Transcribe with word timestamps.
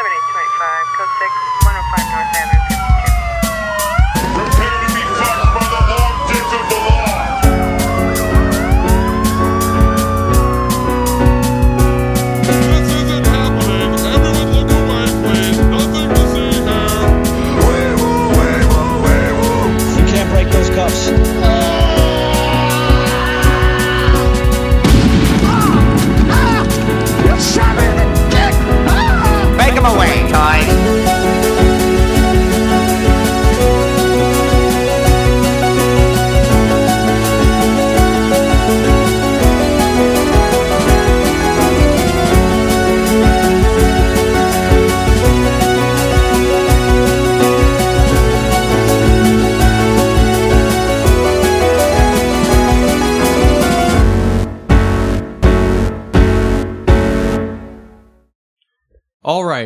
7825, 0.00 0.96
code 0.96 1.12
6, 1.12 1.30
105 1.60 2.08
North 2.08 2.36
Avenue 2.40 2.69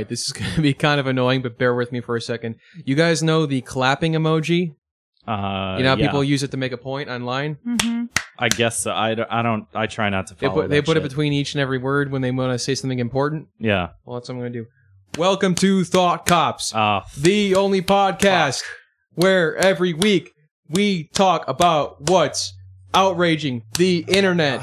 right, 0.04 0.08
this 0.08 0.26
is 0.26 0.32
going 0.38 0.52
to 0.54 0.60
be 0.60 0.74
kind 0.74 1.00
of 1.00 1.06
annoying, 1.06 1.42
but 1.42 1.58
bear 1.58 1.74
with 1.74 1.92
me 1.92 2.00
for 2.00 2.16
a 2.16 2.20
second. 2.20 2.56
You 2.84 2.94
guys 2.94 3.22
know 3.22 3.47
the 3.47 3.60
clapping 3.62 4.12
emoji? 4.12 4.74
Uh, 5.27 5.77
You 5.78 5.84
know 5.84 5.91
how 5.91 5.97
yeah. 5.97 6.06
people 6.06 6.22
use 6.22 6.42
it 6.42 6.50
to 6.50 6.56
make 6.56 6.72
a 6.72 6.77
point 6.77 7.08
online? 7.08 7.56
I 8.38 8.48
guess 8.48 8.80
so. 8.80 8.92
I, 8.92 9.14
don't- 9.14 9.30
I 9.32 9.42
don't. 9.42 9.66
I 9.75 9.86
try 9.86 10.10
not 10.10 10.27
to 10.28 10.34
They 10.34 10.47
follow. 10.47 10.62
put, 10.62 10.70
they 10.70 10.77
that 10.80 10.86
put 10.86 10.97
it 10.97 11.00
shit. 11.00 11.08
between 11.10 11.32
each 11.32 11.55
and 11.55 11.60
every 11.62 11.78
word 11.78 12.10
when 12.12 12.20
they 12.22 12.30
want 12.30 12.52
to 12.52 12.58
say 12.58 12.75
something 12.75 12.98
important. 12.98 13.48
Yeah. 13.58 13.91
Well, 14.05 14.16
that's 14.19 14.28
what 14.28 14.34
I'm 14.34 14.41
going 14.41 14.52
to 14.52 14.58
do. 14.60 14.66
Welcome 15.16 15.55
to 15.56 15.84
Thought 15.84 16.27
Cops, 16.27 16.75
Uh, 16.75 17.02
the 17.16 17.55
only 17.55 17.80
podcast 17.80 18.62
where 19.14 19.56
every 19.56 19.94
week 19.94 20.32
we 20.69 21.05
talk 21.14 21.47
about 21.48 22.10
what's 22.10 22.52
outraging 22.92 23.62
the 23.78 24.05
internet 24.08 24.60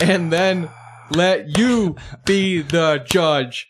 and 0.00 0.30
then 0.30 0.68
let 1.10 1.56
you 1.58 1.96
be 2.26 2.60
the 2.60 3.02
judge 3.08 3.66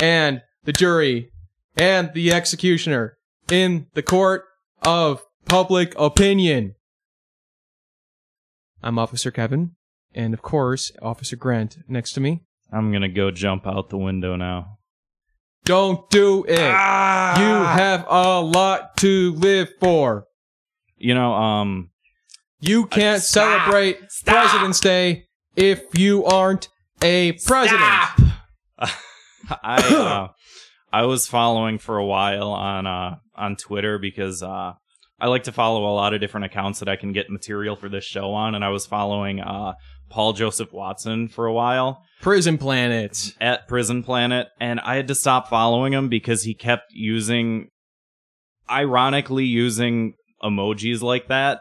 and 0.00 0.42
the 0.64 0.72
jury 0.72 1.30
and 1.76 2.12
the 2.14 2.32
executioner 2.32 3.16
in 3.50 3.86
the 3.94 4.02
court 4.02 4.44
of 4.82 5.22
public 5.46 5.94
opinion. 5.98 6.74
I'm 8.82 8.98
Officer 8.98 9.30
Kevin, 9.30 9.72
and 10.14 10.32
of 10.34 10.42
course, 10.42 10.92
Officer 11.02 11.36
Grant 11.36 11.78
next 11.88 12.12
to 12.14 12.20
me. 12.20 12.42
I'm 12.72 12.92
gonna 12.92 13.08
go 13.08 13.30
jump 13.30 13.66
out 13.66 13.90
the 13.90 13.98
window 13.98 14.36
now. 14.36 14.78
Don't 15.64 16.08
do 16.10 16.44
it. 16.48 16.58
You 16.58 16.62
have 16.64 18.06
a 18.08 18.40
lot 18.40 18.96
to 18.98 19.32
live 19.34 19.68
for. 19.78 20.24
You 20.96 21.14
know, 21.14 21.34
um, 21.34 21.90
You 22.60 22.86
can't 22.86 23.22
stop. 23.22 23.60
celebrate 23.64 23.98
President's 24.24 24.80
Day 24.80 25.26
if 25.56 25.82
you 25.98 26.24
aren't 26.24 26.68
a 27.02 27.32
president. 27.44 27.82
I 29.62 29.76
uh, 29.94 30.28
I 30.92 31.06
was 31.06 31.26
following 31.26 31.78
for 31.78 31.98
a 31.98 32.04
while 32.04 32.50
on 32.50 32.86
uh 32.86 33.16
on 33.34 33.56
Twitter 33.56 33.98
because 33.98 34.42
uh 34.42 34.72
I 35.22 35.26
like 35.26 35.44
to 35.44 35.52
follow 35.52 35.84
a 35.84 35.92
lot 35.94 36.14
of 36.14 36.20
different 36.20 36.46
accounts 36.46 36.78
that 36.78 36.88
I 36.88 36.96
can 36.96 37.12
get 37.12 37.28
material 37.28 37.76
for 37.76 37.90
this 37.90 38.04
show 38.04 38.32
on, 38.32 38.54
and 38.54 38.64
I 38.64 38.70
was 38.70 38.86
following 38.86 39.40
uh 39.40 39.74
Paul 40.08 40.32
Joseph 40.32 40.72
Watson 40.72 41.28
for 41.28 41.46
a 41.46 41.52
while 41.52 42.02
Prison 42.20 42.58
Planet. 42.58 43.34
at 43.40 43.68
Prison 43.68 44.02
Planet, 44.02 44.48
and 44.60 44.80
I 44.80 44.96
had 44.96 45.08
to 45.08 45.14
stop 45.14 45.48
following 45.48 45.92
him 45.92 46.08
because 46.08 46.42
he 46.42 46.54
kept 46.54 46.92
using, 46.92 47.68
ironically, 48.68 49.44
using 49.44 50.14
emojis 50.42 51.00
like 51.00 51.28
that. 51.28 51.60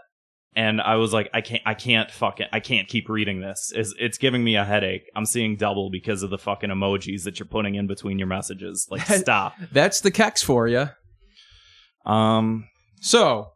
And 0.56 0.82
I 0.82 0.96
was 0.96 1.14
like, 1.14 1.30
I 1.34 1.42
can't, 1.42 1.62
I 1.66 1.74
can't 1.76 2.10
fucking, 2.10 2.48
I 2.52 2.60
can't 2.60 2.88
keep 2.88 3.08
reading 3.08 3.40
this. 3.40 3.72
It's, 3.76 3.94
it's 4.00 4.18
giving 4.18 4.44
me 4.44 4.56
a 4.56 4.66
headache. 4.66 5.04
I'm 5.16 5.26
seeing 5.26 5.56
double 5.56 5.90
because 5.92 6.24
of 6.24 6.32
the 6.32 6.40
fucking 6.40 6.70
emojis 6.72 7.24
that 7.24 7.40
you're 7.40 7.46
putting 7.46 7.76
in 7.76 7.86
between 7.88 8.18
your 8.18 8.28
messages. 8.28 8.88
Like, 8.90 9.02
stop. 9.06 9.54
That's 9.72 10.02
the 10.02 10.12
Kex 10.12 10.42
for 10.44 10.68
you. 10.68 10.90
Um, 12.06 12.68
So, 13.02 13.52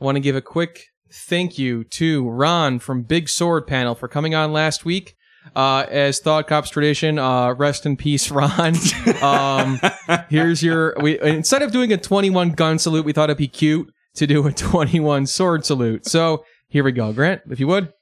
I 0.00 0.04
want 0.04 0.16
to 0.16 0.20
give 0.20 0.34
a 0.34 0.40
quick 0.40 0.86
thank 1.12 1.58
you 1.58 1.84
to 1.84 2.28
Ron 2.28 2.78
from 2.78 3.02
Big 3.02 3.28
Sword 3.28 3.66
Panel 3.66 3.94
for 3.94 4.08
coming 4.08 4.34
on 4.34 4.52
last 4.52 4.84
week. 4.84 5.14
Uh, 5.56 5.84
as 5.90 6.20
Thought 6.20 6.46
Cops 6.46 6.70
tradition, 6.70 7.18
uh, 7.18 7.52
rest 7.54 7.84
in 7.84 7.96
peace, 7.96 8.30
Ron. 8.32 8.74
um, 9.22 9.80
here's 10.30 10.62
your. 10.62 10.94
We 11.00 11.20
instead 11.20 11.62
of 11.62 11.72
doing 11.72 11.92
a 11.92 11.96
21 11.96 12.50
gun 12.52 12.78
salute, 12.78 13.04
we 13.04 13.12
thought 13.12 13.28
it'd 13.28 13.38
be 13.38 13.48
cute 13.48 13.92
to 14.14 14.26
do 14.26 14.46
a 14.46 14.52
21 14.52 15.26
sword 15.26 15.64
salute. 15.64 16.06
So 16.06 16.44
here 16.68 16.84
we 16.84 16.92
go, 16.92 17.12
Grant, 17.12 17.42
if 17.50 17.60
you 17.60 17.66
would. 17.66 17.92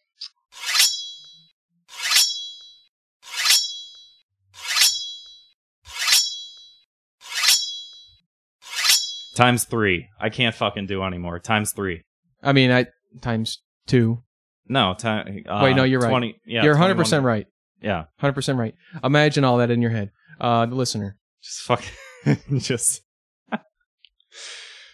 times 9.40 9.64
three. 9.64 10.08
I 10.20 10.28
can't 10.28 10.54
fucking 10.54 10.86
do 10.86 11.02
anymore. 11.02 11.38
Times 11.38 11.72
three. 11.72 12.02
I 12.42 12.52
mean, 12.52 12.70
I 12.70 12.86
times 13.20 13.62
two. 13.86 14.22
No, 14.68 14.94
time. 14.94 15.44
Uh, 15.48 15.60
Wait, 15.64 15.74
no, 15.76 15.84
you're 15.84 16.00
right. 16.00 16.10
20, 16.10 16.36
yeah, 16.46 16.62
You're 16.62 16.74
100 16.74 16.96
percent 16.96 17.24
right. 17.24 17.46
Yeah, 17.82 18.00
100 18.20 18.34
percent 18.34 18.58
right. 18.58 18.74
Imagine 19.02 19.44
all 19.44 19.58
that 19.58 19.70
in 19.70 19.80
your 19.80 19.90
head, 19.90 20.10
uh, 20.40 20.66
the 20.66 20.74
listener. 20.74 21.16
just 21.42 21.62
fucking, 21.62 22.36
just 22.58 23.00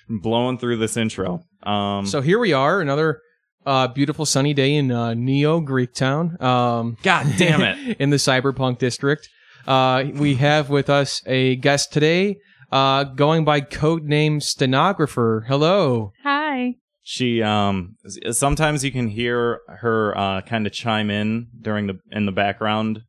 blowing 0.09 0.59
through 0.59 0.77
this 0.79 0.97
intro. 0.97 1.43
Um, 1.63 2.07
So 2.07 2.21
here 2.21 2.39
we 2.39 2.53
are, 2.53 2.81
another 2.81 3.21
uh, 3.65 3.89
beautiful 3.89 4.25
sunny 4.27 4.55
day 4.55 4.75
in 4.75 4.93
uh, 4.93 5.15
Neo 5.15 5.61
Greektown. 5.61 6.41
Um, 6.41 6.97
God 7.03 7.27
damn 7.37 7.63
it. 7.63 7.97
in 8.01 8.11
the 8.11 8.17
cyberpunk 8.17 8.79
district. 8.79 9.29
Uh, 9.67 10.05
we 10.15 10.37
have 10.37 10.71
with 10.71 10.89
us 10.89 11.21
a 11.27 11.57
guest 11.57 11.93
today, 11.93 12.37
uh, 12.71 13.03
going 13.05 13.45
by 13.45 13.61
codename 13.61 14.41
Stenographer. 14.43 15.45
Hello. 15.49 16.13
Hi. 16.23 16.75
she 17.03 17.43
um 17.43 17.97
sometimes 18.31 18.85
you 18.85 18.91
can 18.93 19.09
hear 19.09 19.61
her 19.69 20.17
uh 20.17 20.41
kind 20.43 20.67
of 20.67 20.73
chime 20.73 21.11
in 21.11 21.49
during 21.61 21.87
the 21.89 21.99
in 22.11 22.27
the 22.27 22.33
background 22.33 23.03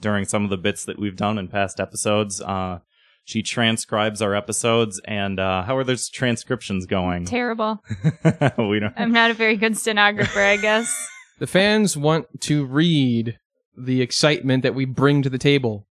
during 0.00 0.24
some 0.26 0.44
of 0.44 0.50
the 0.50 0.56
bits 0.58 0.84
that 0.84 0.98
we've 0.98 1.16
done 1.16 1.38
in 1.38 1.48
past 1.48 1.80
episodes 1.80 2.40
uh 2.42 2.78
she 3.28 3.42
transcribes 3.42 4.22
our 4.22 4.34
episodes 4.34 4.98
and 5.04 5.38
uh 5.38 5.62
how 5.62 5.76
are 5.76 5.84
those 5.84 6.08
transcriptions 6.08 6.86
going 6.86 7.24
Terrible. 7.38 7.82
we 8.56 8.80
don't 8.80 8.94
I'm 8.96 9.12
not 9.12 9.30
a 9.30 9.34
very 9.34 9.56
good 9.56 9.76
stenographer, 9.76 10.40
I 10.40 10.56
guess. 10.56 10.90
The 11.38 11.46
fans 11.46 11.96
want 11.96 12.26
to 12.40 12.64
read 12.66 13.38
the 13.76 14.02
excitement 14.02 14.64
that 14.64 14.74
we 14.74 14.86
bring 14.86 15.22
to 15.22 15.30
the 15.30 15.38
table. 15.38 15.86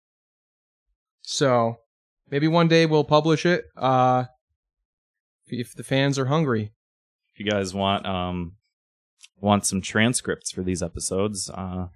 So 1.22 1.76
maybe 2.32 2.48
one 2.48 2.68
day 2.68 2.88
we'll 2.88 3.04
publish 3.04 3.46
it. 3.46 3.66
Uh, 3.78 4.24
if 5.48 5.76
the 5.76 5.84
fans 5.84 6.18
are 6.18 6.26
hungry. 6.26 6.72
if 7.34 7.40
you 7.40 7.46
guys 7.52 7.76
want 7.76 8.08
um 8.08 8.54
want 9.40 9.66
some 9.68 9.82
transcripts 9.82 10.52
for 10.52 10.64
these 10.64 10.82
episodes 10.82 11.50
uh 11.52 11.88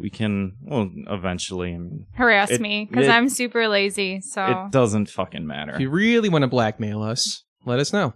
we 0.00 0.10
can 0.10 0.52
well 0.62 0.90
eventually 1.08 1.74
I 1.74 1.78
mean, 1.78 2.06
Harass 2.14 2.50
It- 2.50 2.60
me 2.60 2.86
because 2.88 3.08
I'm 3.08 3.28
super 3.28 3.68
lazy. 3.68 4.20
So 4.20 4.44
it 4.46 4.72
doesn't 4.72 5.10
fucking 5.10 5.46
matter 5.46 5.74
If 5.74 5.80
you 5.80 5.90
really 5.90 6.28
want 6.28 6.42
to 6.42 6.48
blackmail 6.48 7.02
us, 7.02 7.44
let 7.66 7.78
us 7.78 7.92
know. 7.92 8.14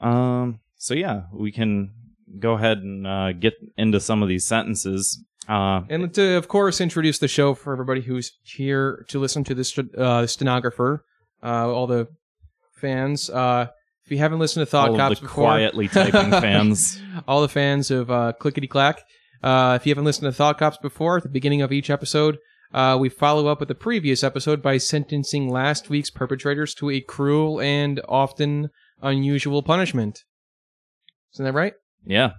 Um. 0.00 0.60
So 0.76 0.94
yeah, 0.94 1.22
we 1.32 1.52
can 1.52 1.92
go 2.38 2.52
ahead 2.54 2.78
and 2.78 3.06
uh, 3.06 3.32
get 3.32 3.54
into 3.76 4.00
some 4.00 4.22
of 4.22 4.28
these 4.28 4.46
sentences. 4.46 5.22
Uh, 5.48 5.82
And 5.90 6.14
to, 6.14 6.34
of 6.36 6.48
course, 6.48 6.80
introduce 6.80 7.18
the 7.18 7.28
show 7.28 7.54
for 7.54 7.72
everybody 7.72 8.00
who's 8.02 8.32
here 8.44 9.04
to 9.08 9.18
listen 9.18 9.42
to 9.44 9.54
this 9.54 9.76
uh, 9.98 10.26
stenographer, 10.26 11.04
uh, 11.42 11.68
all 11.68 11.86
the 11.86 12.06
fans. 12.76 13.28
Uh, 13.28 13.66
if 14.04 14.10
you 14.12 14.18
haven't 14.18 14.38
listened 14.38 14.64
to 14.64 14.70
Thought 14.70 14.90
all 14.90 14.96
Cops 14.96 15.16
of 15.16 15.22
the 15.22 15.26
before, 15.28 15.44
quietly 15.44 15.88
typing 15.88 16.30
fans. 16.40 17.00
all 17.28 17.42
the 17.42 17.48
fans 17.48 17.90
of 17.90 18.10
uh, 18.10 18.32
Clickety 18.38 18.68
Clack. 18.68 19.02
Uh, 19.42 19.78
if 19.80 19.86
you 19.86 19.90
haven't 19.90 20.04
listened 20.04 20.26
to 20.26 20.32
Thought 20.36 20.58
Cops 20.58 20.76
before, 20.78 21.18
at 21.18 21.22
the 21.22 21.28
beginning 21.28 21.62
of 21.62 21.72
each 21.72 21.90
episode, 21.90 22.38
uh, 22.72 22.96
we 23.00 23.08
follow 23.08 23.48
up 23.48 23.58
with 23.58 23.68
the 23.68 23.74
previous 23.74 24.22
episode 24.22 24.62
by 24.62 24.76
sentencing 24.76 25.48
last 25.48 25.88
week's 25.90 26.10
perpetrators 26.10 26.74
to 26.74 26.90
a 26.90 27.00
cruel 27.00 27.60
and 27.60 28.00
often 28.08 28.70
unusual 29.02 29.62
punishment. 29.62 30.24
Isn't 31.34 31.44
that 31.44 31.52
right? 31.52 31.74
Yeah. 32.04 32.32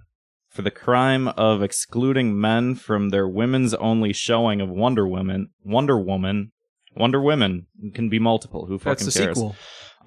For 0.48 0.62
the 0.62 0.70
crime 0.70 1.28
of 1.28 1.62
excluding 1.62 2.38
men 2.38 2.74
from 2.74 3.08
their 3.08 3.26
women's 3.26 3.74
only 3.74 4.12
showing 4.12 4.60
of 4.60 4.68
Wonder 4.68 5.06
Woman, 5.08 5.50
Wonder 5.64 5.98
Woman, 5.98 6.52
Wonder 6.94 7.20
Women 7.20 7.66
can 7.94 8.08
be 8.08 8.18
multiple. 8.18 8.66
Who 8.66 8.78
fucking 8.78 9.04
That's 9.06 9.14
the 9.14 9.24
cares? 9.24 9.36
sequel. 9.36 9.56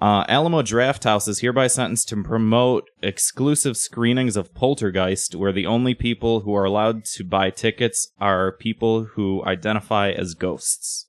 Uh, 0.00 0.24
Alamo 0.28 0.62
Drafthouse 0.62 1.26
is 1.26 1.40
hereby 1.40 1.68
sentenced 1.68 2.08
to 2.10 2.22
promote 2.22 2.84
exclusive 3.02 3.76
screenings 3.76 4.36
of 4.36 4.54
Poltergeist, 4.54 5.34
where 5.34 5.52
the 5.52 5.66
only 5.66 5.94
people 5.94 6.40
who 6.40 6.54
are 6.54 6.64
allowed 6.64 7.04
to 7.06 7.24
buy 7.24 7.50
tickets 7.50 8.12
are 8.20 8.52
people 8.52 9.04
who 9.04 9.42
identify 9.44 10.10
as 10.10 10.34
ghosts. 10.34 11.06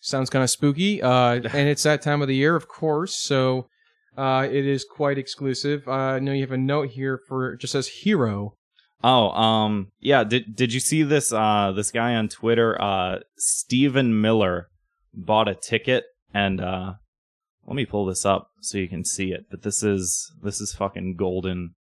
Sounds 0.00 0.30
kind 0.30 0.42
of 0.42 0.50
spooky. 0.50 1.02
Uh, 1.02 1.34
and 1.52 1.68
it's 1.68 1.82
that 1.82 2.02
time 2.02 2.22
of 2.22 2.28
the 2.28 2.36
year, 2.36 2.56
of 2.56 2.68
course. 2.68 3.16
So 3.16 3.68
uh, 4.16 4.46
it 4.50 4.66
is 4.66 4.84
quite 4.84 5.18
exclusive. 5.18 5.86
Uh, 5.88 5.92
I 5.92 6.18
know 6.20 6.32
you 6.32 6.42
have 6.42 6.52
a 6.52 6.58
note 6.58 6.90
here 6.90 7.20
for 7.28 7.52
it 7.52 7.60
just 7.60 7.72
says 7.72 7.88
hero. 7.88 8.54
Oh, 9.02 9.30
um, 9.30 9.92
yeah. 9.98 10.24
Did 10.24 10.54
did 10.54 10.74
you 10.74 10.80
see 10.80 11.02
this? 11.02 11.32
Uh, 11.32 11.72
this 11.74 11.90
guy 11.90 12.14
on 12.14 12.28
Twitter, 12.28 12.80
uh, 12.80 13.20
Stephen 13.36 14.20
Miller, 14.20 14.68
bought 15.14 15.48
a 15.48 15.54
ticket, 15.54 16.04
and 16.34 16.60
uh, 16.60 16.94
let 17.70 17.76
me 17.76 17.86
pull 17.86 18.04
this 18.04 18.26
up 18.26 18.50
so 18.60 18.78
you 18.78 18.88
can 18.88 19.04
see 19.04 19.30
it. 19.30 19.46
But 19.48 19.62
this 19.62 19.84
is 19.84 20.32
this 20.42 20.60
is 20.60 20.74
fucking 20.74 21.14
golden. 21.16 21.76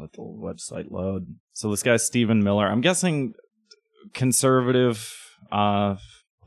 Let 0.00 0.14
the 0.14 0.22
website 0.22 0.90
load. 0.90 1.26
So 1.52 1.70
this 1.70 1.82
guy's 1.82 2.04
Stephen 2.04 2.42
Miller. 2.42 2.66
I'm 2.66 2.80
guessing 2.80 3.34
conservative 4.14 5.14
uh 5.52 5.96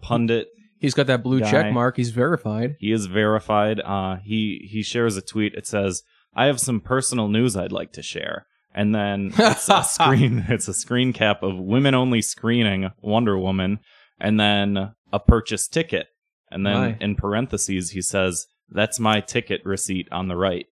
pundit. 0.01 0.47
He's 0.79 0.95
got 0.95 1.05
that 1.07 1.21
blue 1.23 1.39
Guy. 1.39 1.51
check 1.51 1.71
mark. 1.71 1.97
He's 1.97 2.09
verified. 2.09 2.75
He 2.79 2.91
is 2.91 3.05
verified. 3.05 3.79
Uh, 3.79 4.17
he 4.23 4.67
he 4.69 4.81
shares 4.81 5.15
a 5.15 5.21
tweet. 5.21 5.53
It 5.53 5.67
says, 5.67 6.01
"I 6.35 6.45
have 6.47 6.59
some 6.59 6.79
personal 6.81 7.27
news 7.27 7.55
I'd 7.55 7.71
like 7.71 7.93
to 7.93 8.01
share." 8.01 8.47
And 8.73 8.93
then 8.93 9.31
it's 9.37 9.69
a 9.69 9.83
screen. 9.87 10.45
It's 10.49 10.67
a 10.67 10.73
screen 10.73 11.13
cap 11.13 11.43
of 11.43 11.57
women 11.57 11.93
only 11.93 12.21
screening 12.21 12.89
Wonder 13.01 13.37
Woman, 13.37 13.79
and 14.19 14.39
then 14.39 14.93
a 15.13 15.19
purchase 15.19 15.67
ticket. 15.67 16.07
And 16.55 16.65
then 16.65 16.97
in 17.01 17.15
parentheses 17.15 17.91
he 17.91 18.01
says, 18.01 18.47
"That's 18.69 18.99
my 18.99 19.19
ticket 19.19 19.61
receipt 19.65 20.07
on 20.11 20.29
the 20.29 20.37
right." 20.37 20.65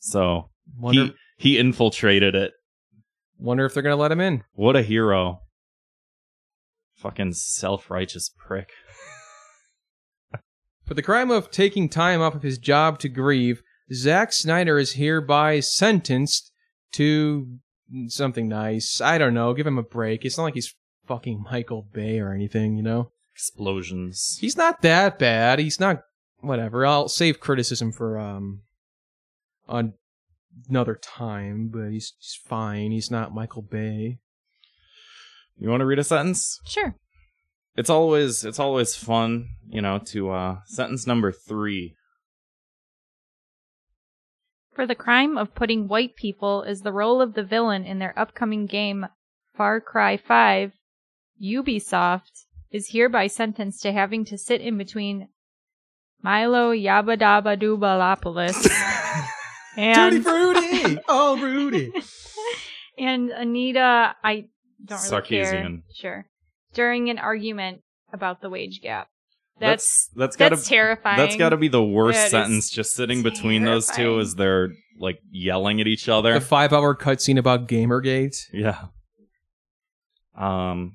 So 0.00 0.50
Wonder, 0.76 1.14
he 1.36 1.52
he 1.52 1.58
infiltrated 1.58 2.34
it. 2.34 2.52
wonder 3.38 3.64
if 3.64 3.74
they're 3.74 3.82
gonna 3.82 3.96
let 3.96 4.10
him 4.10 4.20
in. 4.20 4.42
What 4.54 4.74
a 4.74 4.82
hero! 4.82 5.42
Fucking 6.96 7.34
self 7.34 7.90
righteous 7.90 8.28
prick. 8.36 8.70
For 10.84 10.94
the 10.94 11.02
crime 11.02 11.30
of 11.30 11.50
taking 11.50 11.88
time 11.88 12.20
off 12.20 12.34
of 12.34 12.42
his 12.42 12.58
job 12.58 12.98
to 13.00 13.08
grieve, 13.08 13.62
Zack 13.92 14.32
Snyder 14.32 14.78
is 14.78 14.94
hereby 14.94 15.60
sentenced 15.60 16.50
to 16.92 17.58
something 18.08 18.48
nice. 18.48 19.00
I 19.00 19.18
don't 19.18 19.34
know. 19.34 19.54
Give 19.54 19.66
him 19.66 19.78
a 19.78 19.82
break. 19.82 20.24
It's 20.24 20.36
not 20.36 20.44
like 20.44 20.54
he's 20.54 20.74
fucking 21.06 21.44
Michael 21.50 21.86
Bay 21.92 22.18
or 22.18 22.32
anything, 22.32 22.76
you 22.76 22.82
know? 22.82 23.12
Explosions. 23.38 24.36
He's 24.40 24.56
not 24.56 24.82
that 24.82 25.16
bad. 25.16 25.60
He's 25.60 25.78
not 25.78 26.02
whatever. 26.40 26.84
I'll 26.84 27.08
save 27.08 27.38
criticism 27.38 27.92
for 27.92 28.18
um 28.18 28.62
on 29.68 29.92
another 30.68 30.96
time, 30.96 31.70
but 31.72 31.90
he's, 31.92 32.14
he's 32.18 32.36
fine. 32.48 32.90
He's 32.90 33.12
not 33.12 33.32
Michael 33.32 33.62
Bay. 33.62 34.18
You 35.56 35.68
want 35.70 35.82
to 35.82 35.86
read 35.86 36.00
a 36.00 36.04
sentence? 36.04 36.58
Sure. 36.66 36.96
it's 37.76 37.88
always 37.88 38.44
it's 38.44 38.58
always 38.58 38.96
fun, 38.96 39.50
you 39.68 39.82
know, 39.82 40.00
to 40.06 40.30
uh 40.32 40.56
sentence 40.66 41.06
number 41.06 41.30
3. 41.30 41.94
For 44.74 44.84
the 44.84 44.96
crime 44.96 45.38
of 45.38 45.54
putting 45.54 45.86
white 45.86 46.16
people 46.16 46.64
is 46.64 46.80
the 46.80 46.92
role 46.92 47.22
of 47.22 47.34
the 47.34 47.44
villain 47.44 47.84
in 47.84 48.00
their 48.00 48.18
upcoming 48.18 48.66
game 48.66 49.06
Far 49.56 49.80
Cry 49.80 50.16
5, 50.16 50.72
Ubisoft 51.40 52.46
is 52.70 52.90
hereby 52.90 53.26
sentenced 53.26 53.82
to 53.82 53.92
having 53.92 54.24
to 54.26 54.38
sit 54.38 54.60
in 54.60 54.76
between 54.76 55.28
Milo 56.22 56.72
Yabba 56.72 57.16
Dubalopoulos 57.58 58.68
and, 59.76 60.24
Rudy! 60.24 60.98
oh, 61.08 61.38
Rudy! 61.40 61.92
and 62.98 63.30
Anita 63.30 64.14
I 64.22 64.46
don't 64.84 65.10
really 65.10 65.22
care. 65.26 65.44
Sarkeesian. 65.44 65.82
Sure. 65.94 66.26
During 66.74 67.08
an 67.10 67.18
argument 67.18 67.82
about 68.12 68.40
the 68.40 68.50
wage 68.50 68.80
gap. 68.82 69.08
That's 69.60 70.08
that's 70.14 70.36
that's, 70.36 70.56
gotta 70.56 70.68
terrifying. 70.68 71.16
that's 71.16 71.34
got 71.34 71.48
to 71.48 71.56
be 71.56 71.66
the 71.66 71.82
worst 71.82 72.16
That 72.16 72.24
is 72.26 72.30
sentence 72.30 72.70
just 72.70 72.94
sitting 72.94 73.24
between 73.24 73.64
those 73.64 73.88
two 73.88 73.94
terrifying. 73.94 74.20
as 74.20 74.34
they're 74.36 74.68
like 75.00 75.18
yelling 75.32 75.80
at 75.80 75.88
each 75.88 76.08
other. 76.08 76.34
The 76.34 76.40
five 76.40 76.72
hour 76.72 76.94
cutscene 76.94 77.38
about 77.38 77.66
Gamergate. 77.66 78.36
yeah. 78.52 78.86
Um 80.36 80.94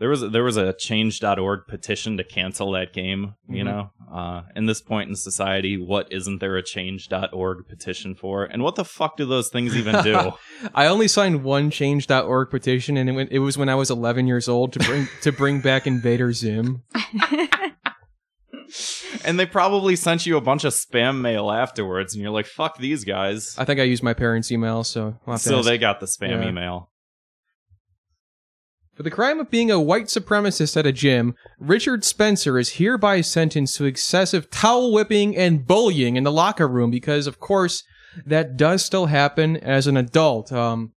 there 0.00 0.08
was 0.08 0.22
a, 0.24 0.28
there 0.28 0.42
was 0.42 0.56
a 0.56 0.72
change.org 0.72 1.60
petition 1.68 2.16
to 2.16 2.24
cancel 2.24 2.72
that 2.72 2.92
game, 2.92 3.34
you 3.48 3.62
Mhm. 3.62 3.66
know. 3.66 3.90
Uh 4.12 4.42
in 4.56 4.66
this 4.66 4.80
point 4.80 5.08
in 5.08 5.14
society, 5.14 5.76
what 5.76 6.08
isn't 6.10 6.40
there 6.40 6.56
a 6.56 6.62
change.org 6.64 7.58
petition 7.68 8.16
for? 8.16 8.44
And 8.44 8.64
what 8.64 8.74
the 8.74 8.84
fuck 8.84 9.16
do 9.16 9.24
those 9.24 9.48
things 9.50 9.76
even 9.76 10.02
do? 10.02 10.32
I 10.74 10.86
only 10.86 11.06
signed 11.06 11.44
one 11.44 11.70
change.org 11.70 12.50
petition, 12.50 12.96
and 12.96 13.08
it, 13.08 13.12
went, 13.12 13.30
it 13.30 13.38
was 13.38 13.56
when 13.56 13.68
I 13.68 13.76
was 13.76 13.88
11 13.90 14.26
years 14.26 14.48
old 14.48 14.72
to 14.72 14.80
bring 14.80 15.06
to 15.22 15.30
bring 15.30 15.60
back 15.60 15.86
Invader 15.86 16.32
Zim. 16.32 16.82
and 19.24 19.38
they 19.38 19.46
probably 19.46 19.96
sent 19.96 20.26
you 20.26 20.36
a 20.36 20.40
bunch 20.40 20.64
of 20.64 20.72
spam 20.72 21.20
mail 21.20 21.50
afterwards 21.50 22.14
and 22.14 22.22
you're 22.22 22.30
like, 22.32 22.46
"Fuck 22.46 22.78
these 22.78 23.04
guys." 23.04 23.54
I 23.58 23.64
think 23.64 23.80
I 23.80 23.84
used 23.84 24.02
my 24.02 24.14
parents' 24.14 24.50
email, 24.50 24.84
so 24.84 25.16
So 25.36 25.58
ask. 25.58 25.66
they 25.66 25.78
got 25.78 26.00
the 26.00 26.06
spam 26.06 26.42
Yeah. 26.42 26.48
email. 26.48 26.90
For 29.00 29.04
the 29.04 29.10
crime 29.10 29.40
of 29.40 29.48
being 29.48 29.70
a 29.70 29.80
white 29.80 30.08
supremacist 30.08 30.76
at 30.76 30.84
a 30.84 30.92
gym, 30.92 31.34
Richard 31.58 32.04
Spencer 32.04 32.58
is 32.58 32.72
hereby 32.74 33.22
sentenced 33.22 33.78
to 33.78 33.86
excessive 33.86 34.50
towel 34.50 34.92
whipping 34.92 35.34
and 35.34 35.66
bullying 35.66 36.16
in 36.16 36.24
the 36.24 36.30
locker 36.30 36.68
room 36.68 36.90
because, 36.90 37.26
of 37.26 37.40
course, 37.40 37.82
that 38.26 38.58
does 38.58 38.84
still 38.84 39.06
happen 39.06 39.56
as 39.56 39.86
an 39.86 39.96
adult. 39.96 40.52
Um, 40.52 40.92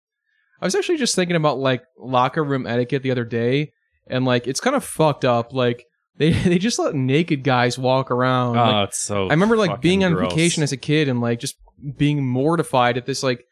I 0.61 0.65
was 0.65 0.75
actually 0.75 0.99
just 0.99 1.15
thinking 1.15 1.37
about 1.37 1.61
like 1.61 1.85
locker 1.97 2.43
room 2.43 2.67
etiquette 2.67 3.05
the 3.05 3.13
other 3.13 3.25
day, 3.25 3.71
and 4.09 4.25
like 4.25 4.49
it's 4.49 4.59
kind 4.59 4.75
of 4.75 4.85
fucked 4.85 5.25
up. 5.25 5.53
Like 5.53 5.85
they 6.17 6.31
they 6.49 6.59
just 6.59 6.81
let 6.81 6.97
naked 6.97 7.45
guys 7.45 7.79
walk 7.79 8.11
around. 8.11 8.57
Oh, 8.57 8.63
Like, 8.65 8.89
it's 8.89 8.99
so. 8.99 9.29
I 9.29 9.31
remember 9.31 9.57
like 9.57 9.81
being 9.81 10.03
on 10.03 10.15
gross. 10.15 10.33
vacation 10.33 10.65
as 10.65 10.73
a 10.73 10.77
kid 10.77 11.09
and 11.09 11.21
like 11.21 11.39
just 11.39 11.55
being 11.97 12.27
mortified 12.27 12.97
at 12.97 13.07
this 13.07 13.23
like 13.23 13.45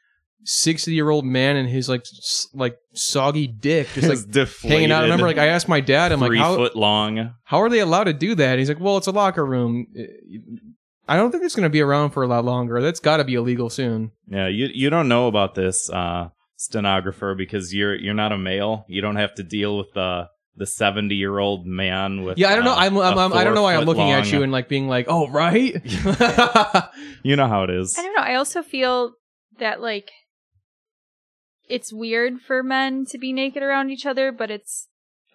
sixty 0.45 0.93
year 0.95 1.11
old 1.11 1.25
man 1.25 1.57
and 1.57 1.69
his 1.69 1.89
like 1.89 2.01
s- 2.03 2.49
like 2.55 2.77
soggy 2.95 3.47
dick 3.47 3.89
just 3.95 4.09
like 4.09 4.31
deflated, 4.31 4.71
hanging 4.79 4.93
out. 4.93 5.01
I 5.01 5.03
remember 5.05 5.27
like 5.27 5.39
I 5.39 5.47
asked 5.47 5.69
my 5.69 5.81
dad, 5.81 6.13
I'm 6.13 6.21
like, 6.21 6.29
three 6.29 6.39
how 6.39 6.57
foot 6.57 6.75
long. 6.77 7.35
how 7.45 7.59
are 7.63 7.69
they 7.69 7.81
allowed 7.81 8.05
to 8.05 8.13
do 8.13 8.35
that? 8.37 8.59
He's 8.59 8.69
like, 8.69 8.81
well, 8.81 8.97
it's 8.97 9.07
a 9.07 9.13
locker 9.13 9.45
room. 9.45 9.87
I 11.09 11.17
don't 11.17 11.33
think 11.33 11.43
it's 11.45 11.57
going 11.57 11.65
to 11.65 11.71
be 11.71 11.81
around 11.81 12.11
for 12.11 12.23
a 12.23 12.29
lot 12.29 12.45
longer. 12.45 12.81
That's 12.81 13.01
got 13.01 13.17
to 13.17 13.25
be 13.25 13.35
illegal 13.35 13.69
soon. 13.69 14.13
Yeah, 14.29 14.47
you 14.47 14.69
you 14.73 14.91
don't 14.91 15.09
know 15.09 15.27
about 15.27 15.55
this 15.57 15.91
uh, 15.91 16.29
stenographer 16.57 17.35
because 17.35 17.75
you're 17.75 17.95
you're 17.97 18.15
not 18.15 18.33
a 18.33 18.39
male. 18.39 18.85
You 18.89 19.01
don't 19.03 19.17
have 19.17 19.35
to 19.35 19.43
deal 19.43 19.77
with 19.77 19.93
the 19.93 20.29
the 20.57 20.67
seventy 20.67 21.17
year 21.17 21.39
old 21.39 21.67
man 21.67 22.23
with. 22.23 22.39
Yeah, 22.39 22.51
I 22.51 22.55
don't 22.55 22.65
know. 22.65 22.73
uh, 22.73 22.77
I'm, 22.77 22.97
I'm, 22.99 23.19
a 23.19 23.21
I'm 23.25 23.33
I 23.33 23.45
don't 23.45 23.55
know 23.55 23.63
why 23.63 23.75
I'm 23.75 23.85
four-foot 23.85 23.99
looking 23.99 24.13
at 24.13 24.31
you 24.31 24.43
and 24.43 24.53
like 24.53 24.69
being 24.69 24.89
like, 24.89 25.07
oh 25.09 25.29
right. 25.29 25.75
You 27.23 27.37
know 27.37 27.49
how 27.49 27.65
it 27.65 27.71
is. 27.71 27.99
I 27.99 28.03
don't 28.03 28.15
know. 28.17 28.23
I 28.23 28.37
also 28.37 28.63
feel 28.63 29.13
that 29.59 29.81
like 29.83 30.11
it's 31.71 31.93
weird 31.93 32.41
for 32.41 32.63
men 32.63 33.05
to 33.07 33.19
be 33.19 33.33
naked 33.33 33.63
around 33.63 33.91
each 33.91 34.05
other, 34.07 34.33
but 34.33 34.51
it's 34.51 34.89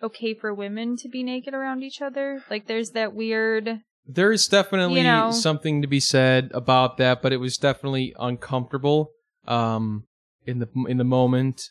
okay 0.03 0.33
for 0.33 0.53
women 0.53 0.95
to 0.97 1.09
be 1.09 1.23
naked 1.23 1.53
around 1.53 1.81
each 1.83 2.01
other. 2.01 2.43
Like 2.49 2.67
there's 2.67 2.91
that 2.91 3.13
weird 3.13 3.79
There's 4.05 4.47
definitely 4.47 5.01
You 5.01 5.07
know. 5.07 5.31
something 5.31 5.81
to 5.81 5.87
be 5.87 5.99
said 5.99 6.51
about 6.53 6.97
that, 6.97 7.21
but 7.21 7.33
it 7.33 7.37
was 7.37 7.57
definitely 7.57 8.13
uncomfortable 8.19 9.11
um 9.47 10.05
in 10.45 10.59
the 10.59 10.67
in 10.87 10.97
the 10.97 11.03
moment 11.03 11.61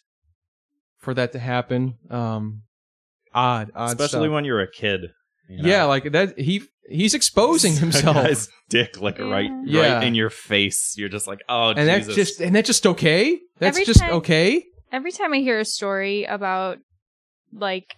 for 0.99 1.14
that 1.14 1.33
to 1.33 1.38
happen. 1.38 1.94
Um 2.11 2.62
odd, 3.33 3.71
odd 3.75 3.88
Especially 3.90 4.26
stuff. 4.26 4.33
when 4.33 4.44
you're 4.44 4.61
a 4.61 4.71
kid. 4.71 5.11
You 5.48 5.62
know? 5.62 5.68
Yeah, 5.68 5.84
like 5.84 6.10
that 6.12 6.38
he 6.38 6.62
he's 6.88 7.14
exposing 7.14 7.74
himself. 7.84 8.16
guy's 8.16 8.48
dick 8.68 9.00
like 9.00 9.18
right 9.18 9.50
Yeah. 9.64 9.94
right 9.94 10.04
in 10.04 10.14
your 10.14 10.30
face. 10.30 10.94
You're 10.96 11.08
just 11.08 11.26
like, 11.26 11.40
oh, 11.48 11.70
and 11.70 11.88
that's 11.88 12.06
just 12.14 12.40
and 12.40 12.54
that's 12.54 12.66
just 12.66 12.86
okay? 12.86 13.40
That's 13.58 13.76
Every 13.76 13.84
just 13.84 14.00
time- 14.00 14.12
okay? 14.14 14.64
every 14.92 15.12
time 15.12 15.32
I 15.32 15.38
hear 15.38 15.58
a 15.58 15.64
story 15.64 16.24
about 16.24 16.78
like 17.52 17.94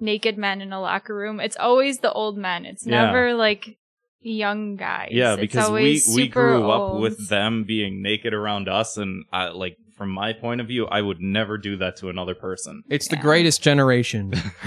naked 0.00 0.36
men 0.38 0.60
in 0.60 0.72
a 0.72 0.80
locker 0.80 1.14
room, 1.14 1.40
it's 1.40 1.56
always 1.56 1.98
the 1.98 2.12
old 2.12 2.36
men. 2.36 2.64
It's 2.66 2.86
Yeah. 2.86 3.06
never 3.06 3.34
like 3.34 3.76
young 4.20 4.76
guys. 4.76 5.10
yeah, 5.12 5.34
It's 5.34 5.40
because 5.40 5.64
we 5.70 5.78
always 5.78 6.06
we 6.14 6.24
super 6.24 6.58
grew 6.58 6.70
up 6.70 6.80
old. 6.80 7.02
with 7.02 7.28
them 7.28 7.64
being 7.64 8.02
naked 8.02 8.34
around 8.34 8.68
us, 8.68 8.96
and 8.96 9.24
I 9.32 9.48
like 9.48 9.76
from 9.96 10.10
my 10.10 10.32
point 10.32 10.60
of 10.60 10.66
view, 10.68 10.86
I 10.86 11.00
would 11.00 11.20
never 11.20 11.56
do 11.58 11.76
that 11.78 11.96
to 11.98 12.08
another 12.10 12.34
person. 12.34 12.82
It's 12.90 13.08
the 13.08 13.16
Yeah. 13.16 13.22
greatest 13.22 13.62
generation. 13.62 14.32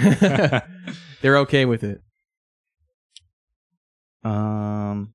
They're 1.22 1.38
okay 1.38 1.64
with 1.64 1.84
it. 1.84 2.00
Um, 4.22 5.14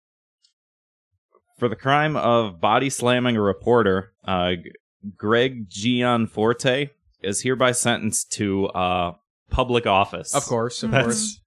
for 1.59 1.67
the 1.69 1.75
crime 1.75 2.15
of 2.15 2.59
body 2.59 2.89
slamming 2.89 3.35
a 3.35 3.41
reporter, 3.41 4.13
uh, 4.25 4.55
G- 4.55 4.71
Greg 5.15 5.69
Gianforte 5.69 6.89
is 7.21 7.41
hereby 7.41 7.71
sentenced 7.71 8.31
to 8.33 8.67
uh, 8.67 9.11
public 9.51 9.85
office. 9.85 10.33
Of 10.33 10.45
course, 10.45 10.81
of 10.83 10.91
That's- 10.91 11.05
course. 11.05 11.41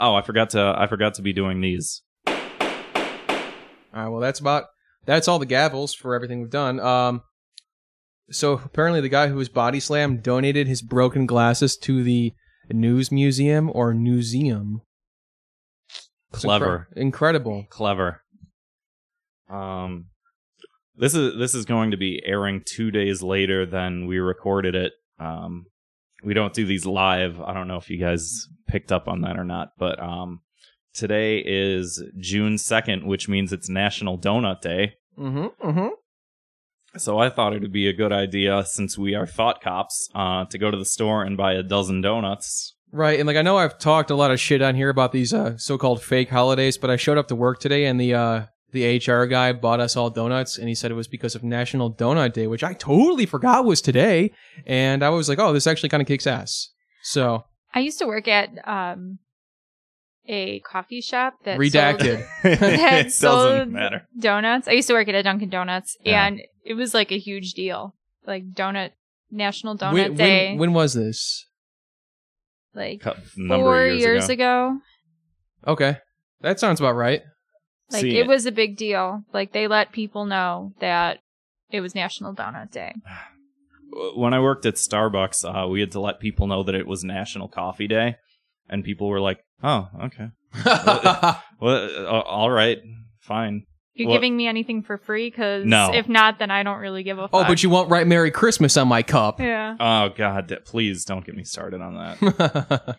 Oh, 0.00 0.14
I 0.14 0.22
forgot 0.22 0.50
to 0.50 0.74
I 0.76 0.86
forgot 0.86 1.14
to 1.14 1.22
be 1.22 1.32
doing 1.34 1.60
these. 1.60 2.02
All 2.26 2.32
right, 3.92 4.08
well, 4.08 4.20
that's 4.20 4.40
about 4.40 4.64
that's 5.04 5.28
all 5.28 5.38
the 5.38 5.46
gavels 5.46 5.94
for 5.94 6.14
everything 6.14 6.40
we've 6.40 6.50
done. 6.50 6.80
Um, 6.80 7.22
so 8.32 8.54
apparently, 8.64 9.00
the 9.00 9.08
guy 9.08 9.28
who 9.28 9.36
was 9.36 9.48
body 9.48 9.78
slammed 9.80 10.22
donated 10.22 10.66
his 10.66 10.82
broken 10.82 11.26
glasses 11.26 11.76
to 11.78 12.02
the 12.02 12.32
News 12.70 13.12
Museum 13.12 13.70
or 13.72 13.92
museum. 13.94 14.82
Clever. 16.32 16.88
incre- 16.90 17.00
incredible. 17.00 17.66
Clever. 17.68 18.22
Um 19.50 20.06
this 20.96 21.14
is 21.14 21.38
this 21.38 21.54
is 21.54 21.64
going 21.64 21.90
to 21.90 21.96
be 21.96 22.22
airing 22.24 22.62
2 22.64 22.90
days 22.90 23.22
later 23.22 23.66
than 23.66 24.06
we 24.06 24.18
recorded 24.18 24.74
it. 24.74 24.92
Um 25.18 25.66
we 26.24 26.32
don't 26.34 26.54
do 26.54 26.64
these 26.64 26.86
live. 26.86 27.40
I 27.40 27.52
don't 27.52 27.68
know 27.68 27.76
if 27.76 27.90
you 27.90 27.98
guys 27.98 28.46
picked 28.66 28.92
up 28.92 29.08
on 29.08 29.20
that 29.22 29.38
or 29.38 29.44
not, 29.44 29.72
but 29.78 30.00
um 30.02 30.40
today 30.94 31.38
is 31.44 32.02
June 32.18 32.54
2nd, 32.56 33.04
which 33.04 33.28
means 33.28 33.52
it's 33.52 33.68
National 33.68 34.18
Donut 34.18 34.60
Day. 34.62 34.94
Mm-hmm. 35.18 35.68
Mm-hmm. 35.68 35.88
So 36.96 37.18
I 37.18 37.30
thought 37.30 37.54
it 37.54 37.62
would 37.62 37.72
be 37.72 37.88
a 37.88 37.92
good 37.92 38.12
idea 38.12 38.64
since 38.66 38.98
we 38.98 39.14
are 39.14 39.26
thought 39.26 39.62
cops 39.62 40.08
uh 40.14 40.44
to 40.46 40.58
go 40.58 40.70
to 40.70 40.76
the 40.76 40.84
store 40.84 41.22
and 41.22 41.36
buy 41.36 41.54
a 41.54 41.62
dozen 41.62 42.00
donuts. 42.00 42.74
Right, 42.94 43.18
and 43.18 43.26
like 43.26 43.38
I 43.38 43.42
know 43.42 43.56
I've 43.56 43.78
talked 43.78 44.10
a 44.10 44.14
lot 44.14 44.30
of 44.30 44.38
shit 44.38 44.60
on 44.60 44.74
here 44.74 44.90
about 44.90 45.12
these 45.12 45.32
uh, 45.32 45.56
so-called 45.56 46.02
fake 46.02 46.28
holidays, 46.28 46.76
but 46.76 46.90
I 46.90 46.96
showed 46.96 47.16
up 47.16 47.28
to 47.28 47.34
work 47.34 47.58
today 47.58 47.86
and 47.86 47.98
the 47.98 48.12
uh, 48.12 48.42
the 48.72 48.98
HR 48.98 49.24
guy 49.24 49.52
bought 49.52 49.80
us 49.80 49.96
all 49.96 50.10
donuts, 50.10 50.58
and 50.58 50.68
he 50.68 50.74
said 50.74 50.90
it 50.90 50.94
was 50.94 51.08
because 51.08 51.34
of 51.34 51.42
National 51.42 51.92
Donut 51.92 52.32
Day, 52.32 52.46
which 52.46 52.64
I 52.64 52.72
totally 52.74 53.26
forgot 53.26 53.64
was 53.64 53.80
today, 53.80 54.32
and 54.66 55.02
I 55.02 55.10
was 55.10 55.28
like, 55.28 55.38
oh, 55.38 55.52
this 55.52 55.66
actually 55.66 55.90
kind 55.90 56.00
of 56.00 56.06
kicks 56.06 56.26
ass. 56.26 56.70
So 57.02 57.44
I 57.74 57.80
used 57.80 57.98
to 58.00 58.06
work 58.06 58.28
at 58.28 58.50
um 58.66 59.18
a 60.28 60.60
coffee 60.60 61.00
shop 61.00 61.34
that 61.44 61.58
redacted. 61.58 62.24
sold, 62.42 62.58
that 62.60 63.06
it 63.06 63.12
sold 63.12 63.48
doesn't 63.48 63.72
matter. 63.72 64.06
donuts. 64.18 64.68
I 64.68 64.72
used 64.72 64.88
to 64.88 64.94
work 64.94 65.08
at 65.08 65.14
a 65.14 65.22
Dunkin' 65.22 65.50
Donuts, 65.50 65.96
Yeah. 66.04 66.26
and 66.26 66.40
it 66.64 66.74
was 66.74 66.94
like 66.94 67.10
a 67.10 67.18
huge 67.18 67.52
deal, 67.52 67.94
like 68.26 68.52
donut 68.52 68.90
National 69.30 69.76
Donut 69.76 69.92
when, 69.94 70.14
Day, 70.14 70.48
when, 70.50 70.58
when 70.58 70.72
was 70.74 70.94
this? 70.94 71.46
like 72.74 73.00
Cou- 73.02 73.12
number 73.36 73.54
of 73.54 73.60
four 73.60 73.86
years, 73.86 74.00
years 74.00 74.28
ago. 74.28 74.78
ago. 75.64 75.72
Okay, 75.72 75.98
that 76.40 76.58
sounds 76.58 76.80
about 76.80 76.94
right. 76.94 77.22
Like 77.90 78.02
See, 78.02 78.16
it 78.18 78.26
was 78.26 78.46
a 78.46 78.52
big 78.52 78.76
deal. 78.76 79.24
Like 79.32 79.52
they 79.52 79.66
let 79.68 79.92
people 79.92 80.24
know 80.24 80.72
that 80.80 81.18
it 81.70 81.80
was 81.80 81.94
National 81.94 82.34
Donut 82.34 82.70
Day. 82.70 82.94
when 84.16 84.32
I 84.32 84.40
worked 84.40 84.64
at 84.66 84.74
Starbucks, 84.74 85.44
uh, 85.44 85.68
we 85.68 85.80
had 85.80 85.92
to 85.92 86.00
let 86.00 86.20
people 86.20 86.46
know 86.46 86.62
that 86.62 86.74
it 86.74 86.86
was 86.86 87.04
National 87.04 87.48
Coffee 87.48 87.86
Day, 87.88 88.16
and 88.68 88.84
people 88.84 89.08
were 89.08 89.20
like, 89.20 89.38
"Oh, 89.62 89.88
okay, 90.04 90.28
well, 91.60 91.88
uh, 92.06 92.20
all 92.20 92.50
right, 92.50 92.78
fine." 93.20 93.66
You 93.94 94.06
Well- 94.08 94.16
giving 94.16 94.34
me 94.36 94.46
anything 94.48 94.82
for 94.82 94.96
free? 94.96 95.28
Because 95.28 95.66
No. 95.66 95.92
if 95.92 96.08
not, 96.08 96.38
then 96.38 96.50
I 96.50 96.62
don't 96.62 96.78
really 96.78 97.02
give 97.02 97.18
a 97.18 97.28
fuck. 97.28 97.30
oh, 97.34 97.44
but 97.46 97.62
you 97.62 97.68
won't 97.68 97.90
write 97.90 98.06
Merry 98.06 98.30
Christmas 98.30 98.76
on 98.78 98.88
my 98.88 99.02
cup. 99.02 99.38
yeah. 99.38 99.76
Oh 99.78 100.08
God, 100.16 100.56
please 100.64 101.04
don't 101.04 101.24
get 101.26 101.34
me 101.34 101.44
started 101.44 101.80
on 101.82 101.94
that. 101.94 102.96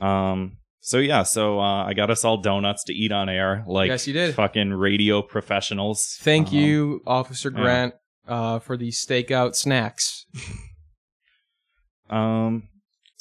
Um. 0.00 0.56
So 0.82 0.96
yeah, 0.96 1.24
so 1.24 1.60
uh, 1.60 1.84
I 1.84 1.92
got 1.92 2.08
us 2.08 2.24
all 2.24 2.38
donuts 2.38 2.84
to 2.84 2.94
eat 2.94 3.12
on 3.12 3.28
air, 3.28 3.62
like 3.66 3.88
Yes, 3.88 4.06
you 4.06 4.14
did. 4.14 4.34
fucking 4.34 4.72
radio 4.72 5.20
professionals. 5.20 6.16
Thank 6.22 6.48
Um, 6.48 6.54
you, 6.54 7.02
Officer 7.06 7.50
yeah. 7.54 7.60
Grant, 7.60 7.94
uh, 8.26 8.58
for 8.60 8.78
the 8.78 8.88
stakeout 8.88 9.54
snacks. 9.54 10.24
Um. 12.08 12.69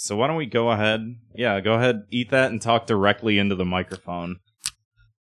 So 0.02 0.16
why 0.16 0.28
don't 0.28 0.38
we 0.38 0.46
go 0.46 0.72
ahead? 0.72 1.18
Yeah, 1.36 1.60
go 1.60 1.74
ahead, 1.74 2.04
eat 2.10 2.30
that, 2.30 2.52
and 2.52 2.62
talk 2.62 2.88
directly 2.88 3.38
into 3.38 3.56
the 3.56 3.66
microphone. 3.66 4.40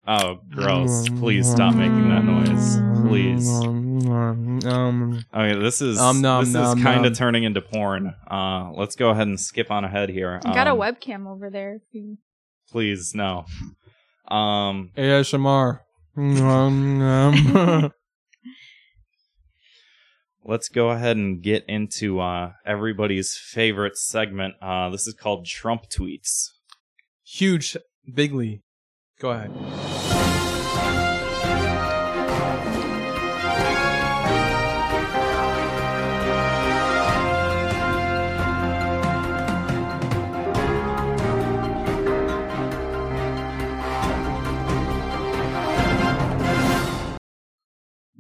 Oh, 0.08 0.40
gross! 0.50 1.08
Please 1.10 1.48
stop 1.48 1.76
making 1.76 2.10
that 2.10 2.24
noise, 2.26 2.78
please. 3.08 3.48
Um, 3.48 5.24
Okay, 5.32 5.60
this 5.60 5.80
is 5.80 6.00
Um, 6.00 6.22
nom, 6.22 6.44
this 6.46 6.56
nom, 6.56 6.76
is 6.76 6.84
kind 6.84 7.06
of 7.06 7.16
turning 7.16 7.44
into 7.44 7.62
porn. 7.62 8.16
Uh, 8.30 8.72
let's 8.72 8.96
go 8.96 9.12
ahead 9.12 9.28
and 9.28 9.40
skip 9.40 9.70
on 9.70 9.86
ahead 9.86 10.10
here. 10.10 10.42
You 10.44 10.54
got 10.56 10.66
a 10.66 10.72
Um, 10.72 10.80
webcam 10.80 11.28
over 11.28 11.52
there. 11.52 11.80
Please, 12.72 13.14
no. 13.14 13.46
Um, 14.28 14.90
ASMR. 14.98 15.82
Let's 20.46 20.68
go 20.68 20.90
ahead 20.90 21.16
and 21.16 21.42
get 21.42 21.64
into 21.70 22.20
uh 22.20 22.52
everybody's 22.66 23.38
favorite 23.38 23.98
segment. 23.98 24.56
Uh, 24.62 24.90
this 24.90 25.08
is 25.08 25.14
called 25.14 25.46
Trump 25.46 25.90
tweets. 25.90 26.50
Huge, 27.24 27.78
bigly. 28.14 28.62
Go 29.22 29.32
ahead. 29.32 29.52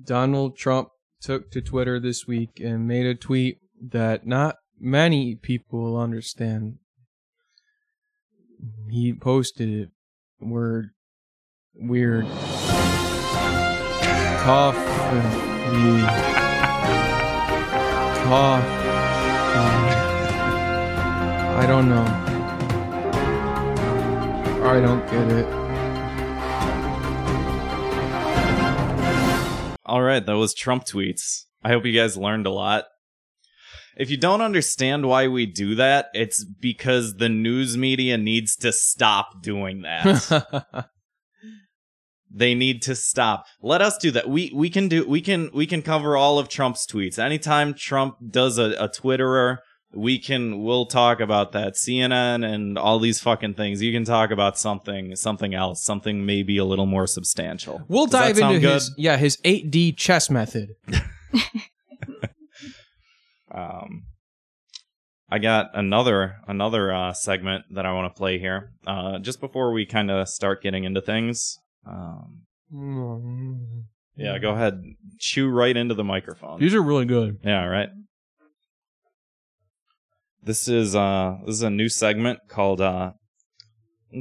Donald 0.05 0.55
Trump 0.57 0.89
took 1.23 1.49
to 1.51 1.61
Twitter 1.61 1.99
this 1.99 2.27
week 2.27 2.59
and 2.59 2.85
made 2.87 3.05
a 3.05 3.15
tweet 3.15 3.57
that 3.81 4.27
not 4.27 4.57
many 4.77 5.35
people 5.35 5.97
understand. 5.97 6.77
He 8.89 9.13
posted 9.13 9.69
it. 9.69 9.89
Word. 10.41 10.89
Weird. 11.73 12.25
Coffee. 14.43 14.79
Cough. 18.25 18.63
I 21.55 21.65
don't 21.65 21.87
know. 21.87 22.03
I 24.65 24.81
don't 24.81 25.05
get 25.09 25.31
it. 25.31 25.62
All 29.85 30.01
right, 30.01 30.25
that 30.25 30.37
was 30.37 30.53
Trump 30.53 30.85
tweets. 30.85 31.43
I 31.63 31.69
hope 31.69 31.85
you 31.85 31.93
guys 31.93 32.17
learned 32.17 32.47
a 32.47 32.51
lot. 32.51 32.85
If 33.95 34.09
you 34.09 34.17
don't 34.17 34.41
understand 34.41 35.05
why 35.05 35.27
we 35.27 35.45
do 35.45 35.75
that, 35.75 36.07
it's 36.13 36.43
because 36.43 37.15
the 37.15 37.29
news 37.29 37.77
media 37.77 38.17
needs 38.17 38.55
to 38.57 38.71
stop 38.71 39.41
doing 39.43 39.83
that. 39.83 40.87
they 42.33 42.55
need 42.55 42.81
to 42.83 42.95
stop. 42.95 43.45
Let 43.61 43.81
us 43.81 43.97
do 43.97 44.09
that. 44.11 44.27
We 44.27 44.51
we 44.55 44.69
can 44.69 44.87
do 44.87 45.07
we 45.07 45.21
can 45.21 45.51
we 45.53 45.67
can 45.67 45.81
cover 45.83 46.17
all 46.17 46.39
of 46.39 46.49
Trump's 46.49 46.87
tweets. 46.87 47.19
Anytime 47.19 47.73
Trump 47.73 48.15
does 48.27 48.57
a, 48.57 48.71
a 48.79 48.89
Twitterer, 48.89 49.57
we 49.93 50.19
can 50.19 50.63
we'll 50.63 50.85
talk 50.85 51.19
about 51.19 51.51
that. 51.53 51.73
CNN 51.73 52.45
and 52.45 52.77
all 52.77 52.99
these 52.99 53.19
fucking 53.19 53.53
things. 53.53 53.81
You 53.81 53.91
can 53.91 54.05
talk 54.05 54.31
about 54.31 54.57
something 54.57 55.15
something 55.15 55.53
else, 55.53 55.83
something 55.83 56.25
maybe 56.25 56.57
a 56.57 56.65
little 56.65 56.85
more 56.85 57.07
substantial. 57.07 57.83
We'll 57.87 58.05
Does 58.05 58.13
dive 58.13 58.37
into 58.39 58.59
good? 58.59 58.73
his 58.73 58.93
yeah 58.97 59.17
his 59.17 59.37
8D 59.37 59.97
chess 59.97 60.29
method. 60.29 60.75
Um, 63.53 64.05
I 65.29 65.39
got 65.39 65.71
another 65.73 66.37
another 66.47 66.93
uh, 66.93 67.13
segment 67.13 67.65
that 67.71 67.85
I 67.85 67.93
want 67.93 68.13
to 68.13 68.17
play 68.17 68.39
here. 68.39 68.71
Uh, 68.85 69.19
just 69.19 69.39
before 69.39 69.71
we 69.71 69.85
kind 69.85 70.11
of 70.11 70.27
start 70.27 70.61
getting 70.61 70.83
into 70.83 71.01
things. 71.01 71.59
Um, 71.87 72.41
yeah, 74.15 74.37
go 74.39 74.51
ahead, 74.51 74.81
chew 75.19 75.49
right 75.49 75.75
into 75.75 75.93
the 75.95 76.03
microphone. 76.03 76.59
These 76.59 76.73
are 76.75 76.81
really 76.81 77.05
good. 77.05 77.39
Yeah, 77.43 77.65
right. 77.65 77.89
This 80.45 80.67
is 80.67 80.93
uh 80.93 81.37
this 81.45 81.55
is 81.55 81.61
a 81.61 81.69
new 81.69 81.87
segment 81.87 82.39
called 82.49 82.81
uh 82.81 83.13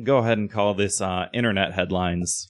go 0.04 0.18
ahead 0.18 0.38
and 0.38 0.48
call 0.48 0.72
this 0.72 1.00
uh 1.00 1.26
internet 1.34 1.72
headlines. 1.72 2.48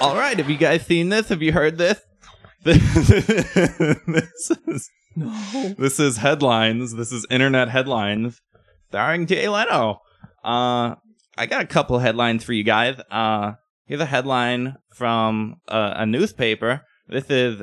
All 0.00 0.14
right, 0.14 0.36
have 0.36 0.50
you 0.50 0.58
guys 0.58 0.84
seen 0.84 1.08
this? 1.08 1.30
Have 1.30 1.40
you 1.40 1.52
heard 1.52 1.78
this? 1.78 1.98
this 2.62 4.50
is 4.66 4.90
No. 5.16 5.74
this 5.78 5.98
is 5.98 6.18
headlines. 6.18 6.94
This 6.94 7.10
is 7.10 7.26
internet 7.30 7.70
headlines 7.70 8.38
starring 8.88 9.26
Jay 9.26 9.48
Leno. 9.48 10.00
Uh, 10.44 10.94
I 11.36 11.46
got 11.46 11.62
a 11.62 11.66
couple 11.66 11.98
headlines 11.98 12.44
for 12.44 12.52
you 12.52 12.64
guys. 12.64 13.00
Uh, 13.10 13.52
here's 13.84 14.00
a 14.00 14.06
headline 14.06 14.76
from 14.94 15.56
uh, 15.68 15.94
a 15.96 16.06
newspaper. 16.06 16.82
This 17.08 17.30
is 17.30 17.62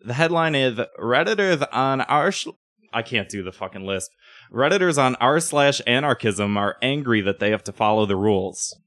the 0.00 0.14
headline 0.14 0.54
is 0.54 0.78
Redditors 1.00 1.66
on 1.72 2.02
our 2.02 2.30
sh- 2.30 2.46
I 2.92 3.02
can't 3.02 3.28
do 3.28 3.42
the 3.42 3.52
fucking 3.52 3.84
list. 3.84 4.10
Redditors 4.52 5.02
on 5.02 5.16
r 5.16 5.40
slash 5.40 5.80
anarchism 5.86 6.56
are 6.56 6.76
angry 6.80 7.20
that 7.20 7.38
they 7.38 7.50
have 7.50 7.64
to 7.64 7.72
follow 7.72 8.06
the 8.06 8.16
rules. 8.16 8.78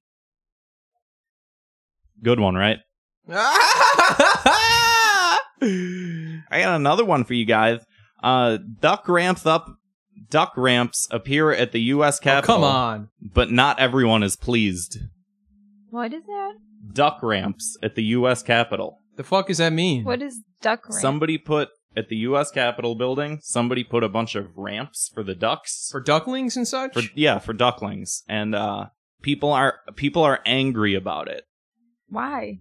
Good 2.23 2.39
one, 2.39 2.55
right? 2.55 2.79
I 3.29 5.39
got 6.51 6.75
another 6.75 7.05
one 7.05 7.23
for 7.23 7.33
you 7.33 7.45
guys. 7.45 7.81
Uh, 8.23 8.57
duck 8.79 9.07
ramps 9.07 9.45
up. 9.45 9.67
Duck 10.31 10.53
ramps 10.55 11.07
appear 11.11 11.51
at 11.51 11.73
the 11.73 11.81
U.S. 11.81 12.19
Oh, 12.19 12.23
Capitol. 12.23 12.55
come 12.55 12.63
on. 12.63 13.09
But 13.21 13.51
not 13.51 13.79
everyone 13.79 14.23
is 14.23 14.35
pleased. 14.35 14.97
What 15.89 16.13
is 16.13 16.23
that? 16.25 16.53
Duck 16.93 17.19
ramps 17.21 17.77
at 17.83 17.95
the 17.95 18.03
U.S. 18.03 18.41
Capitol. 18.41 18.99
The 19.17 19.23
fuck 19.23 19.47
does 19.47 19.57
that 19.57 19.73
mean? 19.73 20.05
What 20.05 20.21
is 20.21 20.39
duck 20.61 20.87
ramp? 20.89 21.01
Somebody 21.01 21.37
put 21.37 21.69
at 21.97 22.07
the 22.07 22.15
U.S. 22.17 22.49
Capitol 22.49 22.95
building. 22.95 23.39
Somebody 23.43 23.83
put 23.83 24.03
a 24.03 24.09
bunch 24.09 24.35
of 24.35 24.57
ramps 24.57 25.11
for 25.13 25.21
the 25.21 25.35
ducks. 25.35 25.89
For 25.91 25.99
ducklings 25.99 26.55
and 26.55 26.67
such? 26.67 26.93
For 26.93 27.03
yeah, 27.13 27.39
for 27.39 27.51
ducklings, 27.53 28.23
and 28.27 28.55
uh, 28.55 28.85
people 29.21 29.51
are 29.51 29.79
people 29.97 30.23
are 30.23 30.39
angry 30.45 30.95
about 30.95 31.27
it. 31.27 31.43
Why? 32.07 32.59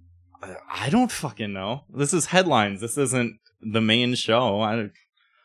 I 0.72 0.90
don't 0.90 1.12
fucking 1.12 1.52
know. 1.52 1.84
This 1.88 2.12
is 2.12 2.26
headlines. 2.26 2.80
This 2.80 2.98
isn't 2.98 3.38
the 3.60 3.80
main 3.80 4.14
show. 4.14 4.60
I, 4.60 4.88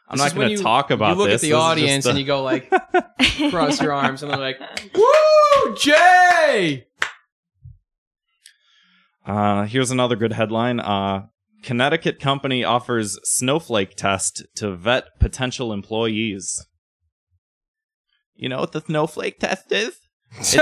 I'm 0.08 0.18
This 0.18 0.26
not 0.26 0.32
when 0.34 0.42
going 0.42 0.52
you- 0.52 0.58
to 0.58 0.64
talk 0.64 0.92
about 0.92 1.08
this. 1.10 1.16
You 1.16 1.20
look 1.20 1.30
this. 1.30 1.36
at 1.36 1.42
the 1.42 1.50
This 1.50 1.58
audience 1.58 2.06
just 2.06 2.08
and 2.08 2.18
a- 2.18 2.22
you 2.22 2.28
go 2.28 2.44
like, 2.44 2.70
cross 3.50 3.82
your 3.82 3.94
arms, 3.94 4.22
and 4.24 4.32
they're 4.32 4.40
like, 4.40 4.60
"Woo, 4.94 5.76
Jay!" 5.78 6.86
Uh, 9.26 9.64
here's 9.66 9.92
another 9.92 10.16
good 10.16 10.34
headline. 10.34 10.80
Uh, 10.80 11.28
Connecticut 11.64 12.20
company 12.20 12.64
offers 12.64 13.18
snowflake 13.24 13.96
test 13.96 14.44
to 14.56 14.76
vet 14.76 15.06
potential 15.20 15.74
employees. 15.74 16.64
You 18.36 18.50
know 18.50 18.60
what 18.60 18.72
the 18.74 18.82
snowflake 18.82 19.40
test 19.40 19.72
is? 19.72 19.96
It's 20.38 20.54
a, 20.56 20.60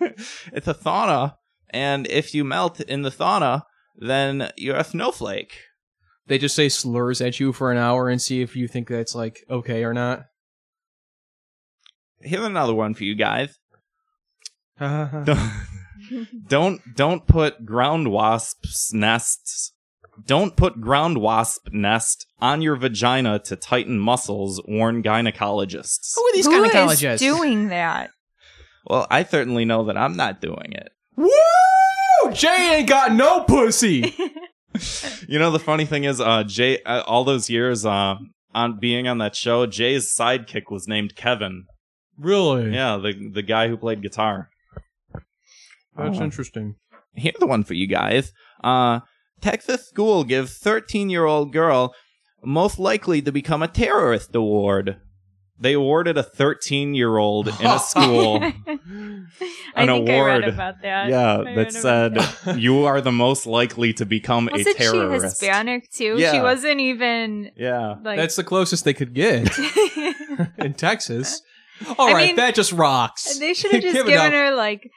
it's 0.52 0.66
a 0.68 0.74
sauna, 0.74 1.36
and 1.70 2.06
if 2.08 2.34
you 2.34 2.44
melt 2.44 2.80
in 2.80 3.00
the 3.02 3.10
sauna, 3.10 3.62
then 3.96 4.50
you're 4.58 4.76
a 4.76 4.84
snowflake. 4.84 5.54
They 6.26 6.38
just 6.38 6.54
say 6.54 6.68
slurs 6.68 7.20
at 7.20 7.40
you 7.40 7.52
for 7.52 7.72
an 7.72 7.78
hour 7.78 8.08
and 8.08 8.20
see 8.22 8.42
if 8.42 8.54
you 8.56 8.68
think 8.68 8.88
that's 8.88 9.14
like 9.14 9.44
okay 9.50 9.84
or 9.84 9.92
not. 9.92 10.24
Here's 12.20 12.44
another 12.44 12.74
one 12.74 12.94
for 12.94 13.04
you 13.04 13.14
guys. 13.14 13.58
Don't 14.80 15.50
don't 16.48 16.80
don't 16.96 17.26
put 17.26 17.64
ground 17.64 18.10
wasps 18.10 18.92
nests 18.92 19.72
don't 20.26 20.56
put 20.56 20.80
ground 20.80 21.18
wasp 21.18 21.68
nest 21.72 22.26
on 22.40 22.60
your 22.60 22.74
vagina 22.76 23.38
to 23.38 23.54
tighten 23.56 23.98
muscles 23.98 24.60
warn 24.66 25.02
gynecologists 25.02 26.12
Who 26.16 26.22
are 26.26 26.32
these 26.32 26.46
Who 26.46 26.64
is 26.64 26.70
gynecologists? 26.72 27.18
doing 27.18 27.68
that? 27.68 28.10
well 28.84 29.06
i 29.10 29.22
certainly 29.22 29.64
know 29.64 29.84
that 29.84 29.96
i'm 29.96 30.16
not 30.16 30.40
doing 30.40 30.72
it 30.72 30.90
Woo! 31.16 31.30
Jay 32.32 32.76
ain't 32.78 32.88
got 32.88 33.12
no 33.12 33.42
pussy. 33.44 34.14
you 35.28 35.38
know 35.38 35.50
the 35.50 35.58
funny 35.58 35.84
thing 35.84 36.04
is 36.04 36.20
uh 36.20 36.42
jay 36.44 36.82
uh, 36.84 37.02
all 37.06 37.24
those 37.24 37.48
years 37.50 37.84
uh 37.84 38.16
on 38.54 38.78
being 38.78 39.06
on 39.08 39.18
that 39.18 39.34
show 39.36 39.66
jay's 39.66 40.14
sidekick 40.14 40.70
was 40.70 40.86
named 40.88 41.14
kevin 41.16 41.64
really? 42.18 42.72
yeah 42.72 42.96
the 42.96 43.12
the 43.32 43.42
guy 43.42 43.68
who 43.68 43.76
played 43.76 44.02
guitar 44.02 44.48
That's 45.96 46.18
Uh, 46.18 46.24
interesting. 46.24 46.76
here's 47.14 47.36
the 47.38 47.46
one 47.46 47.64
for 47.64 47.74
you 47.74 47.86
guys. 47.86 48.32
Uh, 48.64 49.00
Texas 49.42 49.86
school 49.88 50.24
gives 50.24 50.56
13 50.58 51.10
year 51.10 51.26
old 51.26 51.52
girl 51.52 51.94
most 52.44 52.78
likely 52.78 53.20
to 53.22 53.30
become 53.32 53.62
a 53.62 53.68
terrorist 53.68 54.34
award. 54.34 54.96
They 55.62 55.74
awarded 55.74 56.18
a 56.18 56.22
13 56.22 56.94
year 56.94 57.16
old 57.16 57.48
in 57.48 57.54
a 57.66 57.78
school. 57.78 58.42
I 58.42 58.50
An 58.50 59.28
think 59.36 59.70
I 59.76 59.84
read 59.86 59.90
award. 59.90 60.44
about 60.48 60.82
that. 60.82 61.08
yeah, 61.08 61.36
I 61.36 61.42
read 61.54 61.70
that 61.72 62.12
about 62.14 62.42
said, 62.44 62.56
you 62.58 62.84
are 62.84 63.00
the 63.00 63.12
most 63.12 63.46
likely 63.46 63.92
to 63.94 64.04
become 64.04 64.48
a 64.48 64.52
Wasn't 64.52 64.76
she 64.76 64.82
terrorist. 64.82 65.24
Hispanic 65.40 65.90
too? 65.90 66.16
Yeah. 66.18 66.32
She 66.32 66.40
wasn't 66.40 66.80
even 66.80 67.52
Yeah. 67.56 67.96
like. 68.02 68.18
That's 68.18 68.36
the 68.36 68.44
closest 68.44 68.84
they 68.84 68.94
could 68.94 69.14
get 69.14 69.48
in 70.58 70.74
Texas. 70.74 71.42
All 71.98 72.12
right, 72.12 72.22
I 72.22 72.26
mean, 72.28 72.36
that 72.36 72.54
just 72.54 72.72
rocks. 72.72 73.38
they 73.38 73.54
should 73.54 73.72
have 73.72 73.82
just 73.82 73.94
given 74.06 74.32
her 74.32 74.54
like 74.54 74.90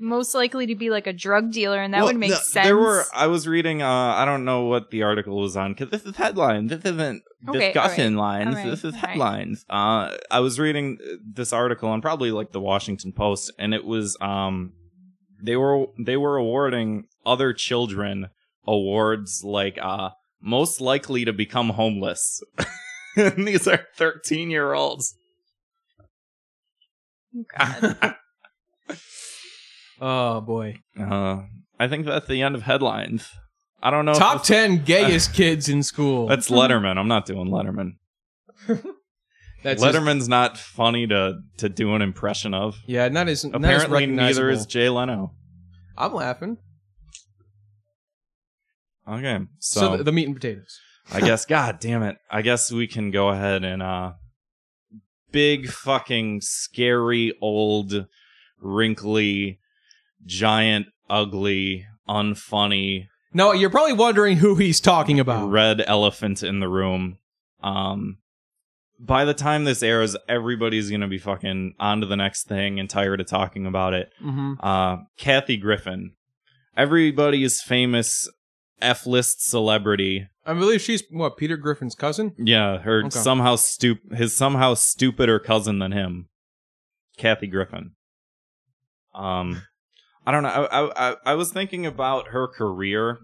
most 0.00 0.34
likely 0.34 0.66
to 0.66 0.74
be 0.74 0.90
like 0.90 1.06
a 1.06 1.12
drug 1.12 1.52
dealer, 1.52 1.80
and 1.80 1.92
that 1.94 1.98
Well, 1.98 2.06
would 2.08 2.16
make 2.16 2.30
no, 2.30 2.36
sense. 2.36 2.66
There 2.66 2.76
were. 2.76 3.04
I 3.14 3.26
was 3.26 3.46
reading. 3.46 3.82
Uh, 3.82 3.88
I 3.88 4.24
don't 4.24 4.44
know 4.44 4.64
what 4.64 4.90
the 4.90 5.02
article 5.02 5.38
was 5.40 5.56
on 5.56 5.72
because 5.72 5.90
this 5.90 6.04
is 6.04 6.16
headline. 6.16 6.66
This 6.68 6.84
isn't 6.84 7.22
Okay, 7.48 7.72
discussion 7.72 8.18
alright, 8.18 8.44
lines. 8.46 8.56
alright, 8.56 8.70
this 8.70 8.84
is 8.84 8.94
headlines. 8.94 9.64
Uh, 9.70 10.16
I 10.30 10.40
was 10.40 10.58
reading 10.58 10.98
uh, 11.02 11.16
this 11.24 11.52
article 11.52 11.88
on 11.88 12.00
probably 12.00 12.30
like 12.32 12.52
the 12.52 12.60
Washington 12.60 13.12
Post, 13.12 13.52
and 13.58 13.72
it 13.74 13.84
was 13.84 14.16
um, 14.20 14.72
they 15.42 15.56
were 15.56 15.86
they 16.04 16.16
were 16.16 16.36
awarding 16.36 17.04
other 17.24 17.52
children 17.52 18.28
awards 18.66 19.42
like 19.42 19.78
uh 19.80 20.10
most 20.42 20.80
likely 20.80 21.24
to 21.24 21.32
become 21.32 21.70
homeless. 21.70 22.42
and 23.16 23.46
these 23.46 23.66
are 23.68 23.86
thirteen 23.96 24.50
year 24.50 24.72
olds. 24.72 25.14
God. 27.58 28.16
Oh 30.00 30.40
boy. 30.40 30.76
Uh, 30.98 31.42
I 31.78 31.88
think 31.88 32.06
that's 32.06 32.26
the 32.26 32.42
end 32.42 32.54
of 32.54 32.62
headlines. 32.62 33.28
I 33.82 33.90
don't 33.90 34.04
know. 34.04 34.14
Top 34.14 34.38
this- 34.38 34.48
ten 34.48 34.78
gayest 34.84 35.34
kids 35.34 35.68
in 35.68 35.82
school. 35.82 36.26
That's 36.26 36.50
Letterman. 36.50 36.98
I'm 36.98 37.08
not 37.08 37.26
doing 37.26 37.48
Letterman. 37.48 37.92
That's 39.62 39.82
just- 39.82 39.94
Letterman's 39.96 40.28
not 40.28 40.56
funny 40.56 41.06
to 41.06 41.40
to 41.58 41.68
do 41.68 41.94
an 41.94 42.00
impression 42.02 42.54
of. 42.54 42.76
yeah, 42.86 43.08
not 43.08 43.28
as 43.28 43.44
not 43.44 43.54
as 43.56 43.60
Apparently, 43.84 44.06
neither 44.06 44.46
recognizable. 44.46 44.48
is 44.60 44.66
Jay 44.66 44.88
Leno. 44.88 45.34
I'm 45.98 46.14
laughing. 46.14 46.56
Okay, 49.08 49.38
So, 49.58 49.80
so, 49.80 49.96
the, 49.96 50.04
the 50.04 50.12
meat 50.12 50.26
and 50.26 50.36
potatoes. 50.36 50.78
I 51.12 51.20
guess, 51.20 51.44
God 51.46 51.78
damn 51.80 52.02
it, 52.02 52.16
I 52.30 52.42
guess 52.42 52.70
we 52.70 52.86
can 52.86 53.10
go 53.10 53.28
ahead 53.30 53.64
and 53.64 53.82
uh, 53.82 54.12
big 55.32 55.66
fucking 55.68 56.40
scary 56.42 57.34
old 57.40 58.06
wrinkly 58.60 59.58
giant 60.26 60.86
ugly 61.08 61.86
unfunny 62.08 63.06
No, 63.32 63.52
you're 63.52 63.70
probably 63.70 63.92
wondering 63.92 64.36
who 64.38 64.56
he's 64.56 64.80
talking 64.80 65.20
about. 65.20 65.48
red 65.50 65.82
elephant 65.86 66.42
in 66.42 66.60
the 66.60 66.68
room. 66.68 67.18
Um, 67.62 68.18
by 68.98 69.24
the 69.24 69.34
time 69.34 69.64
this 69.64 69.82
airs, 69.82 70.16
everybody's 70.28 70.90
gonna 70.90 71.08
be 71.08 71.18
fucking 71.18 71.74
on 71.78 72.00
to 72.00 72.06
the 72.06 72.16
next 72.16 72.48
thing 72.48 72.78
and 72.80 72.88
tired 72.90 73.20
of 73.20 73.26
talking 73.28 73.66
about 73.66 73.94
it. 73.94 74.10
hmm 74.20 74.54
Uh, 74.60 74.98
Kathy 75.16 75.56
Griffin, 75.56 76.12
everybody's 76.76 77.60
famous 77.62 78.28
F 78.80 79.06
list 79.06 79.44
celebrity. 79.46 80.26
I 80.44 80.54
believe 80.54 80.80
she's 80.80 81.02
what 81.10 81.36
Peter 81.36 81.56
Griffin's 81.56 81.94
cousin. 81.94 82.34
Yeah, 82.38 82.78
her 82.78 83.00
Okay. 83.04 83.10
somehow 83.10 83.56
stup- 83.56 84.14
his 84.16 84.34
somehow 84.36 84.74
stupider 84.74 85.38
cousin 85.38 85.78
than 85.78 85.92
him, 85.92 86.28
Kathy 87.18 87.46
Griffin. 87.46 87.92
Um, 89.14 89.62
I 90.26 90.32
don't 90.32 90.42
know. 90.42 90.48
I 90.48 91.10
I 91.10 91.16
I, 91.24 91.34
was 91.34 91.52
thinking 91.52 91.86
about 91.86 92.28
her 92.28 92.46
career. 92.46 93.18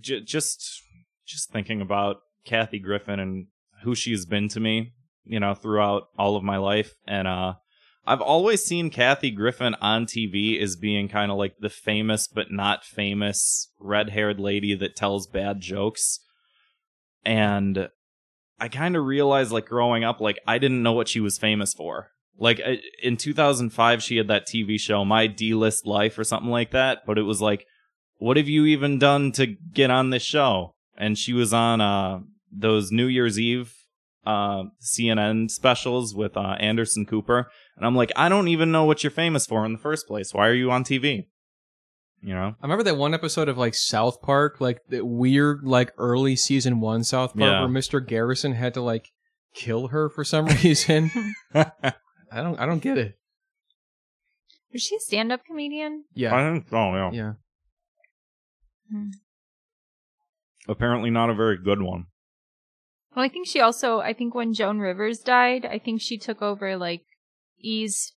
J- 0.00 0.20
just 0.20 0.82
just 1.26 1.50
thinking 1.50 1.80
about 1.80 2.18
Kathy 2.44 2.78
Griffin 2.78 3.18
and 3.18 3.46
who 3.84 3.94
she's 3.94 4.26
been 4.26 4.48
to 4.48 4.60
me, 4.60 4.92
you 5.24 5.40
know, 5.40 5.54
throughout 5.54 6.08
all 6.18 6.36
of 6.36 6.42
my 6.42 6.58
life, 6.58 6.94
and 7.06 7.26
uh, 7.26 7.54
I've 8.06 8.20
always 8.20 8.64
seen 8.64 8.90
Kathy 8.90 9.30
Griffin 9.30 9.74
on 9.82 10.06
TV 10.06 10.60
as 10.60 10.76
being 10.76 11.08
kind 11.08 11.30
of 11.30 11.36
like 11.36 11.56
the 11.60 11.68
famous 11.68 12.26
but 12.26 12.50
not 12.50 12.84
famous 12.84 13.70
red-haired 13.78 14.40
lady 14.40 14.74
that 14.74 14.96
tells 14.96 15.26
bad 15.26 15.60
jokes. 15.60 16.20
And 17.24 17.90
I 18.58 18.68
kind 18.68 18.96
of 18.96 19.04
realized 19.04 19.52
like 19.52 19.66
growing 19.66 20.04
up 20.04 20.20
like 20.20 20.38
I 20.46 20.58
didn't 20.58 20.82
know 20.82 20.92
what 20.92 21.08
she 21.08 21.20
was 21.20 21.38
famous 21.38 21.74
for. 21.74 22.10
Like 22.38 22.60
in 23.02 23.16
2005 23.16 24.02
she 24.02 24.16
had 24.16 24.28
that 24.28 24.46
TV 24.46 24.78
show 24.78 25.04
My 25.04 25.26
D-List 25.26 25.86
Life 25.86 26.18
or 26.18 26.24
something 26.24 26.50
like 26.50 26.70
that, 26.70 26.98
but 27.06 27.18
it 27.18 27.22
was 27.22 27.40
like 27.42 27.66
what 28.18 28.36
have 28.36 28.48
you 28.48 28.64
even 28.66 28.98
done 28.98 29.30
to 29.32 29.46
get 29.46 29.90
on 29.90 30.10
this 30.10 30.22
show? 30.24 30.74
And 30.96 31.16
she 31.18 31.32
was 31.32 31.52
on 31.52 31.80
uh 31.80 32.20
those 32.52 32.90
New 32.92 33.06
Year's 33.06 33.38
Eve 33.38 33.72
uh 34.26 34.64
CNN 34.82 35.50
specials 35.50 36.14
with 36.14 36.36
uh 36.36 36.56
Anderson 36.60 37.06
Cooper 37.06 37.50
and 37.76 37.86
I'm 37.86 37.94
like, 37.96 38.12
I 38.16 38.28
don't 38.28 38.48
even 38.48 38.70
know 38.72 38.84
what 38.84 39.02
you're 39.02 39.10
famous 39.10 39.46
for 39.46 39.64
in 39.64 39.72
the 39.72 39.78
first 39.78 40.06
place. 40.06 40.32
Why 40.34 40.48
are 40.48 40.54
you 40.54 40.70
on 40.70 40.84
TV? 40.84 41.26
You 42.20 42.34
know? 42.34 42.54
I 42.60 42.62
remember 42.66 42.82
that 42.84 42.96
one 42.96 43.14
episode 43.14 43.48
of 43.48 43.56
like 43.56 43.74
South 43.76 44.20
Park, 44.22 44.60
like 44.60 44.80
the 44.88 45.04
weird, 45.04 45.62
like 45.62 45.92
early 45.98 46.34
season 46.34 46.80
one 46.80 47.04
South 47.04 47.30
Park, 47.36 47.40
Yeah. 47.52 47.60
where 47.60 47.68
Mr. 47.68 48.04
Garrison 48.04 48.52
had 48.54 48.74
to 48.74 48.80
like 48.80 49.06
kill 49.54 49.88
her 49.88 50.08
for 50.08 50.24
some 50.24 50.46
reason. 50.64 51.10
I 52.30 52.42
don't, 52.42 52.58
I 52.58 52.66
don't 52.66 52.82
get 52.82 52.98
it. 52.98 53.18
Is 54.72 54.82
she 54.82 54.96
a 54.96 55.00
stand-up 55.00 55.44
comedian? 55.46 56.04
Yeah, 56.14 56.34
I 56.34 56.42
don't 56.42 56.64
oh 56.72 56.94
yeah. 56.94 57.10
yeah. 57.12 57.32
Hmm. 58.90 59.08
Apparently 60.68 61.10
not 61.10 61.30
a 61.30 61.34
very 61.34 61.56
good 61.56 61.80
one. 61.80 62.06
Well, 63.16 63.24
I 63.24 63.28
think 63.28 63.46
she 63.46 63.60
also, 63.60 64.00
I 64.00 64.12
think 64.12 64.34
when 64.34 64.52
Joan 64.52 64.78
Rivers 64.78 65.20
died, 65.20 65.64
I 65.64 65.78
think 65.78 66.02
she 66.02 66.18
took 66.18 66.42
over 66.42 66.76
like 66.76 67.04
E's 67.58 68.12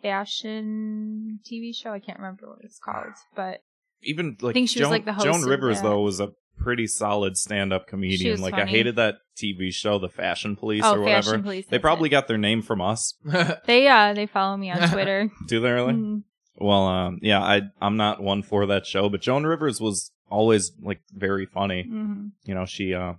fashion 0.00 1.40
TV 1.48 1.74
show. 1.74 1.92
I 1.92 2.00
can't 2.00 2.18
remember 2.18 2.48
what 2.48 2.58
it's 2.62 2.78
called, 2.78 3.12
but 3.36 3.60
Even 4.02 4.36
like 4.40 4.54
think 4.54 4.70
she 4.70 4.80
was, 4.80 4.86
Joan, 4.86 4.90
like, 4.90 5.04
the 5.04 5.12
host 5.12 5.26
Joan 5.26 5.42
of 5.42 5.48
Rivers 5.48 5.82
that. 5.82 5.88
though 5.88 6.00
was 6.00 6.20
a 6.20 6.30
pretty 6.58 6.86
solid 6.86 7.36
stand-up 7.36 7.86
comedian. 7.86 8.32
was 8.32 8.40
Like 8.40 8.54
I 8.54 8.66
hated 8.66 8.96
that 8.96 9.16
TV 9.36 9.72
show, 9.72 9.98
The 9.98 10.08
Fashion 10.08 10.56
Police 10.56 10.82
oh, 10.84 10.94
or 10.94 11.00
whatever. 11.00 11.22
Fashion 11.30 11.42
Police. 11.42 11.66
They 11.66 11.78
probably 11.78 12.08
it. 12.08 12.10
got 12.10 12.28
their 12.28 12.38
name 12.38 12.62
from 12.62 12.80
us. 12.80 13.14
they 13.66 13.88
uh 13.88 14.14
they 14.14 14.26
follow 14.26 14.56
me 14.56 14.70
on 14.70 14.88
Twitter. 14.92 15.30
Do 15.48 15.60
they 15.60 15.70
really? 15.70 15.94
Mhm. 15.94 16.22
Well, 16.56 16.86
um, 16.86 17.18
yeah, 17.22 17.42
I 17.42 17.62
I'm 17.80 17.96
not 17.96 18.22
one 18.22 18.42
for 18.42 18.66
that 18.66 18.86
show, 18.86 19.08
but 19.08 19.22
Joan 19.22 19.44
Rivers 19.44 19.80
was 19.80 20.12
always 20.30 20.72
like 20.80 21.00
very 21.12 21.46
funny. 21.46 21.84
Mhm. 21.84 22.32
You 22.44 22.54
know, 22.54 22.66
she 22.66 22.94
uh, 22.94 23.14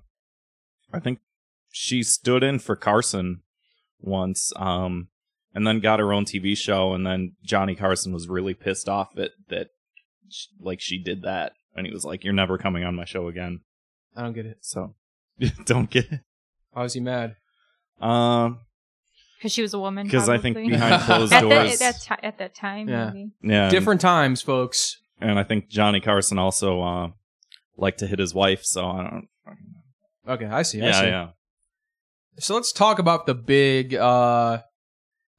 I 0.93 0.99
think 0.99 1.19
she 1.71 2.03
stood 2.03 2.43
in 2.43 2.59
for 2.59 2.75
Carson 2.75 3.41
once, 3.99 4.53
um, 4.55 5.07
and 5.53 5.65
then 5.65 5.79
got 5.79 5.99
her 5.99 6.13
own 6.13 6.25
TV 6.25 6.55
show, 6.55 6.93
and 6.93 7.05
then 7.05 7.35
Johnny 7.43 7.75
Carson 7.75 8.13
was 8.13 8.27
really 8.27 8.53
pissed 8.53 8.87
off 8.87 9.17
at 9.17 9.31
that, 9.49 9.69
sh 10.29 10.45
like 10.59 10.79
she 10.79 11.01
did 11.01 11.23
that, 11.23 11.53
and 11.75 11.85
he 11.87 11.93
was 11.93 12.05
like, 12.05 12.23
"You're 12.23 12.33
never 12.33 12.57
coming 12.57 12.83
on 12.83 12.95
my 12.95 13.05
show 13.05 13.27
again." 13.27 13.61
I 14.15 14.21
don't 14.21 14.33
get 14.33 14.45
it. 14.45 14.57
So, 14.61 14.95
don't 15.65 15.89
get 15.89 16.11
it. 16.11 16.19
Why 16.71 16.83
was 16.83 16.93
he 16.93 16.99
mad? 16.99 17.35
Um, 18.01 18.59
Because 19.37 19.51
she 19.51 19.61
was 19.61 19.73
a 19.73 19.79
woman. 19.79 20.05
because 20.07 20.29
I 20.29 20.37
think 20.37 20.55
behind 20.57 21.01
closed 21.05 21.33
at, 21.33 21.41
doors, 21.41 21.51
that, 21.51 21.71
at, 21.73 21.79
that 21.79 22.01
ti- 22.21 22.27
at 22.27 22.37
that 22.39 22.55
time, 22.55 22.89
Yeah. 22.89 23.05
maybe. 23.11 23.31
yeah, 23.41 23.69
Different 23.69 24.01
times, 24.01 24.41
folks. 24.41 24.97
and 25.21 25.37
I 25.39 25.43
think 25.43 25.69
Johnny 25.69 25.99
Carson 25.99 26.37
also 26.39 26.81
uh 26.81 27.07
liked 27.77 27.99
to 27.99 28.07
hit 28.07 28.19
his 28.19 28.33
wife. 28.33 28.63
So 28.63 28.85
I 28.85 29.03
don't. 29.03 29.27
Okay, 30.27 30.45
I 30.45 30.61
see. 30.63 30.81
I 30.81 30.85
Yeah, 30.85 30.99
see. 31.01 31.05
yeah. 31.07 31.27
So 32.39 32.55
let's 32.55 32.71
talk 32.71 32.97
about 32.99 33.25
the 33.25 33.35
big 33.35 33.93
uh 33.95 34.61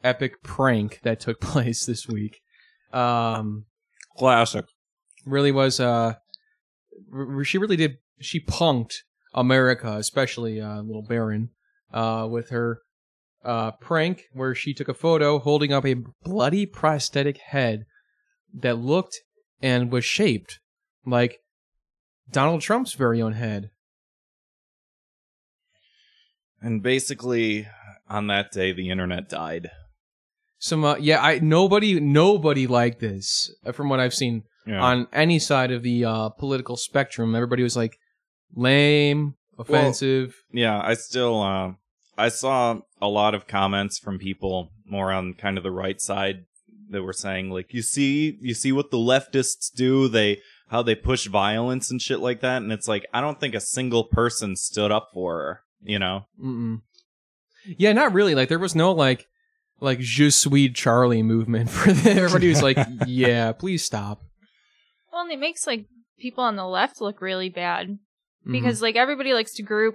epic 0.02 0.42
prank 0.42 1.00
that 1.02 1.20
took 1.20 1.40
place 1.52 1.84
this 1.86 2.06
week. 2.08 2.40
Um 2.92 3.64
Classic. 4.16 4.64
really 5.26 5.50
was 5.52 5.80
uh 5.80 5.84
r- 5.84 6.16
r- 6.16 6.16
she 7.44 7.58
really 7.58 7.76
did 7.76 7.98
she 8.20 8.40
punked 8.40 8.94
America, 9.34 9.96
especially 9.96 10.60
uh 10.60 10.82
little 10.82 11.04
Barron, 11.06 11.50
uh 11.92 12.26
with 12.30 12.50
her 12.50 12.80
uh 13.44 13.72
prank 13.72 14.24
where 14.32 14.54
she 14.54 14.72
took 14.74 14.88
a 14.88 14.94
photo 14.94 15.38
holding 15.38 15.72
up 15.72 15.84
a 15.84 15.96
bloody 16.22 16.66
prosthetic 16.66 17.38
head 17.38 17.84
that 18.52 18.78
looked 18.78 19.20
and 19.60 19.90
was 19.90 20.04
shaped 20.04 20.60
like 21.04 21.38
Donald 22.30 22.60
Trump's 22.60 22.94
very 22.94 23.20
own 23.20 23.32
head. 23.32 23.70
And 26.60 26.82
basically, 26.82 27.68
on 28.08 28.26
that 28.28 28.52
day, 28.52 28.72
the 28.72 28.88
internet 28.88 29.28
died. 29.28 29.70
Some 30.58 30.84
uh, 30.84 30.96
yeah, 30.96 31.22
I 31.22 31.40
nobody 31.40 32.00
nobody 32.00 32.66
liked 32.66 33.00
this 33.00 33.54
uh, 33.66 33.72
from 33.72 33.90
what 33.90 34.00
I've 34.00 34.14
seen 34.14 34.44
Yeah. 34.66 34.82
on 34.82 35.08
any 35.12 35.38
side 35.38 35.70
of 35.70 35.82
the 35.82 36.04
uh, 36.04 36.28
political 36.30 36.76
spectrum. 36.76 37.34
Everybody 37.34 37.62
was 37.62 37.76
like 37.76 37.98
lame, 38.54 39.34
offensive. 39.58 40.34
yeah, 40.52 40.80
I 40.82 40.94
still, 40.94 41.42
uh, 41.42 41.72
I 42.16 42.28
saw 42.28 42.80
a 43.00 43.08
lot 43.08 43.34
of 43.34 43.46
comments 43.46 43.98
from 43.98 44.18
people 44.18 44.70
more 44.86 45.12
on 45.12 45.34
kind 45.34 45.58
of 45.58 45.64
the 45.64 45.70
right 45.70 46.00
side 46.00 46.44
that 46.90 47.02
were 47.02 47.12
saying 47.12 47.50
like, 47.50 47.74
you 47.74 47.82
see, 47.82 48.38
you 48.40 48.54
see 48.54 48.72
what 48.72 48.90
the 48.90 48.96
leftists 48.96 49.72
do? 49.74 50.08
They, 50.08 50.40
how 50.68 50.82
they 50.82 50.94
push 50.94 51.26
violence 51.26 51.90
and 51.90 52.00
shit 52.00 52.20
like 52.20 52.40
that. 52.40 52.62
And 52.62 52.72
it's 52.72 52.88
like, 52.88 53.06
I 53.12 53.20
don't 53.20 53.38
think 53.40 53.54
a 53.54 53.60
single 53.60 54.04
person 54.04 54.56
stood 54.56 54.90
up 54.90 55.10
for 55.12 55.38
her, 55.38 55.60
you 55.82 55.98
know? 55.98 56.26
Mm-mm. 56.42 56.82
Yeah, 57.64 57.92
not 57.92 58.12
really. 58.12 58.34
Like 58.34 58.48
there 58.48 58.58
was 58.58 58.74
no 58.74 58.92
like 58.92 59.26
like 59.80 59.98
je 60.00 60.30
suis 60.30 60.68
Charlie 60.72 61.22
movement 61.22 61.70
for. 61.70 61.90
Everybody 61.90 62.48
was 62.48 62.62
like, 62.62 62.78
yeah, 63.06 63.52
please 63.52 63.84
stop. 63.84 64.22
Well, 65.14 65.22
and 65.22 65.32
it 65.32 65.38
makes 65.38 65.64
like 65.66 65.86
people 66.18 66.42
on 66.42 66.56
the 66.56 66.66
left 66.66 67.00
look 67.00 67.20
really 67.20 67.48
bad 67.48 67.98
Mhm. 68.46 68.52
because 68.52 68.82
like 68.82 68.96
everybody 68.96 69.32
likes 69.32 69.54
to 69.54 69.62
group 69.62 69.94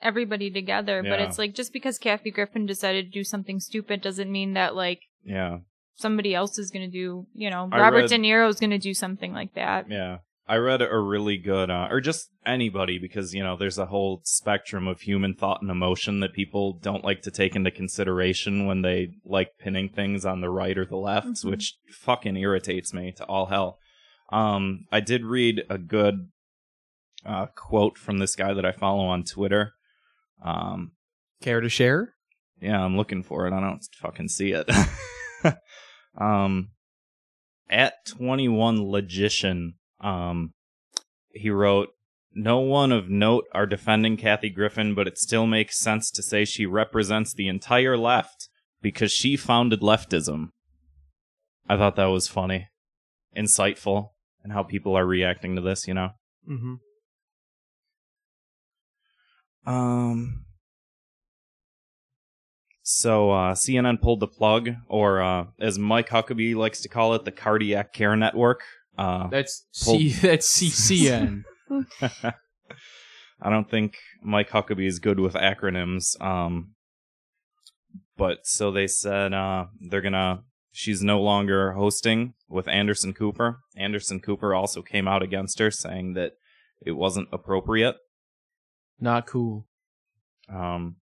everybody 0.00 0.50
together, 0.50 1.00
but 1.04 1.20
it's 1.20 1.38
like 1.38 1.54
just 1.54 1.72
because 1.72 1.96
Kathy 1.96 2.32
Griffin 2.32 2.66
decided 2.66 3.04
to 3.06 3.10
do 3.18 3.22
something 3.22 3.60
stupid 3.60 4.02
doesn't 4.02 4.30
mean 4.32 4.54
that 4.54 4.74
like 4.74 5.00
Yeah. 5.24 5.58
somebody 5.94 6.34
else 6.34 6.58
is 6.58 6.72
going 6.72 6.90
to 6.90 6.92
do, 6.92 7.26
you 7.34 7.50
know, 7.50 7.68
I 7.70 7.78
Robert 7.78 7.96
read- 7.98 8.08
De 8.10 8.18
Niro 8.18 8.48
is 8.48 8.58
going 8.58 8.70
to 8.70 8.78
do 8.78 8.94
something 8.94 9.32
like 9.32 9.54
that. 9.54 9.88
Yeah. 9.88 10.18
I 10.48 10.56
read 10.56 10.82
a 10.82 10.98
really 10.98 11.36
good, 11.38 11.70
uh, 11.70 11.86
or 11.88 12.00
just 12.00 12.28
anybody, 12.44 12.98
because, 12.98 13.32
you 13.32 13.44
know, 13.44 13.56
there's 13.56 13.78
a 13.78 13.86
whole 13.86 14.22
spectrum 14.24 14.88
of 14.88 15.02
human 15.02 15.34
thought 15.34 15.62
and 15.62 15.70
emotion 15.70 16.18
that 16.18 16.32
people 16.32 16.72
don't 16.82 17.04
like 17.04 17.22
to 17.22 17.30
take 17.30 17.54
into 17.54 17.70
consideration 17.70 18.66
when 18.66 18.82
they 18.82 19.10
like 19.24 19.50
pinning 19.60 19.88
things 19.88 20.26
on 20.26 20.40
the 20.40 20.50
right 20.50 20.76
or 20.76 20.84
the 20.84 20.96
left, 20.96 21.28
Mhm. 21.28 21.50
which 21.50 21.76
fucking 22.00 22.36
irritates 22.36 22.92
me 22.92 23.12
to 23.12 23.24
all 23.26 23.46
hell. 23.46 23.78
Um, 24.32 24.86
I 24.90 25.00
did 25.00 25.24
read 25.24 25.62
a 25.68 25.78
good 25.78 26.28
uh, 27.24 27.46
quote 27.54 27.98
from 27.98 28.18
this 28.18 28.34
guy 28.34 28.54
that 28.54 28.64
I 28.64 28.72
follow 28.72 29.04
on 29.04 29.24
Twitter. 29.24 29.74
Um, 30.42 30.92
Care 31.40 31.60
to 31.60 31.68
share? 31.68 32.14
yeah, 32.62 32.82
I'm 32.82 32.96
looking 32.96 33.24
for 33.24 33.46
it. 33.46 33.52
I 33.52 33.60
don't 33.60 33.84
fucking 33.96 34.28
see 34.28 34.52
it. 34.52 34.70
um, 36.18 36.70
at 37.68 37.94
21 38.06 38.90
logician, 38.90 39.74
um, 40.00 40.52
he 41.30 41.50
wrote, 41.50 41.88
"No 42.32 42.60
one 42.60 42.92
of 42.92 43.10
note 43.10 43.44
are 43.52 43.66
defending 43.66 44.16
Kathy 44.16 44.48
Griffin, 44.48 44.94
but 44.94 45.08
it 45.08 45.18
still 45.18 45.46
makes 45.46 45.78
sense 45.78 46.10
to 46.12 46.22
say 46.22 46.44
she 46.44 46.64
represents 46.64 47.34
the 47.34 47.48
entire 47.48 47.96
left 47.96 48.48
because 48.80 49.10
she 49.10 49.36
founded 49.36 49.80
leftism." 49.80 50.50
I 51.68 51.76
thought 51.76 51.96
that 51.96 52.06
was 52.06 52.28
funny, 52.28 52.68
insightful, 53.36 54.10
and 54.42 54.52
how 54.52 54.62
people 54.62 54.96
are 54.96 55.06
reacting 55.06 55.56
to 55.56 55.62
this. 55.62 55.86
You 55.86 55.94
know. 55.94 56.10
Mm-hmm. 56.48 56.74
Um. 59.72 60.44
So 62.82 63.30
uh, 63.30 63.54
CNN 63.54 64.00
pulled 64.02 64.20
the 64.20 64.26
plug, 64.26 64.70
or 64.88 65.22
uh, 65.22 65.46
as 65.60 65.78
Mike 65.78 66.08
Huckabee 66.08 66.54
likes 66.54 66.80
to 66.82 66.88
call 66.88 67.14
it, 67.14 67.24
the 67.24 67.30
Cardiac 67.30 67.92
Care 67.92 68.16
Network. 68.16 68.62
Uh, 68.98 69.28
That's 69.28 69.66
Pull- 69.84 69.98
C. 69.98 70.08
That's 70.20 70.60
CCN. 70.60 71.44
I 73.40 73.50
don't 73.50 73.68
think 73.70 73.96
Mike 74.22 74.50
Huckabee 74.50 74.86
is 74.86 74.98
good 74.98 75.18
with 75.18 75.34
acronyms. 75.34 76.20
Um, 76.20 76.74
but 78.16 78.38
so 78.44 78.70
they 78.70 78.86
said 78.86 79.32
uh, 79.32 79.66
they're 79.80 80.00
gonna. 80.00 80.42
She's 80.72 81.02
no 81.02 81.20
longer 81.20 81.72
hosting 81.72 82.32
with 82.48 82.66
Anderson 82.66 83.12
Cooper. 83.12 83.60
Anderson 83.76 84.20
Cooper 84.20 84.54
also 84.54 84.80
came 84.82 85.06
out 85.06 85.22
against 85.22 85.58
her, 85.58 85.70
saying 85.70 86.14
that 86.14 86.32
it 86.84 86.92
wasn't 86.92 87.28
appropriate. 87.32 87.96
Not 88.98 89.26
cool. 89.26 89.66
um, 90.48 90.96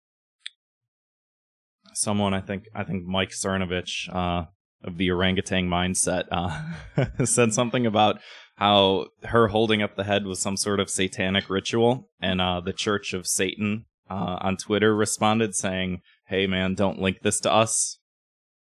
someone 1.93 2.33
I 2.33 2.41
think 2.41 2.65
I 2.73 2.83
think 2.83 3.05
Mike 3.05 3.31
Cernovich 3.31 4.13
uh, 4.13 4.45
of 4.83 4.97
the 4.97 5.11
orangutan 5.11 5.67
mindset 5.67 6.25
uh, 6.31 7.25
said 7.25 7.53
something 7.53 7.85
about 7.85 8.19
how 8.55 9.07
her 9.23 9.49
holding 9.49 9.81
up 9.81 9.95
the 9.95 10.03
head 10.03 10.25
was 10.25 10.41
some 10.41 10.57
sort 10.57 10.79
of 10.79 10.89
satanic 10.89 11.49
ritual, 11.49 12.09
and 12.19 12.39
uh, 12.39 12.61
the 12.61 12.73
Church 12.73 13.13
of 13.13 13.27
Satan 13.27 13.85
uh, 14.09 14.37
on 14.41 14.57
Twitter 14.57 14.95
responded 14.95 15.55
saying, 15.55 16.01
"Hey 16.27 16.47
man, 16.47 16.75
don't 16.75 16.99
link 16.99 17.21
this 17.21 17.39
to 17.41 17.51
us." 17.51 17.99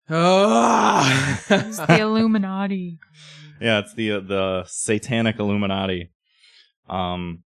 Ah! 0.10 1.41
It's 1.50 1.78
the 1.78 2.00
Illuminati. 2.02 3.00
Yeah, 3.60 3.80
it's 3.80 3.94
the 3.94 4.20
the 4.20 4.63
satanic 4.68 5.39
Illuminati. 5.39 6.12
Um, 6.89 7.44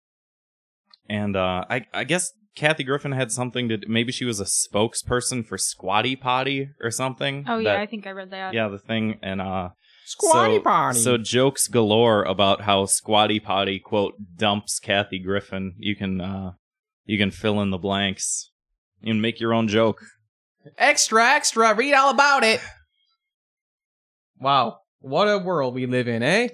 and 1.10 1.36
uh, 1.36 1.66
I 1.70 1.86
I 1.94 2.04
guess 2.04 2.32
Kathy 2.56 2.84
Griffin 2.84 3.12
had 3.12 3.32
something 3.32 3.70
to. 3.70 3.80
Maybe 3.88 4.12
she 4.12 4.26
was 4.26 4.40
a 4.40 4.46
spokesperson 4.46 5.46
for 5.46 5.58
Squatty 5.58 6.16
Potty 6.16 6.70
or 6.82 6.90
something. 6.92 7.46
Oh 7.48 7.58
yeah, 7.60 7.74
That- 7.74 7.80
I 7.82 7.86
think 7.86 8.08
I 8.08 8.12
read 8.12 8.32
that. 8.32 8.54
yeah, 8.54 8.68
the 8.70 8.80
thing, 8.80 9.20
and 9.22 9.42
uh, 9.42 9.70
Squatty 10.06 10.56
so, 10.58 10.62
potty. 10.62 11.00
So 11.00 11.18
jokes 11.18 11.68
galore 11.68 12.24
about 12.24 12.62
how 12.62 12.86
Squatty 12.86 13.40
Potty 13.40 13.80
quote 13.80 14.16
dumps 14.36 14.80
Kathy 14.80 15.20
Griffin. 15.20 15.76
You 15.78 15.96
can 15.96 16.22
uh, 16.22 16.52
you 17.06 17.18
can 17.18 17.30
fill 17.32 17.62
in 17.62 17.70
the 17.70 17.78
blanks. 17.78 18.52
You 19.02 19.12
can 19.14 19.22
make 19.22 19.40
your 19.40 19.54
own 19.54 19.68
joke. 19.68 20.02
Extra, 20.78 21.26
extra. 21.32 21.74
Read 21.76 21.94
all 21.94 22.10
about 22.12 22.44
it. 22.44 22.60
Wow, 24.40 24.80
what 25.00 25.26
a 25.28 25.38
world 25.38 25.74
we 25.74 25.86
live 25.86 26.08
in, 26.08 26.22
eh? 26.24 26.50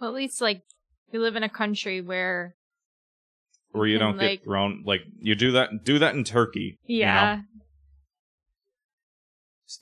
Well, 0.00 0.10
at 0.10 0.16
least 0.16 0.40
like 0.40 0.62
we 1.12 1.18
live 1.18 1.36
in 1.36 1.42
a 1.42 1.48
country 1.48 2.00
where 2.00 2.54
Where 3.70 3.86
you 3.86 3.98
don't 3.98 4.16
like- 4.18 4.40
get 4.40 4.44
thrown 4.44 4.82
like 4.84 5.00
you 5.20 5.34
do 5.34 5.52
that 5.52 5.70
do 5.84 5.98
that 5.98 6.14
in 6.14 6.24
Turkey. 6.24 6.78
you 6.84 7.00
know? 7.00 7.04
yeah, 7.04 7.40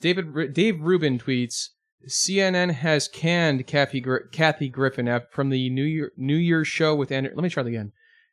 David 0.01 0.53
Dave 0.53 0.79
Rubin 0.81 1.19
tweets: 1.19 1.69
CNN 2.07 2.71
has 2.73 3.07
canned 3.07 3.67
Kathy 3.67 3.99
Gr- 3.99 4.27
Kathy 4.31 4.69
Griffin 4.69 5.07
af- 5.07 5.31
from 5.31 5.49
the 5.49 5.69
New 5.69 5.83
Year 5.83 6.11
New 6.17 6.35
Year's 6.37 6.67
show 6.67 6.95
with 6.95 7.11
Andrew. 7.11 7.33
Let 7.35 7.43
me 7.43 7.49
try 7.49 7.63
that 7.63 7.69
again. 7.69 7.91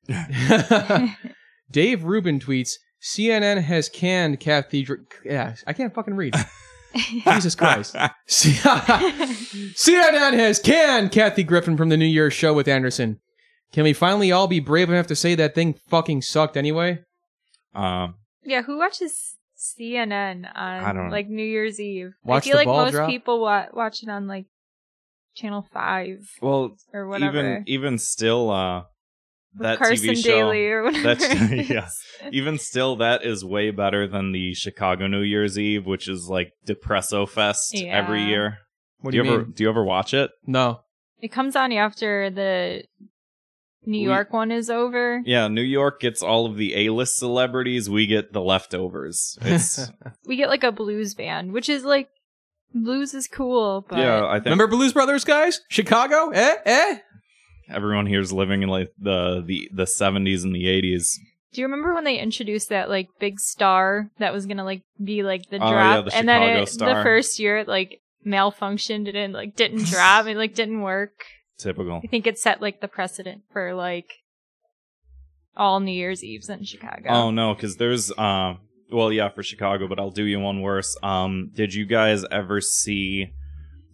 Dave 1.71 2.05
Rubin 2.05 2.39
tweets, 2.41 2.73
CNN 3.03 3.63
has 3.63 3.89
canned 3.89 4.39
Kathy. 4.41 4.85
Dr- 4.85 5.01
yeah, 5.25 5.55
I 5.67 5.73
can't 5.73 5.93
fucking 5.95 6.15
read. 6.15 6.35
Jesus 6.95 7.55
Christ. 7.55 7.97
C- 8.27 8.53
CNN 8.53 10.35
has 10.35 10.59
canned 10.59 11.11
Kathy 11.13 11.43
Griffin 11.43 11.77
from 11.77 11.89
the 11.89 11.97
New 11.97 12.05
Year's 12.07 12.33
show 12.33 12.53
with 12.55 12.69
Anderson. 12.69 13.19
Can 13.73 13.85
we 13.85 13.93
finally 13.93 14.31
all 14.31 14.47
be 14.47 14.61
brave 14.61 14.91
enough 14.91 15.07
to 15.07 15.17
say 15.17 15.35
that 15.35 15.55
thing 15.55 15.75
fucking 15.89 16.23
sucked 16.23 16.57
anyway? 16.57 17.01
Um, 17.75 18.17
yeah, 18.45 18.63
who 18.63 18.77
watches 18.79 19.37
CNN 19.59 20.45
on 20.55 20.85
I 20.85 20.93
don't 20.93 21.07
know. 21.07 21.11
like 21.13 21.29
New 21.29 21.45
Year's 21.45 21.81
Eve? 21.81 22.13
Watch 22.23 22.47
I 22.47 22.51
feel 22.51 22.57
like 22.57 22.67
most 22.67 22.93
drop? 22.93 23.09
people 23.09 23.41
wa- 23.41 23.69
watch 23.73 24.03
it 24.03 24.11
on 24.11 24.27
like 24.27 24.45
Channel 25.35 25.67
Five 25.73 26.29
well, 26.43 26.77
or 26.93 27.09
whatever. 27.09 27.39
even 27.39 27.65
even 27.67 27.99
still, 27.99 28.51
uh, 28.51 28.81
With 28.81 28.87
that 29.59 29.79
Carson 29.79 30.11
TV 30.11 30.17
show. 30.17 30.31
Daly 30.31 30.67
or 30.69 30.83
whatever. 30.85 31.03
That's 31.03 31.25
it 31.29 31.71
yeah. 31.71 31.89
Even 32.31 32.59
still, 32.59 32.97
that 32.97 33.25
is 33.25 33.45
way 33.45 33.71
better 33.71 34.07
than 34.07 34.33
the 34.33 34.55
Chicago 34.55 35.07
New 35.07 35.23
Year's 35.23 35.59
Eve, 35.59 35.87
which 35.87 36.09
is 36.09 36.29
like 36.29 36.53
Depresso 36.67 37.29
Fest 37.29 37.75
every 37.77 38.25
year. 38.25 38.59
What 39.01 39.11
do 39.13 39.19
do 39.19 39.25
you, 39.25 39.31
you 39.31 39.37
ever 39.41 39.45
do 39.51 39.63
you 39.65 39.69
ever 39.71 39.85
watch 39.85 40.15
it? 40.15 40.31
No. 40.47 40.81
It 41.21 41.33
comes 41.33 41.55
on 41.57 41.73
after 41.73 42.31
the 42.31 42.85
New 43.85 43.99
We- 43.99 44.05
York 44.05 44.33
one 44.33 44.51
is 44.53 44.71
over. 44.71 45.21
Yeah, 45.25 45.49
New 45.49 45.63
York 45.63 46.01
gets 46.01 46.23
all 46.23 46.47
of 46.47 46.57
the 46.57 46.75
A-list 46.87 47.17
celebrities. 47.17 47.91
We 47.91 48.07
get 48.07 48.33
the 48.33 48.41
leftovers. 48.41 49.37
It's 49.43 49.91
We 50.27 50.37
get 50.37 50.49
like 50.49 50.65
a 50.65 50.73
blues 50.73 51.15
band, 51.15 51.53
which 51.53 51.69
is 51.69 51.85
like 51.85 52.09
blues 52.75 53.13
is 53.13 53.27
cool, 53.29 53.85
but 53.89 53.99
yeah. 53.99 54.25
I 54.27 54.35
think 54.35 54.47
Remember 54.47 54.69
Blues 54.69 54.93
Brothers, 54.93 55.25
guys? 55.25 55.61
Chicago? 55.69 56.31
Eh? 56.31 56.57
Eh? 56.65 56.99
Everyone 57.73 58.07
here 58.07 58.21
is 58.21 58.33
living 58.33 58.63
in 58.63 58.69
like 58.69 58.91
the 58.99 59.43
the 59.47 59.69
the 59.73 59.87
seventies 59.87 60.45
and 60.45 60.55
the 60.55 60.69
eighties. 60.69 61.19
Do 61.53 61.61
you 61.61 61.67
remember 61.67 61.93
when 61.93 62.05
they 62.05 62.19
introduced 62.19 62.71
that 62.71 62.89
like 62.89 63.09
big 63.21 63.39
star 63.39 64.11
that 64.19 64.33
was 64.33 64.47
gonna 64.47 64.65
like 64.65 64.83
be 65.03 65.23
like 65.23 65.49
the 65.51 65.57
Oh, 65.57 65.71
drop, 65.71 65.97
yeah, 65.97 66.01
the 66.03 66.17
and 66.17 66.29
then 66.29 66.43
it, 66.43 66.71
the 66.79 67.01
first 67.03 67.39
year 67.39 67.59
it 67.59 67.69
like 67.69 68.01
malfunctioned 68.27 69.09
and 69.09 69.17
it 69.17 69.31
like 69.33 69.55
didn't 69.57 69.85
drop, 69.87 70.27
it 70.27 70.37
like 70.37 70.55
didn't 70.55 70.81
work. 70.81 71.13
Typical. 71.59 72.01
I 72.03 72.07
think 72.07 72.27
it 72.27 72.39
set 72.39 72.61
like 72.63 72.81
the 72.81 72.89
precedent 72.89 73.43
for 73.53 73.75
like 73.75 74.11
all 75.57 75.81
New 75.81 75.93
Year's 75.93 76.25
Eves 76.25 76.49
in 76.49 76.65
Chicago. 76.65 77.09
Oh 77.11 77.31
no, 77.31 77.55
because 77.55 77.77
there's 77.77 78.17
um. 78.19 78.61
Well, 78.91 79.11
yeah, 79.11 79.31
for 79.31 79.43
Chicago, 79.43 79.89
but 79.89 79.99
I'll 79.99 80.11
do 80.11 80.25
you 80.25 80.39
one 80.39 80.61
worse. 80.61 80.95
Um, 81.03 81.51
did 81.55 81.73
you 81.73 81.87
guys 81.87 82.27
ever 82.31 82.61
see 82.61 83.33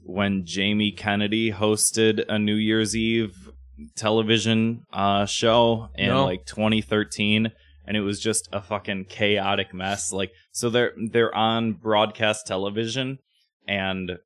when 0.05 0.45
Jamie 0.45 0.91
Kennedy 0.91 1.53
hosted 1.53 2.25
a 2.29 2.37
New 2.37 2.57
Year's 2.57 2.97
Eve 2.97 3.51
television 3.97 4.85
uh 4.93 5.27
show 5.27 5.89
in 5.95 6.09
No. 6.09 6.25
like 6.25 6.45
2013? 6.47 7.53
And 7.87 7.97
it 7.97 8.01
was 8.01 8.21
just 8.21 8.49
a 8.53 8.61
fucking 8.61 9.07
chaotic 9.09 9.73
mess. 9.73 10.13
Like, 10.13 10.33
so 10.53 10.69
they're 10.69 10.93
they're 11.11 11.35
on 11.35 11.73
broadcast 11.73 12.47
television, 12.47 13.19
and 13.67 14.19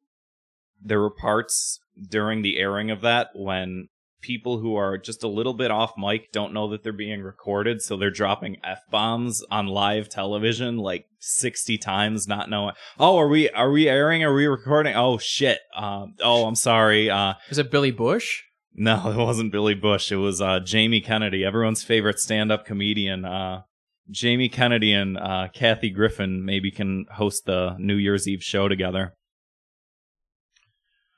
there 0.85 1.01
were 1.01 1.11
parts 1.11 1.79
during 2.11 2.43
the 2.43 2.59
airing 2.59 2.91
of 2.91 3.03
that 3.03 3.29
when 3.35 3.89
people 4.21 4.59
who 4.59 4.75
are 4.75 4.99
just 4.99 5.23
a 5.23 5.29
little 5.29 5.53
bit 5.55 5.71
off 5.71 5.93
mic 5.97 6.33
don't 6.33 6.53
know 6.53 6.69
that 6.71 6.83
they're 6.83 6.93
being 6.93 7.23
recorded, 7.23 7.81
so 7.83 7.97
they're 7.97 8.11
dropping 8.11 8.57
f 8.65 8.81
bombs 8.91 9.45
on 9.49 9.67
live 9.69 10.09
television 10.09 10.77
like 10.79 11.07
sixty 11.21 11.79
times, 11.79 12.27
not 12.27 12.51
knowing. 12.51 12.75
Oh, 12.99 13.17
are 13.17 13.29
we 13.29 13.49
are 13.51 13.71
we 13.71 13.89
airing? 13.89 14.25
Are 14.25 14.35
we 14.35 14.47
recording? 14.49 14.97
Oh 14.97 15.19
shit. 15.19 15.61
Um. 15.77 16.15
Oh, 16.21 16.47
I'm 16.47 16.57
sorry. 16.57 17.09
Uh. 17.11 17.35
Is 17.49 17.59
it 17.59 17.71
Billy 17.71 17.93
Bush? 17.93 18.43
No, 18.75 19.11
it 19.11 19.17
wasn't 19.17 19.53
Billy 19.53 19.75
Bush. 19.75 20.11
It 20.13 20.17
was 20.17 20.41
uh 20.41 20.61
Jamie 20.61 21.01
Kennedy, 21.01 21.45
everyone's 21.45 21.83
favorite 21.83 22.19
stand-up 22.19 22.65
comedian. 22.65 23.25
Uh. 23.25 23.63
Jamie 24.11 24.49
Kennedy 24.49 24.93
and 24.93 25.17
uh, 25.17 25.47
Kathy 25.55 25.89
Griffin 25.89 26.45
maybe 26.45 26.73
can 26.73 27.07
host 27.13 27.47
the 27.47 27.77
New 27.79 27.95
Year's 27.95 28.27
Eve 28.27 28.43
show 28.43 28.67
together. 28.67 29.15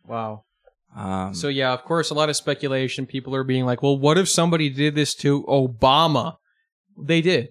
Wow. 0.07 0.45
Um, 0.95 1.35
So 1.35 1.49
yeah, 1.49 1.73
of 1.73 1.83
course, 1.85 2.11
a 2.11 2.14
lot 2.14 2.29
of 2.29 2.37
speculation. 2.37 3.07
People 3.07 3.35
are 3.35 3.43
being 3.43 3.64
like, 3.64 3.83
"Well, 3.83 3.99
what 3.99 4.19
if 4.19 4.29
somebody 4.29 4.69
did 4.71 4.95
this 4.95 5.14
to 5.17 5.43
Obama?" 5.45 6.37
They 6.97 7.21
did. 7.21 7.49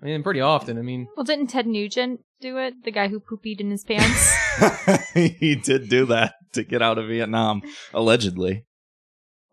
I 0.00 0.06
mean, 0.06 0.22
pretty 0.22 0.40
often. 0.40 0.78
I 0.78 0.82
mean, 0.82 1.08
Well, 1.16 1.24
didn't 1.24 1.48
Ted 1.48 1.66
Nugent 1.66 2.20
do 2.40 2.56
it? 2.58 2.84
The 2.84 2.90
guy 2.90 3.08
who 3.08 3.20
pooped 3.20 3.60
in 3.60 3.70
his 3.70 3.84
pants. 3.84 4.34
he 5.14 5.54
did 5.54 5.88
do 5.88 6.06
that 6.06 6.34
to 6.54 6.64
get 6.64 6.82
out 6.82 6.98
of 6.98 7.08
Vietnam, 7.08 7.62
allegedly. 7.92 8.64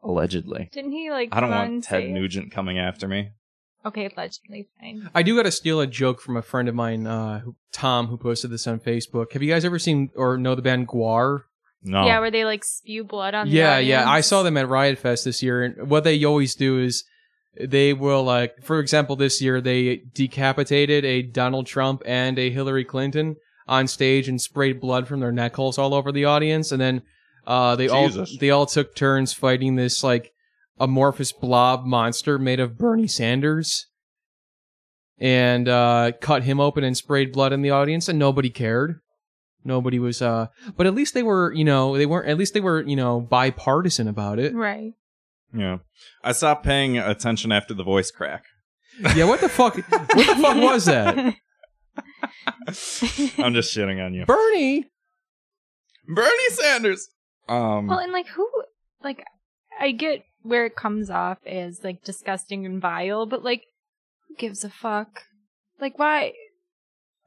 Allegedly. 0.03 0.69
didn't 0.71 0.91
he 0.91 1.11
like? 1.11 1.29
I 1.31 1.39
don't 1.41 1.49
come 1.49 1.59
on 1.59 1.71
want 1.71 1.83
Ted 1.85 2.03
say- 2.03 2.11
Nugent 2.11 2.51
coming 2.51 2.79
after 2.79 3.07
me. 3.07 3.31
Okay, 3.85 4.09
allegedly, 4.13 4.67
fine. 4.79 5.09
I 5.15 5.23
do 5.23 5.37
got 5.37 5.43
to 5.43 5.51
steal 5.51 5.79
a 5.79 5.87
joke 5.87 6.19
from 6.19 6.35
a 6.35 6.41
friend 6.41 6.67
of 6.67 6.75
mine, 6.75 7.07
uh, 7.07 7.39
who, 7.39 7.55
Tom, 7.71 8.07
who 8.07 8.17
posted 8.17 8.51
this 8.51 8.67
on 8.67 8.79
Facebook. 8.81 9.31
Have 9.31 9.41
you 9.41 9.49
guys 9.49 9.63
ever 9.63 9.79
seen 9.79 10.09
or 10.15 10.37
know 10.37 10.53
the 10.53 10.61
band 10.61 10.89
GWAR? 10.89 11.43
No. 11.81 12.05
Yeah, 12.05 12.19
where 12.19 12.29
they 12.29 12.43
like 12.43 12.65
spew 12.65 13.05
blood 13.05 13.33
on. 13.33 13.47
the 13.47 13.53
Yeah, 13.53 13.77
yeah. 13.79 14.09
I 14.09 14.19
saw 14.19 14.43
them 14.43 14.57
at 14.57 14.67
Riot 14.67 14.99
Fest 14.99 15.23
this 15.23 15.41
year, 15.41 15.63
and 15.63 15.89
what 15.89 16.03
they 16.03 16.21
always 16.25 16.55
do 16.55 16.77
is 16.77 17.05
they 17.59 17.93
will, 17.93 18.21
like, 18.23 18.61
for 18.63 18.79
example, 18.79 19.15
this 19.15 19.41
year 19.41 19.61
they 19.61 20.03
decapitated 20.13 21.05
a 21.05 21.21
Donald 21.21 21.65
Trump 21.65 22.01
and 22.05 22.37
a 22.37 22.49
Hillary 22.49 22.83
Clinton 22.83 23.37
on 23.65 23.87
stage 23.87 24.27
and 24.27 24.41
sprayed 24.41 24.81
blood 24.81 25.07
from 25.07 25.21
their 25.21 25.31
neck 25.31 25.55
holes 25.55 25.77
all 25.77 25.93
over 25.93 26.11
the 26.11 26.25
audience, 26.25 26.73
and 26.73 26.81
then 26.81 27.01
uh, 27.49 27.75
they 27.75 27.87
Jesus. 27.87 28.31
all 28.31 28.37
they 28.39 28.51
all 28.51 28.65
took 28.67 28.95
turns 28.95 29.33
fighting 29.33 29.75
this 29.75 30.03
like 30.03 30.31
amorphous 30.79 31.31
blob 31.31 31.85
monster 31.85 32.37
made 32.37 32.59
of 32.59 32.77
Bernie 32.77 33.07
Sanders. 33.07 33.87
And 35.21 35.67
uh, 35.67 36.13
cut 36.21 36.43
him 36.43 36.61
open 36.61 36.85
and 36.85 36.95
sprayed 36.95 37.33
blood 37.33 37.51
in 37.51 37.61
the 37.61 37.71
audience, 37.71 38.07
and 38.07 38.17
nobody 38.17 38.49
cared. 38.49 39.01
Nobody 39.65 39.99
was, 39.99 40.21
uh, 40.21 40.47
but 40.77 40.87
at 40.87 40.95
least 40.95 41.13
they 41.13 41.23
were, 41.23 41.51
you 41.53 41.65
know, 41.65 41.97
they 41.97 42.05
weren't, 42.05 42.29
at 42.29 42.37
least 42.37 42.53
they 42.53 42.61
were, 42.61 42.81
you 42.81 42.95
know, 42.95 43.19
bipartisan 43.19 44.07
about 44.07 44.39
it. 44.39 44.55
Right. 44.55 44.93
Yeah. 45.53 45.79
I 46.23 46.31
stopped 46.31 46.63
paying 46.63 46.97
attention 46.97 47.51
after 47.51 47.73
the 47.73 47.83
voice 47.83 48.11
crack. 48.11 48.45
Yeah, 49.13 49.25
what 49.25 49.41
the 49.41 49.49
fuck? 49.49 49.75
what 49.75 50.13
the 50.13 50.37
fuck 50.41 50.55
was 50.55 50.85
that? 50.85 51.17
I'm 53.37 53.53
just 53.53 53.75
shitting 53.75 54.03
on 54.03 54.13
you. 54.13 54.25
Bernie? 54.25 54.85
Bernie 56.07 56.49
Sanders! 56.51 57.09
Um, 57.49 57.87
Well, 57.87 57.99
and 57.99 58.11
like 58.13 58.27
who, 58.27 58.47
like, 59.03 59.23
I 59.79 59.91
get 59.91 60.23
where 60.41 60.65
it 60.65 60.75
comes 60.75 61.09
off 61.09 61.39
as 61.45 61.83
like 61.83 62.03
disgusting 62.03 62.65
and 62.65 62.81
vile, 62.81 63.25
but 63.25 63.43
like, 63.43 63.63
who 64.27 64.35
gives 64.35 64.63
a 64.63 64.69
fuck? 64.69 65.23
Like, 65.79 65.97
why? 65.97 66.33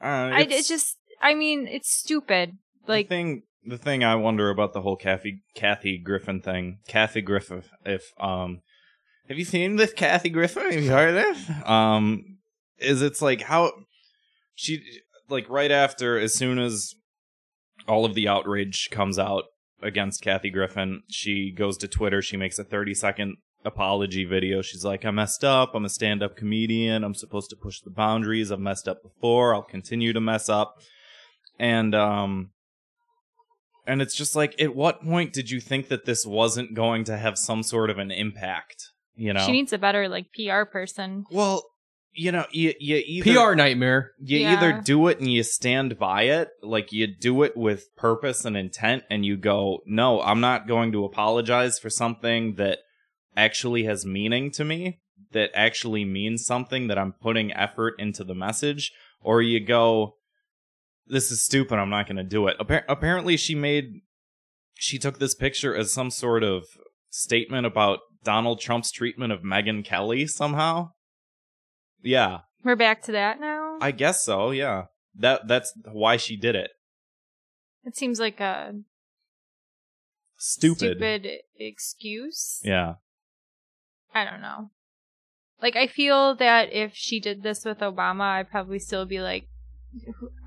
uh, 0.00 0.04
I 0.34 0.40
it's- 0.42 0.60
it's 0.60 0.68
just, 0.68 0.96
I 1.20 1.34
mean, 1.34 1.66
it's 1.68 1.90
stupid. 1.90 2.52
Like, 2.86 3.08
the 3.08 3.14
thing 3.14 3.42
the 3.64 3.78
thing 3.78 4.02
I 4.02 4.16
wonder 4.16 4.50
about 4.50 4.72
the 4.72 4.82
whole 4.82 4.96
Kathy 4.96 5.42
Kathy 5.54 5.96
Griffin 5.98 6.40
thing, 6.40 6.78
Kathy 6.88 7.20
Griffin, 7.20 7.62
if 7.84 8.12
um, 8.18 8.60
have 9.28 9.38
you 9.38 9.44
seen 9.44 9.76
this 9.76 9.92
Kathy 9.92 10.30
Griffin? 10.30 10.64
Have 10.72 10.82
you 10.82 10.90
heard 10.90 11.10
of 11.10 11.14
this? 11.14 11.50
Um, 11.68 12.38
is 12.78 13.02
it's 13.02 13.22
like 13.22 13.42
how 13.42 13.72
she 14.56 14.82
like 15.28 15.48
right 15.48 15.70
after 15.70 16.18
as 16.18 16.34
soon 16.34 16.58
as 16.58 16.92
all 17.86 18.04
of 18.04 18.14
the 18.14 18.26
outrage 18.26 18.88
comes 18.90 19.18
out 19.18 19.44
against 19.82 20.22
Kathy 20.22 20.50
Griffin, 20.50 21.02
she 21.08 21.50
goes 21.50 21.76
to 21.78 21.88
Twitter. 21.88 22.22
She 22.22 22.36
makes 22.36 22.58
a 22.58 22.64
thirty 22.64 22.94
second 22.94 23.36
apology 23.64 24.24
video. 24.24 24.62
She's 24.62 24.84
like, 24.84 25.04
I 25.04 25.10
messed 25.10 25.44
up. 25.44 25.74
I'm 25.74 25.84
a 25.84 25.88
stand 25.88 26.22
up 26.22 26.36
comedian. 26.36 27.04
I'm 27.04 27.14
supposed 27.14 27.50
to 27.50 27.56
push 27.56 27.80
the 27.80 27.90
boundaries. 27.90 28.50
I've 28.50 28.60
messed 28.60 28.88
up 28.88 29.02
before. 29.02 29.54
I'll 29.54 29.62
continue 29.62 30.12
to 30.12 30.20
mess 30.20 30.48
up. 30.48 30.78
And 31.58 31.94
um 31.94 32.50
and 33.86 34.00
it's 34.00 34.14
just 34.14 34.36
like 34.36 34.60
at 34.60 34.74
what 34.74 35.02
point 35.02 35.32
did 35.32 35.50
you 35.50 35.60
think 35.60 35.88
that 35.88 36.04
this 36.04 36.24
wasn't 36.24 36.74
going 36.74 37.04
to 37.04 37.16
have 37.16 37.38
some 37.38 37.62
sort 37.62 37.90
of 37.90 37.98
an 37.98 38.10
impact? 38.10 38.88
You 39.14 39.32
know? 39.32 39.44
she 39.44 39.52
needs 39.52 39.72
a 39.72 39.78
better 39.78 40.08
like 40.08 40.26
PR 40.32 40.64
person. 40.64 41.24
well, 41.30 41.64
you 42.14 42.30
know, 42.32 42.46
you 42.50 42.74
you 42.78 43.02
either 43.06 43.32
PR 43.34 43.54
nightmare. 43.54 44.12
you 44.18 44.38
Yeah. 44.38 44.52
either 44.56 44.80
do 44.82 45.08
it 45.08 45.18
and 45.18 45.32
you 45.32 45.42
stand 45.42 45.98
by 45.98 46.24
it, 46.24 46.50
like 46.62 46.92
you 46.92 47.06
do 47.06 47.42
it 47.42 47.56
with 47.56 47.94
purpose 47.96 48.44
and 48.44 48.56
intent, 48.56 49.04
and 49.10 49.24
you 49.24 49.36
go, 49.36 49.80
no, 49.86 50.20
I'm 50.20 50.40
not 50.40 50.68
going 50.68 50.92
to 50.92 51.04
apologize 51.04 51.78
for 51.78 51.90
something 51.90 52.54
that 52.56 52.78
actually 53.36 53.84
has 53.84 54.04
meaning 54.04 54.50
to 54.52 54.64
me, 54.64 55.00
that 55.32 55.50
actually 55.54 56.04
means 56.04 56.44
something, 56.44 56.88
that 56.88 56.98
I'm 56.98 57.12
putting 57.12 57.52
effort 57.52 57.94
into 57.98 58.24
the 58.24 58.34
message, 58.34 58.92
or 59.22 59.40
you 59.40 59.58
go, 59.60 60.16
this 61.06 61.30
is 61.30 61.42
stupid, 61.42 61.78
I'm 61.78 61.90
not 61.90 62.06
going 62.06 62.16
to 62.18 62.22
do 62.24 62.46
it. 62.46 62.58
Appar- 62.58 62.84
apparently, 62.88 63.36
she 63.38 63.54
made, 63.54 64.02
she 64.74 64.98
took 64.98 65.18
this 65.18 65.34
picture 65.34 65.74
as 65.74 65.92
some 65.92 66.10
sort 66.10 66.42
of 66.42 66.64
statement 67.08 67.64
about 67.66 68.00
Donald 68.22 68.60
Trump's 68.60 68.90
treatment 68.92 69.32
of 69.32 69.40
Megyn 69.40 69.82
Kelly 69.84 70.26
somehow. 70.26 70.90
Yeah. 72.02 72.40
We're 72.64 72.76
back 72.76 73.02
to 73.02 73.12
that 73.12 73.40
now. 73.40 73.78
I 73.80 73.90
guess 73.90 74.24
so. 74.24 74.50
Yeah, 74.50 74.84
that 75.16 75.48
that's 75.48 75.72
why 75.90 76.16
she 76.16 76.36
did 76.36 76.54
it. 76.54 76.70
it 77.84 77.96
seems 77.96 78.20
like 78.20 78.40
a 78.40 78.74
Stupid. 80.36 80.98
stupid 80.98 81.26
excuse. 81.58 82.60
Yeah. 82.64 82.94
I 84.14 84.24
don't 84.24 84.40
know. 84.40 84.70
Like 85.60 85.76
I 85.76 85.86
feel 85.86 86.34
that 86.36 86.72
if 86.72 86.92
she 86.94 87.20
did 87.20 87.42
this 87.42 87.64
with 87.64 87.78
Obama, 87.78 88.22
I'd 88.38 88.50
probably 88.50 88.78
still 88.78 89.06
be 89.06 89.20
like, 89.20 89.46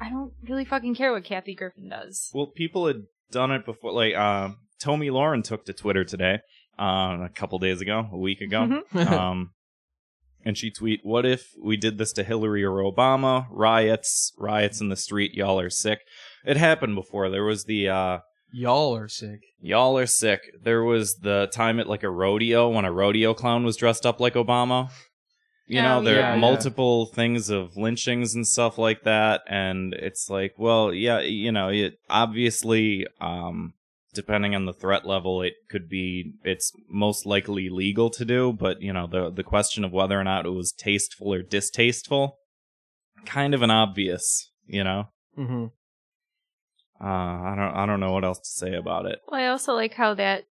I 0.01 0.09
don't 0.09 0.33
really 0.47 0.65
fucking 0.65 0.95
care 0.95 1.11
what 1.13 1.23
Kathy 1.23 1.55
Griffin 1.55 1.89
does. 1.89 2.29
Well, 2.33 2.47
people 2.47 2.87
had 2.87 3.03
done 3.31 3.51
it 3.51 3.65
before. 3.65 3.91
Like, 3.93 4.15
uh, 4.15 4.49
Tomi 4.79 5.09
Lahren 5.09 5.43
took 5.43 5.65
to 5.65 5.73
Twitter 5.73 6.03
today, 6.03 6.39
uh, 6.79 7.17
a 7.21 7.29
couple 7.33 7.59
days 7.59 7.79
ago, 7.79 8.09
a 8.11 8.17
week 8.17 8.41
ago. 8.41 8.81
um, 8.95 9.51
and 10.45 10.57
she 10.57 10.69
tweet, 10.71 11.01
"What 11.03 11.25
if 11.25 11.49
we 11.61 11.75
did 11.75 11.97
this 11.97 12.13
to 12.13 12.23
Hillary 12.23 12.63
or 12.63 12.77
Obama? 12.83 13.47
Riots, 13.49 14.31
riots 14.37 14.79
in 14.79 14.89
the 14.89 14.95
street. 14.95 15.33
Y'all 15.33 15.59
are 15.59 15.69
sick. 15.71 15.99
It 16.45 16.57
happened 16.57 16.95
before. 16.95 17.29
There 17.29 17.43
was 17.43 17.65
the 17.65 17.89
uh, 17.89 18.19
Y'all 18.53 18.95
are 18.95 19.09
sick. 19.09 19.39
y'all 19.59 19.97
are 19.97 20.05
sick. 20.05 20.39
There 20.63 20.83
was 20.83 21.15
the 21.17 21.49
time 21.51 21.79
at 21.79 21.89
like 21.89 22.03
a 22.03 22.09
rodeo 22.09 22.69
when 22.69 22.85
a 22.85 22.91
rodeo 22.91 23.33
clown 23.33 23.65
was 23.65 23.75
dressed 23.75 24.05
up 24.05 24.19
like 24.21 24.35
Obama. 24.35 24.89
You 25.67 25.81
know, 25.81 25.97
Oh, 25.97 26.03
there 26.03 26.19
yeah, 26.19 26.31
are 26.31 26.35
yeah. 26.35 26.39
multiple 26.39 27.07
things 27.07 27.49
of 27.49 27.75
lynchings 27.75 28.35
and 28.35 28.45
stuff 28.47 28.77
like 28.77 29.01
that, 29.03 29.41
and 29.49 29.95
it's 29.95 30.29
like, 30.29 30.53
well, 30.59 30.93
yeah, 30.93 31.21
you 31.21 31.51
know, 31.51 31.69
it 31.69 31.97
obviously, 32.07 33.07
um, 33.19 33.73
depending 34.15 34.55
on 34.55 34.65
the 34.65 34.73
threat 34.73 35.05
level, 35.05 35.41
it 35.43 35.53
could 35.69 35.87
be, 35.87 36.33
it's 36.43 36.71
most 36.89 37.25
likely 37.25 37.69
legal 37.69 38.09
to 38.11 38.25
do, 38.25 38.51
but 38.53 38.81
you 38.81 38.91
know, 38.93 39.05
the 39.05 39.29
the 39.29 39.43
question 39.43 39.83
of 39.83 39.91
whether 39.91 40.19
or 40.19 40.23
not 40.23 40.45
it 40.45 40.49
was 40.51 40.71
tasteful 40.71 41.31
or 41.33 41.43
distasteful, 41.43 42.37
kind 43.25 43.53
of 43.53 43.61
an 43.61 43.69
obvious, 43.71 44.49
you 44.65 44.83
know. 44.83 45.09
hmm 45.35 45.65
Uh, 46.99 47.05
I 47.51 47.53
don't, 47.57 47.75
I 47.75 47.85
don't 47.85 47.99
know 47.99 48.13
what 48.13 48.23
else 48.23 48.39
to 48.39 48.49
say 48.49 48.73
about 48.73 49.05
it. 49.05 49.19
Well, 49.27 49.41
I 49.41 49.47
also 49.47 49.73
like 49.73 49.93
how 49.93 50.13
that 50.15 50.45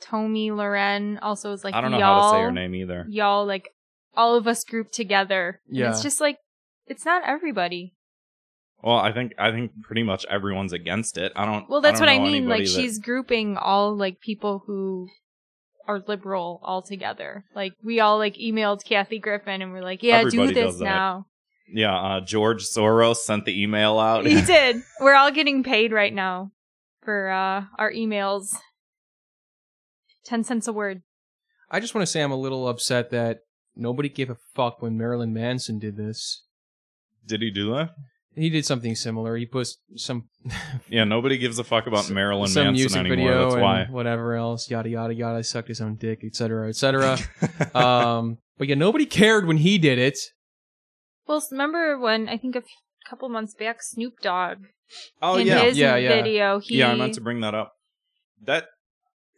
Tomi 0.00 0.50
Lahren 0.50 1.18
also 1.22 1.52
is 1.52 1.64
like 1.64 1.74
I 1.74 1.80
don't 1.80 1.90
know 1.90 1.98
y'all, 1.98 2.20
how 2.20 2.30
to 2.30 2.36
say 2.36 2.42
her 2.42 2.52
name 2.52 2.74
either. 2.74 3.06
Y'all 3.08 3.46
like 3.46 3.70
all 4.14 4.34
of 4.36 4.46
us 4.46 4.64
grouped 4.64 4.92
together. 4.92 5.60
And 5.68 5.76
Yeah. 5.78 5.90
it's 5.90 6.02
just 6.02 6.20
like 6.20 6.38
it's 6.86 7.04
not 7.06 7.22
everybody. 7.24 7.94
Well, 8.82 8.96
I 8.96 9.12
think 9.12 9.32
I 9.38 9.50
think 9.52 9.70
pretty 9.82 10.02
much 10.02 10.24
everyone's 10.28 10.72
against 10.72 11.16
it. 11.18 11.32
I 11.36 11.44
don't. 11.46 11.68
Well, 11.68 11.80
that's 11.80 12.00
I 12.00 12.04
what 12.04 12.06
don't 12.10 12.14
I 12.14 12.18
know 12.18 12.32
mean. 12.32 12.48
Like 12.48 12.64
that- 12.64 12.68
she's 12.68 12.98
grouping 12.98 13.56
all 13.56 13.96
like 13.96 14.20
people 14.20 14.64
who 14.66 15.08
are 15.86 16.02
liberal 16.06 16.60
all 16.64 16.82
together. 16.82 17.44
Like 17.54 17.72
we 17.84 18.00
all 18.00 18.18
like 18.18 18.34
emailed 18.36 18.84
Kathy 18.84 19.18
Griffin 19.18 19.62
and 19.62 19.72
we're 19.72 19.82
like, 19.82 20.02
yeah, 20.02 20.18
Everybody 20.18 20.54
do 20.54 20.66
this 20.66 20.80
now. 20.80 21.26
yeah. 21.72 21.96
Uh, 21.96 22.20
George 22.20 22.64
Soros 22.64 23.16
sent 23.16 23.44
the 23.44 23.62
email 23.62 23.98
out. 23.98 24.26
He 24.26 24.40
did. 24.46 24.82
We're 25.00 25.14
all 25.14 25.30
getting 25.30 25.62
paid 25.62 25.92
right 25.92 26.12
now 26.12 26.50
for 27.04 27.30
uh 27.30 27.64
our 27.78 27.92
emails. 27.92 28.56
Ten 30.24 30.44
cents 30.44 30.68
a 30.68 30.72
word. 30.72 31.02
I 31.70 31.80
just 31.80 31.94
want 31.94 32.02
to 32.02 32.10
say 32.10 32.20
I'm 32.22 32.32
a 32.32 32.36
little 32.36 32.68
upset 32.68 33.10
that 33.10 33.40
nobody 33.74 34.08
gave 34.08 34.30
a 34.30 34.36
fuck 34.54 34.82
when 34.82 34.96
Marilyn 34.98 35.32
Manson 35.32 35.78
did 35.78 35.96
this. 35.96 36.44
Did 37.26 37.42
he 37.42 37.50
do 37.50 37.72
that? 37.74 37.90
He 38.34 38.48
did 38.48 38.64
something 38.64 38.94
similar. 38.94 39.36
He 39.36 39.44
put 39.46 39.68
some 39.96 40.28
Yeah. 40.88 41.04
Nobody 41.04 41.36
gives 41.38 41.58
a 41.58 41.64
fuck 41.64 41.86
about 41.86 42.08
Marilyn 42.10 42.48
some 42.48 42.64
Manson 42.64 42.72
music 42.80 42.98
anymore. 43.00 43.16
video 43.16 43.42
That's 43.44 43.54
and 43.54 43.62
why. 43.62 43.84
whatever 43.90 44.34
else, 44.34 44.70
yada 44.70 44.88
yada 44.88 45.14
yada. 45.14 45.44
Sucked 45.44 45.68
his 45.68 45.80
own 45.80 45.96
dick, 45.96 46.20
etc. 46.24 46.68
etc. 46.68 47.18
um, 47.74 48.38
but 48.58 48.68
yeah, 48.68 48.74
nobody 48.74 49.06
cared 49.06 49.46
when 49.46 49.58
he 49.58 49.78
did 49.78 49.98
it. 49.98 50.18
Well, 51.26 51.42
remember 51.50 51.98
when 51.98 52.28
I 52.28 52.36
think 52.38 52.54
a 52.56 52.60
f- 52.60 52.64
couple 53.08 53.28
months 53.28 53.54
back, 53.54 53.82
Snoop 53.82 54.14
Dogg 54.22 54.58
oh 55.20 55.36
in 55.36 55.46
yeah. 55.46 55.60
his 55.60 55.78
Yeah, 55.78 55.96
yeah. 55.96 56.08
video, 56.08 56.58
he 56.58 56.78
Yeah. 56.78 56.92
I 56.92 56.94
meant 56.96 57.14
to 57.14 57.20
bring 57.20 57.40
that 57.40 57.54
up. 57.54 57.72
That 58.44 58.64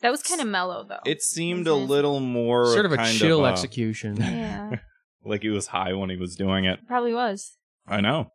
that 0.02 0.10
was 0.10 0.22
kind 0.22 0.40
of 0.40 0.46
mellow 0.46 0.84
though. 0.88 1.00
it 1.04 1.20
seemed 1.22 1.66
a 1.66 1.74
little 1.74 2.20
more 2.20 2.66
Sort 2.72 2.86
of 2.86 2.92
a 2.92 2.96
kind 2.96 3.16
chill 3.16 3.44
uh, 3.44 3.50
execution. 3.50 4.16
yeah, 4.16 4.76
like 5.24 5.42
he 5.42 5.48
was 5.50 5.66
high 5.68 5.92
when 5.94 6.10
he 6.10 6.16
was 6.16 6.36
doing 6.36 6.64
it. 6.64 6.78
probably 6.86 7.12
was. 7.14 7.56
I 7.86 8.00
know. 8.00 8.30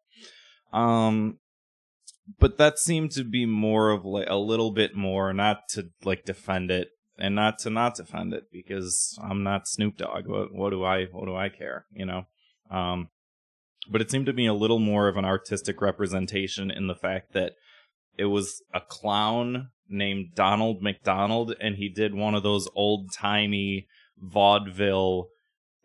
Um 0.72 1.40
but 2.38 2.58
that 2.58 2.78
seemed 2.78 3.12
to 3.12 3.24
be 3.24 3.46
more 3.46 3.90
of 3.90 4.06
like 4.06 4.28
a 4.30 4.38
little 4.38 4.72
bit 4.72 4.96
more 4.96 5.34
not 5.34 5.68
to 5.70 5.90
like 6.04 6.26
defend 6.26 6.70
it 6.70 6.90
and 7.18 7.36
not 7.36 7.58
to 7.60 7.70
not 7.70 7.96
defend 7.96 8.34
it 8.34 8.46
because 8.52 9.18
I'm 9.22 9.44
not 9.44 9.68
Snoop 9.68 9.98
Dogg. 9.98 10.28
What, 10.28 10.54
what 10.54 10.70
do 10.70 10.84
I 10.84 11.06
what 11.06 11.26
do 11.26 11.36
I 11.36 11.50
care, 11.50 11.86
you 11.92 12.06
know? 12.06 12.26
Um 12.70 13.10
but 13.90 14.02
it 14.02 14.12
seemed 14.12 14.28
to 14.28 14.34
be 14.34 14.46
a 14.46 14.54
little 14.54 14.80
more 14.80 15.08
of 15.08 15.18
an 15.18 15.26
artistic 15.26 15.82
representation 15.82 16.70
in 16.70 16.88
the 16.88 16.96
fact 16.96 17.34
that 17.34 17.54
it 18.18 18.26
was 18.26 18.62
a 18.74 18.82
clown 18.82 19.70
named 19.88 20.36
Donald 20.36 20.82
McDonald 20.82 21.56
and 21.60 21.76
he 21.76 21.90
did 21.90 22.14
one 22.14 22.36
of 22.36 22.44
those 22.44 22.68
old-timey 22.76 23.88
vaudeville 24.18 25.30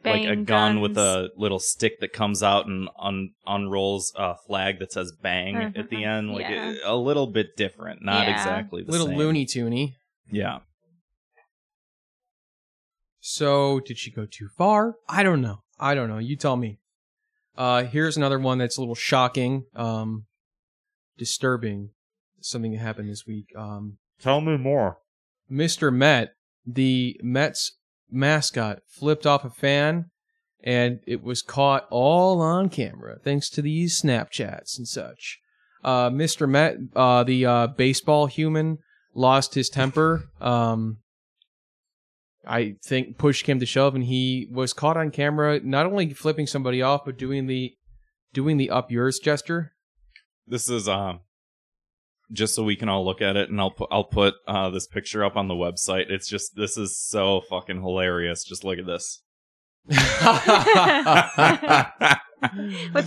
like 0.04 0.22
a 0.24 0.28
Bang 0.28 0.44
gun 0.44 0.80
with 0.80 0.96
a 0.98 1.30
little 1.36 1.58
stick 1.58 2.00
that 2.00 2.12
comes 2.12 2.42
out 2.42 2.66
and 2.66 2.88
un- 2.98 3.30
unrolls 3.46 4.12
a 4.16 4.34
flag 4.36 4.78
that 4.80 4.92
says 4.92 5.12
"bang" 5.12 5.74
at 5.76 5.88
the 5.90 6.04
end, 6.04 6.32
like 6.32 6.42
Yeah. 6.42 6.70
it- 6.72 6.80
a 6.84 6.96
little 6.96 7.26
bit 7.26 7.56
different, 7.56 8.02
not 8.02 8.26
Yeah. 8.26 8.34
exactly 8.34 8.82
the 8.82 8.92
same. 8.92 9.00
Little 9.00 9.06
same. 9.08 9.18
Looney 9.18 9.46
Toony. 9.46 9.94
Yeah, 10.30 10.60
So 13.20 13.80
did 13.80 13.98
she 13.98 14.10
go 14.10 14.26
too 14.26 14.48
far? 14.48 14.96
I 15.08 15.22
don't 15.22 15.40
know. 15.40 15.62
I 15.78 15.94
don't 15.94 16.08
know. 16.08 16.18
You 16.18 16.36
tell 16.36 16.56
me. 16.56 16.78
Uh, 17.56 17.84
here's 17.84 18.16
another 18.16 18.38
one 18.38 18.58
that's 18.58 18.76
a 18.76 18.80
little 18.80 18.94
shocking, 18.94 19.64
um, 19.74 20.26
disturbing. 21.16 21.90
Something 22.40 22.72
that 22.72 22.78
happened 22.80 23.08
this 23.08 23.24
week. 23.26 23.46
Um, 23.56 23.98
Tell 24.20 24.40
me 24.42 24.56
more. 24.58 24.98
Mr. 25.50 25.92
Met, 25.94 26.34
the 26.66 27.18
Mets 27.22 27.78
mascot, 28.10 28.80
flipped 28.88 29.26
off 29.26 29.44
a 29.44 29.50
fan, 29.50 30.06
and 30.62 31.00
it 31.06 31.22
was 31.22 31.42
caught 31.42 31.86
all 31.90 32.40
on 32.40 32.68
camera 32.68 33.18
thanks 33.22 33.50
to 33.50 33.62
these 33.62 34.00
Snapchats 34.00 34.78
and 34.78 34.88
such. 34.88 35.38
Uh, 35.82 36.08
Mr. 36.08 36.48
Met, 36.48 36.76
uh, 36.96 37.22
the 37.24 37.44
uh, 37.44 37.66
baseball 37.66 38.26
human, 38.26 38.78
lost 39.14 39.54
his 39.54 39.68
temper. 39.68 40.24
Um, 40.40 40.98
I 42.46 42.76
think 42.84 43.18
push 43.18 43.42
came 43.42 43.60
to 43.60 43.66
shove, 43.66 43.94
and 43.94 44.04
he 44.04 44.48
was 44.50 44.72
caught 44.72 44.96
on 44.96 45.10
camera 45.10 45.60
not 45.62 45.86
only 45.86 46.12
flipping 46.12 46.46
somebody 46.46 46.82
off, 46.82 47.04
but 47.04 47.18
doing 47.18 47.46
the 47.46 47.74
doing 48.32 48.56
the 48.56 48.70
up 48.70 48.90
yours 48.90 49.18
gesture. 49.18 49.72
this 50.46 50.68
is 50.68 50.88
um 50.88 51.20
just 52.32 52.54
so 52.54 52.62
we 52.62 52.76
can 52.76 52.88
all 52.88 53.04
look 53.04 53.20
at 53.20 53.36
it, 53.36 53.50
and 53.50 53.60
I'll 53.60 53.70
put 53.70 53.88
I'll 53.90 54.04
put 54.04 54.34
uh, 54.46 54.70
this 54.70 54.86
picture 54.86 55.24
up 55.24 55.36
on 55.36 55.48
the 55.48 55.54
website. 55.54 56.10
It's 56.10 56.28
just 56.28 56.56
this 56.56 56.76
is 56.76 56.98
so 56.98 57.42
fucking 57.48 57.80
hilarious. 57.80 58.44
Just 58.44 58.64
look 58.64 58.78
at 58.78 58.86
this. 58.86 59.22
With 59.88 59.98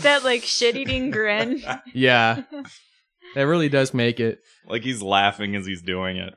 that 0.01 0.21
like 0.23 0.43
shit 0.43 0.75
eating 0.75 1.11
grin. 1.11 1.61
yeah, 1.93 2.43
that 3.35 3.47
really 3.47 3.69
does 3.69 3.93
make 3.93 4.19
it. 4.19 4.39
like 4.67 4.83
he's 4.83 5.01
laughing 5.01 5.55
as 5.55 5.65
he's 5.65 5.81
doing 5.81 6.17
it. 6.17 6.33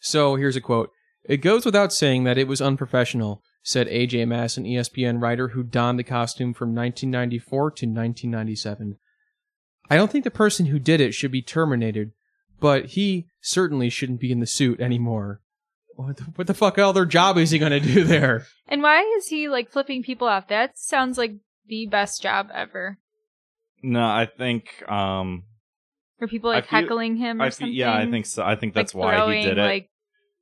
So 0.00 0.36
here's 0.36 0.56
a 0.56 0.60
quote. 0.60 0.90
It 1.24 1.38
goes 1.38 1.64
without 1.64 1.92
saying 1.92 2.24
that 2.24 2.36
it 2.36 2.46
was 2.46 2.60
unprofessional, 2.60 3.42
said 3.62 3.88
AJ 3.88 4.28
Mass, 4.28 4.58
an 4.58 4.64
ESPN 4.64 5.22
writer 5.22 5.48
who 5.48 5.62
donned 5.62 5.98
the 5.98 6.04
costume 6.04 6.52
from 6.52 6.74
1994 6.74 7.70
to 7.70 7.86
1997. 7.86 8.98
I 9.90 9.96
don't 9.96 10.10
think 10.10 10.24
the 10.24 10.30
person 10.30 10.66
who 10.66 10.78
did 10.78 11.00
it 11.00 11.12
should 11.12 11.30
be 11.32 11.42
terminated, 11.42 12.12
but 12.60 12.86
he 12.86 13.26
certainly 13.40 13.90
shouldn't 13.90 14.20
be 14.20 14.32
in 14.32 14.40
the 14.40 14.46
suit 14.46 14.80
anymore. 14.80 15.40
What 15.96 16.16
the, 16.16 16.24
what 16.24 16.46
the 16.46 16.54
fuck 16.54 16.78
other 16.78 17.04
job 17.06 17.38
is 17.38 17.50
he 17.50 17.58
going 17.58 17.70
to 17.72 17.80
do 17.80 18.02
there? 18.04 18.46
And 18.66 18.82
why 18.82 19.02
is 19.18 19.28
he 19.28 19.48
like 19.48 19.70
flipping 19.70 20.02
people 20.02 20.26
off? 20.26 20.48
That 20.48 20.76
sounds 20.78 21.18
like 21.18 21.34
the 21.68 21.86
best 21.86 22.20
job 22.22 22.48
ever. 22.52 22.98
No, 23.82 24.00
I 24.02 24.26
think 24.26 24.82
um 24.90 25.44
Or 26.20 26.26
people 26.26 26.50
I 26.50 26.54
like 26.56 26.68
feel- 26.68 26.80
heckling 26.80 27.16
him 27.16 27.40
or 27.40 27.44
I 27.44 27.48
feel, 27.50 27.52
something. 27.66 27.74
yeah, 27.74 27.94
I 27.94 28.10
think 28.10 28.26
so. 28.26 28.42
I 28.42 28.56
think 28.56 28.74
that's 28.74 28.94
like 28.94 29.04
why 29.04 29.14
throwing, 29.16 29.42
he 29.42 29.48
did 29.48 29.58
it. 29.58 29.62
Like 29.62 29.90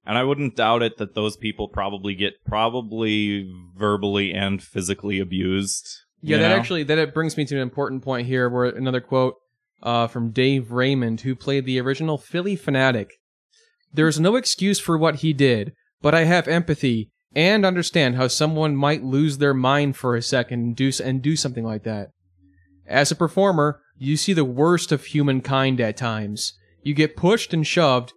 And 0.07 0.17
I 0.17 0.23
wouldn't 0.25 0.57
doubt 0.57 0.83
it 0.83 0.97
that 0.99 1.15
those 1.15 1.37
people 1.37 1.69
probably 1.69 2.15
get 2.15 2.35
probably 2.47 3.53
verbally 3.77 4.33
and 4.33 4.63
physically 4.63 5.19
abused. 5.19 5.87
Yeah, 6.23 6.39
that 6.39 6.49
know? 6.49 6.57
actually 6.57 6.85
that 6.85 7.15
brings 7.15 7.37
me 7.37 7.45
to 7.47 7.57
an 7.57 7.63
important 7.63 8.03
point 8.03 8.27
here. 8.27 8.49
Where 8.49 8.67
another 8.67 9.01
quote 9.01 9.37
uh, 9.83 10.07
from 10.07 10.31
Dave 10.31 10.73
Raymond, 10.73 11.23
who 11.23 11.35
played 11.35 11.67
the 11.67 11.81
original 11.81 12.17
Phillie 12.17 12.57
Phanatic. 12.57 13.11
There 13.93 14.09
is 14.09 14.21
no 14.21 14.37
excuse 14.37 14.79
for 14.79 14.97
what 14.97 15.17
he 15.17 15.33
did, 15.33 15.75
but 16.01 16.15
I 16.15 16.25
have 16.25 16.49
empathy 16.49 17.11
and 17.35 17.65
understand 17.65 18.17
how 18.17 18.29
someone 18.29 18.77
might 18.77 19.03
lose 19.03 19.39
their 19.39 19.55
mind 19.55 19.97
for 19.97 20.15
a 20.15 20.23
second 20.23 20.61
and 20.61 20.77
do 20.77 20.93
and 21.03 21.21
do 21.21 21.37
something 21.37 21.65
like 21.65 21.83
that. 21.85 22.11
As 22.87 23.11
a 23.11 23.17
performer, 23.17 23.81
you 23.97 24.17
see 24.17 24.33
the 24.33 24.45
worst 24.45 24.93
of 24.93 25.07
humankind 25.07 25.81
at 25.81 25.97
times. 25.97 26.55
You 26.83 26.95
get 26.95 27.17
pushed 27.17 27.55
and 27.55 27.67
shoved, 27.67 28.13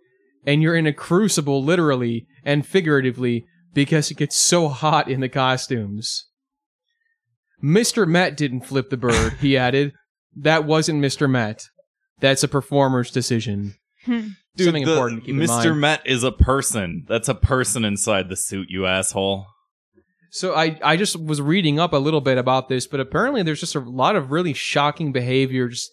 and 0.46 0.62
you're 0.62 0.76
in 0.76 0.88
a 0.88 0.94
crucible, 0.94 1.64
literally 1.64 2.28
and 2.44 2.66
figuratively, 2.66 3.46
because 3.74 4.12
it 4.12 4.18
gets 4.18 4.36
so 4.36 4.68
hot 4.68 5.10
in 5.10 5.20
the 5.20 5.30
costumes. 5.30 6.28
Mr. 7.66 8.08
Met 8.08 8.38
didn't 8.38 8.62
flip 8.62 8.90
the 8.92 8.98
bird, 8.98 9.34
he 9.40 9.58
added. 9.68 9.94
That 10.36 10.66
wasn't 10.66 11.02
Mr. 11.02 11.30
Met. 11.30 11.64
That's 12.20 12.44
a 12.44 12.48
performer's 12.48 13.10
decision. 13.10 13.76
Hmm. 14.06 14.28
Dude, 14.56 14.66
Something 14.68 14.86
the- 14.86 14.92
important 14.92 15.22
to 15.22 15.26
keep 15.26 15.36
in 15.36 15.42
Mr. 15.42 15.70
mind. 15.70 15.82
Met 15.82 16.02
is 16.06 16.24
a 16.24 16.32
person. 16.32 17.06
That's 17.10 17.28
a 17.28 17.36
person 17.36 17.84
inside 17.84 18.30
the 18.30 18.36
suit, 18.38 18.68
you 18.70 18.86
asshole. 18.86 19.48
So 20.32 20.54
I, 20.54 20.78
I 20.84 20.98
just 20.98 21.18
was 21.22 21.42
reading 21.42 21.80
up 21.80 21.94
a 21.94 21.98
little 21.98 22.22
bit 22.22 22.38
about 22.38 22.68
this, 22.70 22.88
but 22.88 23.00
apparently 23.00 23.42
there's 23.42 23.60
just 23.62 23.76
a 23.76 23.80
lot 23.80 24.16
of 24.18 24.32
really 24.32 24.54
shocking 24.54 25.12
behavior. 25.14 25.70
Just 25.70 25.90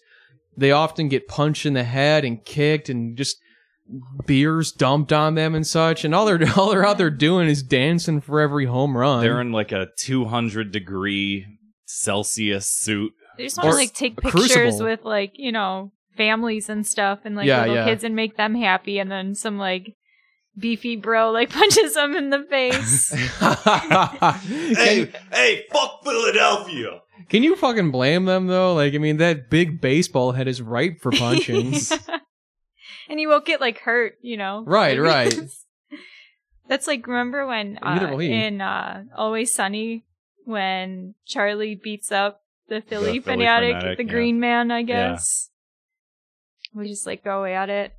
they 0.57 0.71
often 0.71 1.07
get 1.07 1.27
punched 1.29 1.65
in 1.65 1.73
the 1.73 1.83
head 1.85 2.23
and 2.25 2.43
kicked 2.43 2.89
and 2.89 3.17
just 3.17 3.37
beers 4.25 4.71
dumped 4.71 5.13
on 5.13 5.35
them 5.35 5.55
and 5.55 5.65
such. 5.65 6.03
And 6.05 6.13
all 6.13 6.25
they're 6.25 6.39
all 6.57 6.71
they're 6.71 6.85
out 6.85 6.97
there 6.97 7.09
doing 7.09 7.47
is 7.47 7.63
dancing 7.63 8.19
for 8.21 8.39
every 8.41 8.65
home 8.65 8.95
run. 8.97 9.21
They're 9.21 9.41
in 9.41 9.51
like 9.53 9.71
a 9.71 9.87
200 9.99 10.71
degree 10.71 11.45
Celsius 11.93 12.67
suit. 12.67 13.13
They 13.37 13.43
just 13.45 13.57
want 13.57 13.69
to 13.71 13.75
like 13.75 13.93
take 13.93 14.17
pictures 14.17 14.51
crucible. 14.51 14.85
with 14.85 15.03
like 15.03 15.31
you 15.35 15.51
know 15.51 15.91
families 16.17 16.69
and 16.69 16.85
stuff 16.85 17.19
and 17.25 17.35
like 17.35 17.47
Yeah, 17.47 17.61
little 17.61 17.75
yeah. 17.75 17.85
kids 17.85 18.03
and 18.03 18.15
make 18.15 18.37
them 18.37 18.55
happy, 18.55 18.99
and 18.99 19.11
then 19.11 19.35
some 19.35 19.57
like 19.57 19.95
beefy 20.57 20.95
bro 20.95 21.31
like 21.31 21.49
punches 21.53 21.95
them 21.95 22.15
in 22.15 22.29
the 22.29 22.43
face. 22.43 23.11
hey, 24.77 25.11
hey, 25.31 25.65
fuck 25.71 26.03
Philadelphia. 26.03 27.01
can 27.29 27.43
you 27.43 27.55
fucking 27.55 27.91
blame 27.91 28.25
them 28.25 28.47
though? 28.47 28.73
Like, 28.73 28.93
I 28.93 28.97
mean, 28.97 29.17
that 29.17 29.49
big 29.49 29.81
baseball 29.81 30.31
head 30.33 30.47
is 30.47 30.61
ripe 30.61 31.01
for 31.01 31.11
punching. 31.17 31.73
and 33.09 33.19
you 33.19 33.29
won't 33.29 33.45
get 33.45 33.61
like 33.61 33.79
hurt, 33.79 34.15
you 34.21 34.37
know. 34.37 34.63
Right, 34.65 34.99
right. 34.99 35.33
That's 36.67 36.87
like 36.87 37.05
remember 37.07 37.45
when 37.45 37.77
uh, 37.81 38.17
in 38.19 38.61
uh, 38.61 39.03
Always 39.15 39.53
Sunny 39.53 40.05
when 40.45 41.15
Charlie 41.25 41.75
beats 41.75 42.11
up 42.11 42.41
the 42.69 42.81
Philly, 42.81 43.19
Phillie 43.19 43.37
Phanatic, 43.37 43.79
fanatic, 43.79 43.97
the 43.97 44.05
yeah. 44.05 44.11
Green 44.11 44.39
Man, 44.39 44.71
I 44.71 44.83
guess. 44.83 45.49
We 46.73 46.87
just 46.87 47.05
like 47.05 47.23
go 47.23 47.45
at 47.45 47.69
it. 47.69 47.93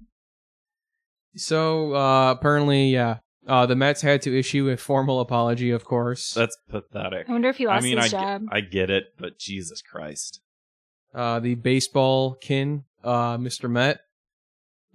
so 1.37 1.95
uh, 1.95 2.33
apparently, 2.33 2.89
yeah, 2.89 3.19
uh, 3.47 3.67
the 3.67 3.77
Mets 3.77 4.03
had 4.03 4.23
to 4.23 4.37
issue 4.37 4.69
a 4.71 4.77
formal 4.77 5.21
apology, 5.21 5.71
of 5.71 5.85
course. 5.85 6.33
That's 6.35 6.57
pathetic. 6.69 7.29
I 7.29 7.33
wonder 7.33 7.49
if 7.49 7.57
he 7.57 7.67
I 7.67 7.75
lost 7.75 7.85
mean, 7.85 7.99
I, 7.99 8.03
his 8.03 8.11
ge- 8.11 8.15
job. 8.15 8.43
I 8.51 8.61
get 8.61 8.91
it, 8.91 9.05
but 9.19 9.39
Jesus 9.39 9.83
Christ. 9.83 10.41
uh, 11.15 11.39
the 11.41 11.55
baseball 11.55 12.35
kin, 12.35 12.85
uh, 13.05 13.37
Mr. 13.39 13.71
Met. 13.71 14.01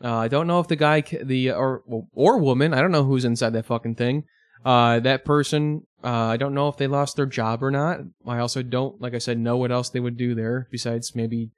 Uh, 0.03 0.15
I 0.15 0.27
don't 0.29 0.47
know 0.47 0.59
if 0.61 0.67
the 0.67 0.77
guy, 0.77 1.01
the 1.01 1.51
or 1.51 1.83
or 2.13 2.37
woman, 2.37 2.73
I 2.73 2.81
don't 2.81 2.91
know 2.91 3.03
who's 3.03 3.25
inside 3.25 3.51
that 3.53 3.65
fucking 3.65 3.95
thing. 3.95 4.23
Uh, 4.63 4.99
that 5.01 5.25
person, 5.25 5.85
uh, 6.03 6.07
I 6.07 6.37
don't 6.37 6.53
know 6.53 6.67
if 6.69 6.77
they 6.77 6.87
lost 6.87 7.15
their 7.15 7.25
job 7.25 7.61
or 7.63 7.71
not. 7.71 7.99
I 8.25 8.39
also 8.39 8.61
don't, 8.63 9.01
like 9.01 9.13
I 9.13 9.17
said, 9.17 9.37
know 9.39 9.57
what 9.57 9.71
else 9.71 9.89
they 9.89 9.99
would 9.99 10.17
do 10.17 10.33
there 10.35 10.67
besides 10.71 11.15
maybe 11.15 11.51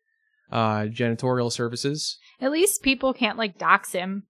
uh, 0.52 0.84
janitorial 0.86 1.52
services. 1.52 2.18
At 2.40 2.52
least 2.52 2.82
people 2.82 3.14
can't 3.14 3.38
like 3.38 3.58
dox 3.58 3.92
him 3.92 4.24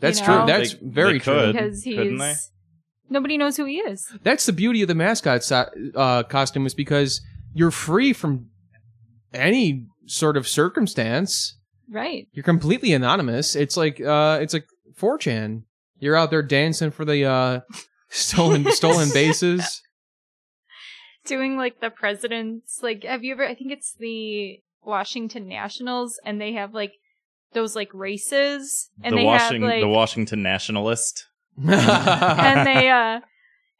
That's 0.00 0.20
You 0.20 0.26
true. 0.26 0.44
That's 0.46 0.74
They- 0.74 0.78
very 0.82 1.12
they 1.14 1.18
true. 1.20 1.34
could. 1.34 1.52
because 1.54 1.82
couldn't 1.82 2.10
he's 2.12 2.18
they? 2.20 2.34
nobody 3.08 3.36
knows 3.38 3.56
who 3.56 3.64
he 3.64 3.78
is. 3.78 4.06
That's 4.22 4.46
the 4.46 4.52
beauty 4.52 4.82
of 4.82 4.88
the 4.88 4.94
mascot 4.94 5.42
so- 5.42 5.66
uh, 5.94 6.22
costume 6.24 6.66
is 6.66 6.74
because 6.74 7.20
you're 7.54 7.70
free 7.70 8.12
from 8.12 8.46
any 9.32 9.86
sort 10.06 10.36
of 10.36 10.46
circumstance. 10.46 11.56
Right. 11.90 12.28
You're 12.32 12.44
completely 12.44 12.92
anonymous. 12.92 13.56
It's 13.56 13.76
like 13.76 14.00
uh, 14.00 14.38
it's 14.40 14.52
like 14.54 14.66
4chan. 15.00 15.62
You're 15.98 16.16
out 16.16 16.30
there 16.30 16.42
dancing 16.42 16.90
for 16.92 17.04
the 17.04 17.24
uh, 17.24 17.60
stolen 18.10 18.70
stolen 18.72 19.08
bases. 19.14 19.82
Doing 21.26 21.56
like 21.56 21.80
the 21.80 21.90
president's 21.90 22.80
like 22.82 23.04
have 23.04 23.24
you 23.24 23.32
ever 23.32 23.46
I 23.46 23.54
think 23.54 23.72
it's 23.72 23.94
the 23.98 24.60
Washington 24.82 25.48
Nationals 25.48 26.18
and 26.24 26.40
they 26.40 26.52
have 26.54 26.74
like 26.74 26.92
those 27.52 27.74
like 27.76 27.92
races 27.92 28.90
and 29.02 29.12
the, 29.12 29.18
they 29.18 29.24
Washing- 29.24 29.62
have 29.62 29.70
like 29.70 29.80
the 29.82 29.88
Washington 29.88 30.42
Nationalist. 30.42 31.26
and 31.58 32.66
they 32.66 32.88
uh 32.90 33.20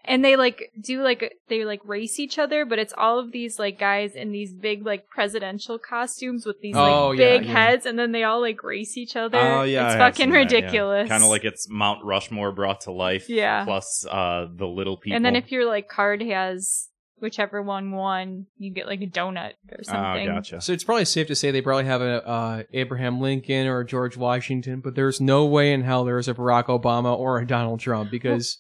and 0.05 0.25
they 0.25 0.37
like 0.37 0.73
do 0.81 1.03
like 1.03 1.39
they 1.49 1.65
like 1.65 1.81
race 1.85 2.19
each 2.19 2.39
other 2.39 2.65
but 2.65 2.79
it's 2.79 2.95
all 2.97 3.19
of 3.19 3.33
these 3.33 3.59
like 3.59 3.79
guys 3.79 4.15
in 4.15 4.33
these 4.33 4.53
big 4.53 4.85
like 4.85 5.09
presidential 5.09 5.79
costumes 5.79 6.47
with 6.47 6.61
these 6.61 6.75
like 6.75 6.91
Oh, 6.91 7.13
yeah, 7.13 7.39
big 7.39 7.47
yeah. 7.47 7.53
heads 7.53 7.87
and 7.87 7.99
then 7.99 8.13
they 8.13 8.25
all 8.25 8.41
like 8.41 8.63
race 8.63 8.97
each 8.97 9.17
other 9.17 9.39
Oh 9.39 9.63
yeah, 9.63 9.87
it's 9.87 9.97
fucking 9.97 10.31
ridiculous 10.31 11.09
Kind 11.09 11.23
of 11.23 11.29
like 11.29 11.45
it's 11.45 11.69
Mount 11.69 12.05
Rushmore 12.05 12.53
brought 12.53 12.83
to 12.83 12.93
life. 12.93 13.29
Yeah. 13.29 13.65
Plus 13.65 14.07
uh, 14.07 14.47
the 14.53 14.67
little 14.67 14.97
people. 14.97 15.17
and 15.17 15.25
then 15.25 15.37
if 15.37 15.53
your 15.53 15.67
like 15.67 15.89
card 15.89 16.23
has 16.23 16.89
whichever 17.19 17.61
one 17.63 17.93
won 17.93 18.47
you 18.57 18.73
get 18.73 18.87
like 18.87 19.03
a 19.03 19.07
donut 19.07 19.53
or 19.71 19.79
oh, 19.79 19.83
something 19.83 20.27
gotcha. 20.27 20.59
so 20.61 20.73
it's 20.73 20.85
probably 20.85 21.05
safe 21.05 21.27
to 21.27 21.35
say 21.35 21.51
they 21.51 21.61
probably 21.61 21.85
have 21.85 22.01
a 22.01 22.27
uh, 22.27 22.63
Abraham 22.73 23.21
Lincoln 23.21 23.67
or 23.67 23.81
a 23.81 23.87
George 23.87 24.17
Washington, 24.17 24.81
but 24.81 24.95
there's 24.95 25.21
no 25.21 25.45
way 25.45 25.73
in 25.73 25.83
hell 25.83 26.05
there's 26.05 26.29
a 26.29 26.35
Barack 26.35 26.67
Obama 26.67 27.17
or 27.17 27.39
a 27.39 27.47
Donald 27.47 27.81
Trump 27.81 28.11
because 28.11 28.59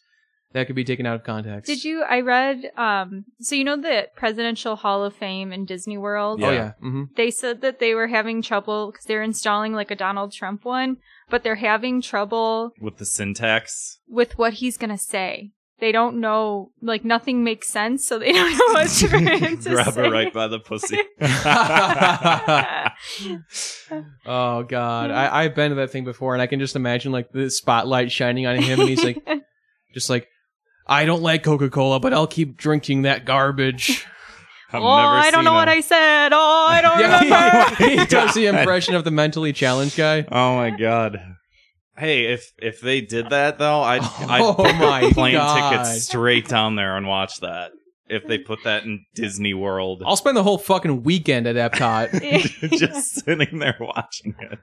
that 0.53 0.67
could 0.67 0.75
be 0.77 0.85
taken 0.85 1.07
out 1.07 1.15
of 1.17 1.25
context. 1.25 1.67
did 1.67 1.85
you 1.85 2.03
i 2.03 2.21
read 2.21 2.71
um 2.77 3.25
so 3.41 3.55
you 3.55 3.65
know 3.65 3.77
the 3.77 4.09
presidential 4.17 4.77
hall 4.77 5.05
of 5.05 5.15
fame 5.15 5.53
in 5.53 5.65
disney 5.65 5.97
world 5.99 6.41
Oh 6.43 6.51
Yeah. 6.51 6.57
yeah. 6.57 6.73
hmm 6.81 7.05
they 7.17 7.31
said 7.31 7.61
that 7.63 7.79
they 7.79 7.95
were 7.95 8.09
having 8.09 8.43
trouble 8.43 8.91
because 8.91 9.05
they're 9.07 9.23
installing 9.23 9.73
like 9.73 9.91
a 9.91 9.97
Donald 9.97 10.33
Trump 10.33 10.65
one, 10.65 10.97
but 11.29 11.43
they're 11.45 11.57
having 11.57 12.01
trouble 12.03 12.73
With 12.81 12.97
the 12.99 13.07
syntax. 13.07 13.99
with 14.09 14.37
what 14.39 14.55
he's 14.55 14.77
gonna 14.77 14.99
say. 14.99 15.53
They 15.79 15.93
don't 15.93 16.21
know, 16.21 16.73
like 16.83 17.07
nothing 17.07 17.43
makes 17.43 17.69
sense, 17.69 18.07
so 18.07 18.19
they 18.19 18.33
don't 18.39 18.53
know 18.53 18.75
what 18.75 18.89
to, 18.89 19.09
to 19.63 19.71
Grab 19.71 19.95
say. 19.95 20.03
her 20.05 20.11
right 20.11 20.31
by 20.33 20.47
the 20.47 20.59
pussy. 20.61 20.99
oh 24.27 24.63
god, 24.63 25.11
I, 25.11 25.43
I've 25.45 25.55
been 25.55 25.71
to 25.71 25.77
that 25.77 25.91
thing 25.91 26.05
before, 26.05 26.35
and 26.35 26.43
I 26.43 26.47
can 26.47 26.61
just 26.61 26.77
imagine 26.77 27.13
like 27.13 27.31
the 27.33 27.51
spotlight 27.51 28.11
shining 28.13 28.47
on 28.47 28.57
him, 28.61 28.81
and 28.81 28.89
he's 28.89 29.03
like, 29.05 29.23
just 29.95 30.11
like, 30.11 30.29
I 30.91 31.05
don't 31.07 31.23
like 31.23 31.43
Coca 31.45 31.71
Cola, 31.71 32.01
but 32.01 32.13
I'll 32.13 32.27
keep 32.27 32.57
drinking 32.57 33.03
that 33.03 33.25
garbage. 33.25 34.05
I've 34.73 34.83
oh, 34.83 34.97
never 34.97 35.09
I 35.17 35.31
don't 35.31 35.45
know 35.45 35.53
a- 35.53 35.55
what 35.55 35.69
I 35.69 35.81
said. 35.81 36.33
Oh, 36.33 36.67
I 36.69 36.81
don't 36.83 36.99
remember. 37.31 37.75
he, 37.85 37.99
he 38.01 38.07
does 38.07 38.35
the 38.35 38.47
impression 38.47 38.95
of 38.95 39.05
the 39.05 39.11
mentally 39.11 39.53
challenged 39.53 39.97
guy. 39.97 40.25
Oh 40.31 40.57
my 40.57 40.71
god. 40.71 41.21
Hey, 41.97 42.27
if 42.27 42.53
if 42.59 42.81
they 42.81 43.01
did 43.01 43.31
that 43.31 43.59
though, 43.59 43.81
I'd 43.83 44.03
I'd 44.03 44.41
Oh 44.43 44.63
my 44.79 45.11
plane 45.13 45.35
God. 45.35 45.71
ticket 45.73 45.87
straight 45.87 46.49
down 46.49 46.77
there 46.77 46.97
and 46.97 47.07
watch 47.07 47.41
that. 47.41 47.73
If 48.09 48.27
they 48.27 48.39
put 48.39 48.65
that 48.65 48.85
in 48.85 49.05
Disney 49.15 49.55
World, 49.55 50.03
I'll 50.05 50.17
spend 50.17 50.37
the 50.37 50.43
whole 50.43 50.59
fucking 50.59 51.03
weekend 51.05 51.47
at 51.47 51.57
Epcot. 51.57 52.71
just 52.79 53.25
sitting 53.25 53.59
there 53.61 53.77
watching 53.81 54.35
it. 54.41 54.59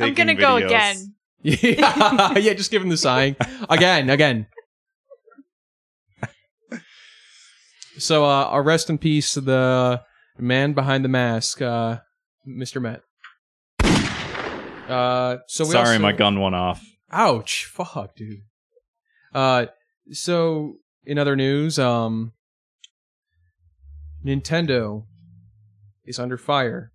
I'm 0.00 0.14
gonna 0.14 0.34
go 0.34 0.56
again. 0.56 1.14
yeah, 1.42 2.38
yeah, 2.38 2.54
just 2.54 2.70
give 2.70 2.82
him 2.82 2.88
the 2.88 2.96
sign 2.96 3.36
again, 3.68 4.10
again. 4.10 4.46
So, 8.02 8.24
uh, 8.24 8.50
uh, 8.52 8.60
rest 8.62 8.90
in 8.90 8.98
peace 8.98 9.34
to 9.34 9.40
the 9.40 10.02
man 10.36 10.72
behind 10.72 11.04
the 11.04 11.08
mask, 11.08 11.62
uh, 11.62 11.98
Mr. 12.44 12.82
Met. 12.82 13.02
Uh, 14.88 15.36
so 15.46 15.64
we 15.64 15.70
Sorry, 15.70 15.90
also- 15.90 15.98
my 16.00 16.10
gun 16.10 16.40
went 16.40 16.56
off. 16.56 16.84
Ouch! 17.12 17.70
Fuck, 17.72 18.16
dude. 18.16 18.40
Uh, 19.32 19.66
so 20.10 20.78
in 21.04 21.16
other 21.16 21.36
news, 21.36 21.78
um, 21.78 22.32
Nintendo 24.26 25.06
is 26.04 26.18
under 26.18 26.36
fire. 26.36 26.90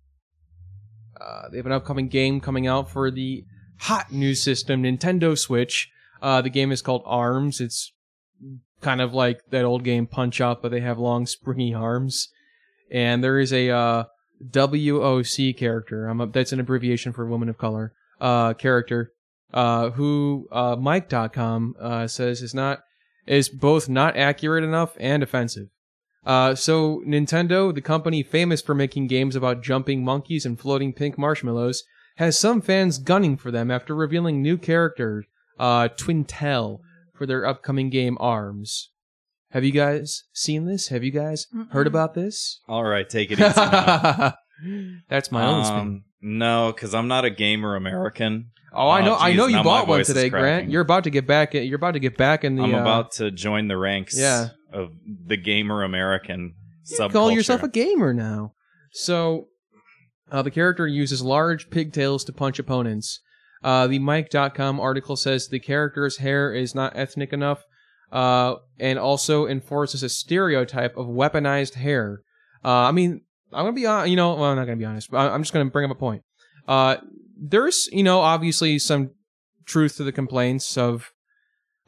Uh, 1.18 1.48
they 1.50 1.56
have 1.56 1.64
an 1.64 1.72
upcoming 1.72 2.08
game 2.08 2.38
coming 2.38 2.66
out 2.66 2.90
for 2.90 3.10
the 3.10 3.46
hot 3.78 4.12
new 4.12 4.34
system, 4.34 4.82
Nintendo 4.82 5.38
Switch. 5.38 5.90
Uh, 6.20 6.42
the 6.42 6.50
game 6.50 6.70
is 6.70 6.82
called 6.82 7.02
Arms. 7.06 7.62
It's 7.62 7.94
kind 8.80 9.00
of 9.00 9.14
like 9.14 9.42
that 9.50 9.64
old 9.64 9.84
game 9.84 10.06
Punch 10.06 10.40
Out, 10.40 10.62
but 10.62 10.70
they 10.70 10.80
have 10.80 10.98
long, 10.98 11.26
springy 11.26 11.74
arms. 11.74 12.28
And 12.90 13.22
there 13.22 13.38
is 13.38 13.52
a 13.52 13.70
uh, 13.70 14.04
WOC 14.50 15.56
character. 15.56 16.08
A, 16.08 16.26
that's 16.26 16.52
an 16.52 16.60
abbreviation 16.60 17.12
for 17.12 17.26
Woman 17.26 17.48
of 17.48 17.58
Color. 17.58 17.92
Uh, 18.20 18.52
character 18.54 19.12
uh, 19.52 19.90
who 19.90 20.48
uh, 20.52 20.76
Mic.com 20.76 21.74
uh, 21.80 22.06
says 22.06 22.42
is 22.42 22.54
not 22.54 22.80
is 23.26 23.48
both 23.48 23.88
not 23.88 24.16
accurate 24.16 24.64
enough 24.64 24.96
and 24.98 25.22
offensive. 25.22 25.68
Uh, 26.24 26.54
so 26.54 27.02
Nintendo, 27.06 27.74
the 27.74 27.80
company 27.80 28.22
famous 28.22 28.60
for 28.62 28.74
making 28.74 29.06
games 29.06 29.36
about 29.36 29.62
jumping 29.62 30.04
monkeys 30.04 30.44
and 30.46 30.58
floating 30.58 30.92
pink 30.92 31.18
marshmallows, 31.18 31.84
has 32.16 32.38
some 32.38 32.60
fans 32.60 32.98
gunning 32.98 33.36
for 33.36 33.50
them 33.50 33.70
after 33.70 33.94
revealing 33.94 34.42
new 34.42 34.56
character, 34.56 35.24
uh, 35.58 35.88
Twintelle, 35.88 36.80
for 37.18 37.26
their 37.26 37.44
upcoming 37.44 37.90
game 37.90 38.16
Arms. 38.20 38.90
Have 39.50 39.64
you 39.64 39.72
guys 39.72 40.24
seen 40.32 40.66
this? 40.66 40.88
Have 40.88 41.02
you 41.02 41.10
guys 41.10 41.46
heard 41.70 41.86
about 41.86 42.14
this? 42.14 42.60
All 42.68 42.84
right, 42.84 43.08
take 43.08 43.30
it 43.30 43.40
easy. 43.40 43.54
now. 43.56 44.34
That's 45.08 45.32
my 45.32 45.44
own 45.44 45.64
spin. 45.64 45.78
Um, 45.78 46.04
no, 46.20 46.72
because 46.72 46.94
I'm 46.94 47.08
not 47.08 47.24
a 47.24 47.30
gamer 47.30 47.76
American. 47.76 48.50
Oh, 48.72 48.88
I 48.88 49.00
oh, 49.00 49.04
know. 49.04 49.14
I 49.14 49.30
geez, 49.30 49.38
know 49.38 49.46
you 49.46 49.56
my 49.56 49.62
bought 49.62 49.88
one 49.88 49.98
voice 49.98 50.08
is 50.08 50.14
today, 50.14 50.28
Grant. 50.28 50.44
cracking. 50.44 50.70
You're 50.70 50.82
about 50.82 51.04
to 51.04 51.10
get 51.10 51.26
back. 51.26 51.54
In, 51.54 51.66
You're 51.66 51.76
about 51.76 51.92
to 51.92 52.00
get 52.00 52.16
back 52.16 52.44
in 52.44 52.56
the. 52.56 52.62
I'm 52.64 52.74
uh, 52.74 52.80
about 52.80 53.12
to 53.12 53.30
join 53.30 53.68
the 53.68 53.76
ranks 53.78 54.18
Yeah. 54.18 54.48
of 54.72 54.90
the 55.26 55.36
gamer 55.36 55.82
American 55.82 56.54
You 56.86 56.98
subculture. 56.98 57.12
call 57.12 57.30
yourself 57.30 57.62
a 57.62 57.68
gamer 57.68 58.12
now. 58.12 58.52
So, 58.92 59.48
uh, 60.30 60.42
the 60.42 60.50
character 60.50 60.86
uses 60.86 61.22
large 61.22 61.70
pigtails 61.70 62.24
to 62.24 62.32
punch 62.32 62.58
opponents. 62.58 63.20
Uh, 63.62 63.86
the 63.86 63.98
Mic.com 63.98 64.78
article 64.80 65.16
says 65.16 65.48
the 65.48 65.58
character's 65.60 66.18
hair 66.18 66.52
is 66.52 66.74
not 66.74 66.92
ethnic 66.96 67.32
enough. 67.32 67.64
uh, 68.10 68.54
and 68.80 68.98
also 68.98 69.46
enforces 69.46 70.02
a 70.02 70.08
stereotype 70.08 70.96
of 70.96 71.06
weaponized 71.06 71.74
hair. 71.74 72.22
Uh, 72.64 72.88
I 72.88 72.90
mean, 72.92 73.20
I'm 73.52 73.64
gonna 73.66 73.72
be 73.74 73.84
on. 73.84 74.08
You 74.08 74.16
know, 74.16 74.34
well, 74.34 74.44
I'm 74.44 74.56
not 74.56 74.64
gonna 74.64 74.78
be 74.78 74.86
honest. 74.86 75.10
But 75.10 75.30
I'm 75.30 75.42
just 75.42 75.52
gonna 75.52 75.66
bring 75.66 75.84
up 75.84 75.94
a 75.94 75.98
point. 75.98 76.22
Uh, 76.66 76.96
there's, 77.38 77.86
you 77.92 78.02
know, 78.02 78.20
obviously 78.20 78.78
some 78.78 79.10
truth 79.66 79.96
to 79.98 80.04
the 80.04 80.12
complaints 80.12 80.78
of 80.78 81.12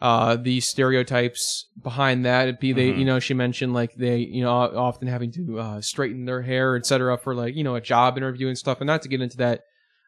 uh 0.03 0.37
the 0.37 0.61
stereotypes 0.61 1.69
behind 1.83 2.25
that 2.25 2.49
It'd 2.49 2.59
be 2.61 2.73
they 2.73 2.91
Mhm. 2.93 2.99
you 2.99 3.05
know 3.05 3.19
she 3.21 3.35
mentioned 3.35 3.73
like 3.75 3.95
they 3.95 4.19
you 4.19 4.43
know 4.43 4.51
often 4.51 5.09
having 5.09 5.31
to 5.33 5.59
uh 5.59 5.81
straighten 5.83 6.25
their 6.27 6.43
hair 6.43 6.77
etc 6.77 7.17
for 7.19 7.35
like 7.35 7.55
you 7.55 7.65
know 7.65 7.75
a 7.77 7.81
job 7.83 8.17
interview 8.17 8.49
and 8.49 8.57
stuff 8.59 8.81
and 8.81 8.87
not 8.87 9.03
to 9.03 9.09
get 9.09 9.21
into 9.21 9.37
that 9.39 9.61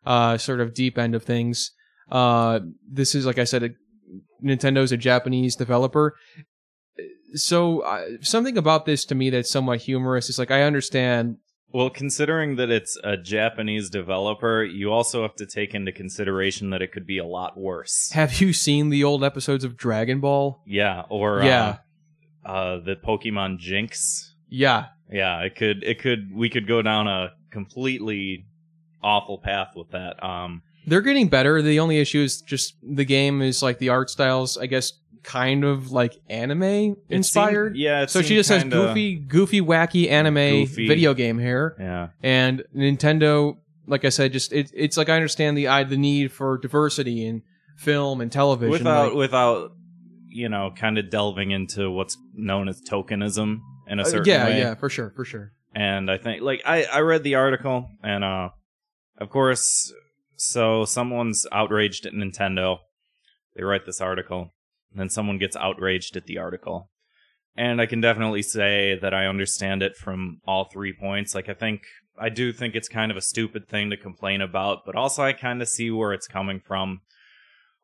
uh 0.05 0.37
sort 0.39 0.61
of 0.61 0.75
deep 0.75 0.99
end 0.99 1.15
of 1.15 1.23
things 1.23 1.71
uh 2.11 2.61
this 2.91 3.15
is 3.15 3.25
like 3.27 3.39
i 3.39 3.45
said 3.45 3.63
a, 3.63 3.71
nintendo's 4.45 4.93
a 4.93 4.97
japanese 4.97 5.57
developer 5.57 6.15
so 7.35 7.81
uh, 7.81 8.05
something 8.21 8.59
about 8.59 8.85
this 8.85 9.05
to 9.07 9.15
me 9.15 9.31
that's 9.31 9.51
somewhat 9.51 9.81
humorous 9.83 10.29
is 10.29 10.39
like 10.39 10.51
i 10.51 10.63
understand 10.63 11.37
Well, 11.73 11.89
considering 11.89 12.57
that 12.57 12.69
it's 12.71 12.99
a 13.03 13.17
Japanese 13.17 13.89
developer, 13.89 14.63
you 14.63 14.93
also 14.93 15.23
have 15.23 15.35
to 15.37 15.47
take 15.47 15.73
into 15.75 15.91
consideration 15.91 16.69
that 16.71 16.83
it 16.83 16.93
could 16.93 17.07
be 17.07 17.17
a 17.17 17.25
lot 17.25 17.57
worse. 17.57 18.11
have 18.13 18.43
you 18.43 18.53
seen 18.53 18.91
the 18.91 19.03
old 19.05 19.25
episodes 19.25 19.65
of 19.65 19.79
dragon 19.79 20.21
ball 20.21 20.61
Yeah, 20.67 21.05
or 21.09 21.43
Yeah. 21.43 21.77
uh, 22.45 22.49
uh, 22.49 22.81
the 22.85 22.97
Pokemon 22.97 23.59
Jynx. 23.59 24.35
yeah 24.51 24.89
Yeah, 25.11 25.41
it 25.47 25.57
could, 25.57 25.83
it 25.83 25.99
could, 25.99 26.31
we 26.35 26.51
could 26.51 26.69
go 26.69 26.83
down 26.83 27.09
a 27.09 27.31
completely 27.51 28.45
awful 29.03 29.39
path 29.39 29.73
with 29.77 29.91
that. 29.91 30.23
Um, 30.25 30.63
They're 30.87 31.01
getting 31.01 31.29
better. 31.29 31.61
The 31.63 31.81
only 31.81 31.99
issue 31.99 32.21
is 32.23 32.41
just 32.43 32.75
the 32.83 33.05
game 33.05 33.43
is 33.43 33.63
like 33.63 33.79
the 33.79 33.89
art 33.91 34.11
styles, 34.11 34.57
I 34.59 34.67
guess, 34.67 34.93
kind 35.23 35.65
of 35.65 35.93
like 35.93 36.17
anime 36.29 36.97
inspired. 37.09 37.75
seemed- 37.75 37.77
yeah, 37.77 38.07
so 38.07 38.23
she 38.23 38.35
just 38.35 38.49
has 38.51 38.65
goofy, 38.65 39.17
goofy, 39.17 39.61
wacky 39.61 40.11
anime 40.11 40.35
Goofy. 40.65 40.89
video 40.89 41.15
game 41.15 41.39
hair, 41.39 41.77
Yeah, 41.79 42.09
and 42.23 42.65
Nintendo, 42.77 43.57
like 43.87 44.05
I 44.05 44.09
said, 44.09 44.33
just 44.33 44.53
it, 44.53 44.71
it's 44.75 44.97
like 44.97 45.09
I 45.09 45.15
understand 45.15 45.57
the 45.57 45.69
I, 45.69 45.85
the 45.85 45.97
need 45.97 46.33
for 46.33 46.59
diversity 46.59 47.25
in 47.25 47.43
film 47.77 48.21
and 48.21 48.31
television. 48.33 48.71
without 48.73 49.09
like- 49.11 49.15
without 49.17 49.73
you 50.35 50.49
know, 50.49 50.73
kind 50.75 50.97
of 50.97 51.11
delving 51.11 51.51
into 51.51 51.91
what's 51.91 52.17
known 52.35 52.67
as 52.67 52.81
tokenism 52.81 53.61
in 53.87 53.99
a 53.99 54.03
uh, 54.03 54.05
certain 54.07 54.25
yeah, 54.33 54.45
way. 54.47 54.53
Yeah. 54.59 54.65
Yeah, 54.71 54.75
for 54.77 54.89
sure, 54.89 55.13
for 55.15 55.25
sure. 55.27 55.53
and 55.75 56.11
I 56.11 56.17
think 56.19 56.43
like 56.43 56.63
I 56.65 56.85
I 56.85 57.01
read 57.01 57.23
the 57.23 57.35
article 57.37 57.89
and 58.03 58.25
uh 58.25 58.49
of 59.19 59.31
course 59.31 59.93
so 60.43 60.85
someone's 60.85 61.47
outraged 61.53 62.05
at 62.05 62.15
Nintendo. 62.15 62.79
They 63.55 63.63
write 63.63 63.87
this 63.87 64.01
article 64.01 64.53
and 64.91 65.01
then 65.01 65.09
someone 65.09 65.39
gets 65.39 65.57
outraged 65.57 66.17
at 66.17 66.27
the 66.27 66.39
article. 66.39 66.91
And 67.57 67.81
I 67.81 67.87
can 67.87 68.01
definitely 68.01 68.43
say 68.43 68.99
that 69.01 69.15
I 69.15 69.27
understand 69.27 69.85
it 69.85 69.97
from 69.97 70.41
all 70.45 70.65
three 70.65 70.93
points. 70.93 71.33
Like 71.33 71.49
I 71.49 71.55
think 71.55 71.83
I 72.19 72.29
do 72.29 72.53
think 72.53 72.75
it's 72.75 72.89
kind 72.89 73.13
of 73.13 73.17
a 73.17 73.23
stupid 73.23 73.69
thing 73.69 73.91
to 73.91 73.97
complain 73.97 74.41
about, 74.41 74.85
but 74.85 74.97
also 74.97 75.23
I 75.23 75.33
kind 75.33 75.63
of 75.63 75.69
see 75.69 75.93
where 75.93 76.13
it's 76.13 76.27
coming 76.27 76.61
from. 76.61 77.03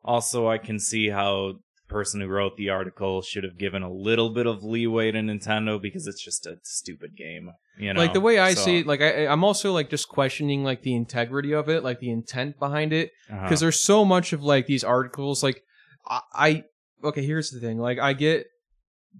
Also, 0.03 0.49
I 0.49 0.57
can 0.57 0.79
see 0.79 1.09
how 1.09 1.59
person 1.89 2.21
who 2.21 2.27
wrote 2.27 2.55
the 2.55 2.69
article 2.69 3.21
should 3.21 3.43
have 3.43 3.57
given 3.57 3.83
a 3.83 3.91
little 3.91 4.29
bit 4.29 4.45
of 4.45 4.63
leeway 4.63 5.11
to 5.11 5.17
Nintendo 5.19 5.81
because 5.81 6.07
it's 6.07 6.23
just 6.23 6.45
a 6.45 6.57
stupid 6.63 7.17
game. 7.17 7.49
You 7.77 7.93
know, 7.93 7.99
like 7.99 8.13
the 8.13 8.21
way 8.21 8.39
I 8.39 8.53
So, 8.53 8.61
see 8.65 8.77
it, 8.79 8.87
like 8.87 9.01
I, 9.01 9.27
I'm 9.27 9.43
also 9.43 9.73
like 9.73 9.89
just 9.89 10.07
questioning 10.07 10.63
like 10.63 10.83
the 10.83 10.95
integrity 10.95 11.53
of 11.53 11.67
it, 11.69 11.83
like 11.83 11.99
the 11.99 12.11
intent 12.11 12.59
behind 12.59 12.93
it. 12.93 13.11
uh-huh. 13.29 13.43
because 13.43 13.59
there's 13.59 13.79
so 13.79 14.05
much 14.05 14.31
of 14.33 14.43
like 14.43 14.65
these 14.67 14.83
articles 14.83 15.43
like 15.43 15.63
I, 16.07 16.21
I 16.33 16.63
okay 17.03 17.25
here's 17.25 17.49
the 17.51 17.59
thing 17.59 17.77
like 17.79 17.97
i 17.99 18.11
get 18.13 18.47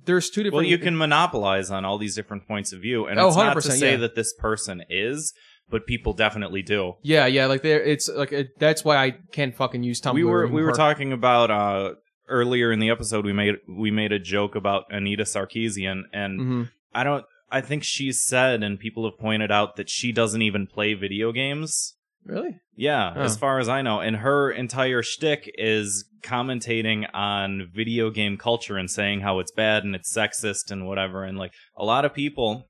there's 0.05 0.29
two 0.29 0.43
different 0.43 0.55
well, 0.63 0.69
you 0.69 0.77
can 0.77 0.95
monopolize 0.97 1.71
on 1.71 1.83
all 1.85 1.97
these 1.97 2.13
different 2.15 2.47
points 2.47 2.71
of 2.73 2.81
view, 2.81 3.07
and 3.07 3.19
Oh, 3.19 3.27
it's 3.29 3.37
not 3.37 3.53
to 3.55 3.61
say 3.61 3.91
yeah. 3.91 3.97
that 3.97 4.15
this 4.15 4.33
person 4.33 4.83
is, 4.89 5.33
but 5.69 5.85
people 5.87 6.13
definitely 6.13 6.61
do. 6.61 6.93
yeah 7.01 7.25
yeah 7.25 7.45
like 7.47 7.63
there 7.63 7.81
it's 7.81 8.07
like 8.09 8.31
it, 8.31 8.47
that's 8.59 8.83
why 8.83 8.97
i 8.97 9.11
can't 9.31 9.55
fucking 9.55 9.81
use 9.83 9.99
tumblr 10.01 10.13
we 10.13 10.23
were 10.23 10.47
we 10.47 10.61
were 10.63 10.71
talking 10.73 11.11
about 11.13 11.49
uh 11.51 11.93
earlier 12.29 12.71
in 12.71 12.79
the 12.79 12.89
episode 12.89 13.25
we 13.25 13.33
made 13.33 13.55
we 13.67 13.91
made 13.91 14.11
a 14.11 14.19
joke 14.19 14.55
about 14.55 14.85
Anita 14.89 15.23
Sarkeesian 15.23 16.03
and 16.13 16.39
Mhm. 16.39 16.69
I 16.93 17.03
don't 17.03 17.25
I 17.51 17.61
think 17.61 17.83
she's 17.83 18.21
said 18.21 18.61
and 18.63 18.79
people 18.79 19.09
have 19.09 19.19
pointed 19.19 19.51
out 19.51 19.75
that 19.77 19.89
she 19.89 20.11
doesn't 20.11 20.41
even 20.41 20.67
play 20.67 20.93
video 20.93 21.31
games. 21.31 21.95
really 22.25 22.59
Yeah, 22.75 23.13
Oh. 23.15 23.21
as 23.21 23.37
far 23.37 23.59
as 23.59 23.67
I 23.67 23.81
know. 23.81 23.99
And 24.01 24.17
her 24.17 24.51
entire 24.51 25.01
shtick 25.01 25.49
is 25.57 26.05
commentating 26.21 27.07
on 27.13 27.69
video 27.73 28.09
game 28.11 28.37
culture 28.37 28.77
and 28.77 28.89
saying 28.91 29.21
how 29.21 29.39
it's 29.39 29.51
bad 29.51 29.83
and 29.83 29.95
it's 29.95 30.13
sexist 30.15 30.69
and 30.69 30.85
whatever. 30.85 31.23
And 31.23 31.37
like 31.39 31.53
a 31.75 31.83
lot 31.83 32.05
of 32.05 32.13
people, 32.13 32.69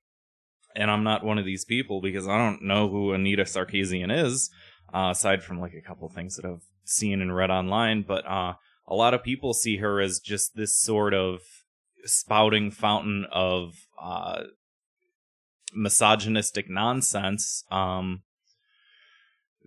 and 0.76 0.90
I'm 0.90 1.04
not 1.04 1.24
one 1.26 1.38
of 1.40 1.46
these 1.46 1.66
people 1.66 2.00
because 2.00 2.28
I 2.28 2.38
don't 2.38 2.62
know 2.64 2.88
who 2.90 3.12
Anita 3.12 3.44
Sarkeesian 3.44 4.12
is, 4.26 4.50
uh, 4.94 5.10
aside 5.12 5.44
from 5.44 5.60
like 5.60 5.74
a 5.74 5.82
couple 5.82 6.08
things 6.10 6.36
that 6.38 6.46
I've 6.46 6.64
seen 6.86 7.22
and 7.22 7.36
read 7.36 7.50
online. 7.52 8.04
But 8.04 8.26
uh, 8.26 8.54
a 8.90 8.96
lot 8.96 9.14
of 9.14 9.24
people 9.24 9.54
see 9.54 9.78
her 9.78 10.02
as 10.02 10.20
just 10.20 10.56
this 10.56 10.76
sort 10.76 11.14
of 11.14 11.42
spouting 12.04 12.72
fountain 12.72 13.26
of 13.32 13.76
uh, 14.02 14.44
misogynistic 15.74 16.70
nonsense. 16.70 17.64
Um, 17.72 18.24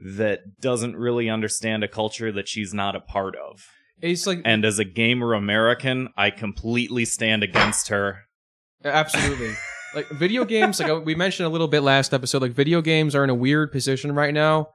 that 0.05 0.61
doesn't 0.61 0.97
really 0.97 1.31
understand 1.31 1.85
a 1.85 1.89
culture 1.89 2.33
that 2.33 2.49
she's 2.49 2.75
not 2.75 2.97
a 2.97 3.01
part 3.01 3.37
of. 3.37 3.64
it's 4.01 4.27
like 4.27 4.41
And 4.45 4.64
as 4.64 4.81
a 4.81 4.85
gamer 4.85 5.33
American, 5.33 6.09
I 6.16 6.31
completely 6.31 7.05
stand 7.05 7.45
against 7.45 7.89
her. 7.89 8.23
absolutely 8.85 9.55
like 9.95 10.09
video 10.09 10.45
games 10.45 10.81
like 10.81 10.89
uh, 10.91 11.01
we 11.01 11.14
mentioned 11.14 11.47
a 11.47 11.51
little 11.51 11.68
bit 11.68 11.83
last 11.83 12.12
episode 12.14 12.43
like 12.43 12.53
video 12.53 12.81
games 12.81 13.14
are 13.14 13.23
in 13.23 13.31
a 13.31 13.35
weird 13.35 13.70
position 13.70 14.12
right 14.12 14.35
now 14.35 14.68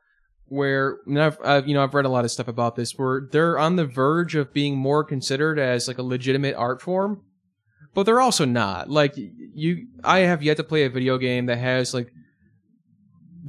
where 0.49 0.97
and 1.05 1.21
I've, 1.21 1.37
I've 1.43 1.67
you 1.67 1.73
know 1.73 1.83
I've 1.83 1.93
read 1.93 2.05
a 2.05 2.09
lot 2.09 2.25
of 2.25 2.31
stuff 2.31 2.47
about 2.47 2.75
this 2.75 2.93
where 2.97 3.27
they're 3.31 3.59
on 3.59 3.75
the 3.75 3.85
verge 3.85 4.35
of 4.35 4.53
being 4.53 4.77
more 4.77 5.03
considered 5.03 5.59
as 5.59 5.87
like 5.87 5.97
a 5.97 6.03
legitimate 6.03 6.55
art 6.55 6.81
form 6.81 7.21
but 7.93 8.03
they're 8.03 8.21
also 8.21 8.45
not 8.45 8.89
like 8.89 9.13
you 9.17 9.87
I 10.03 10.19
have 10.19 10.43
yet 10.43 10.57
to 10.57 10.63
play 10.63 10.83
a 10.85 10.89
video 10.89 11.17
game 11.17 11.47
that 11.47 11.57
has 11.57 11.93
like 11.93 12.11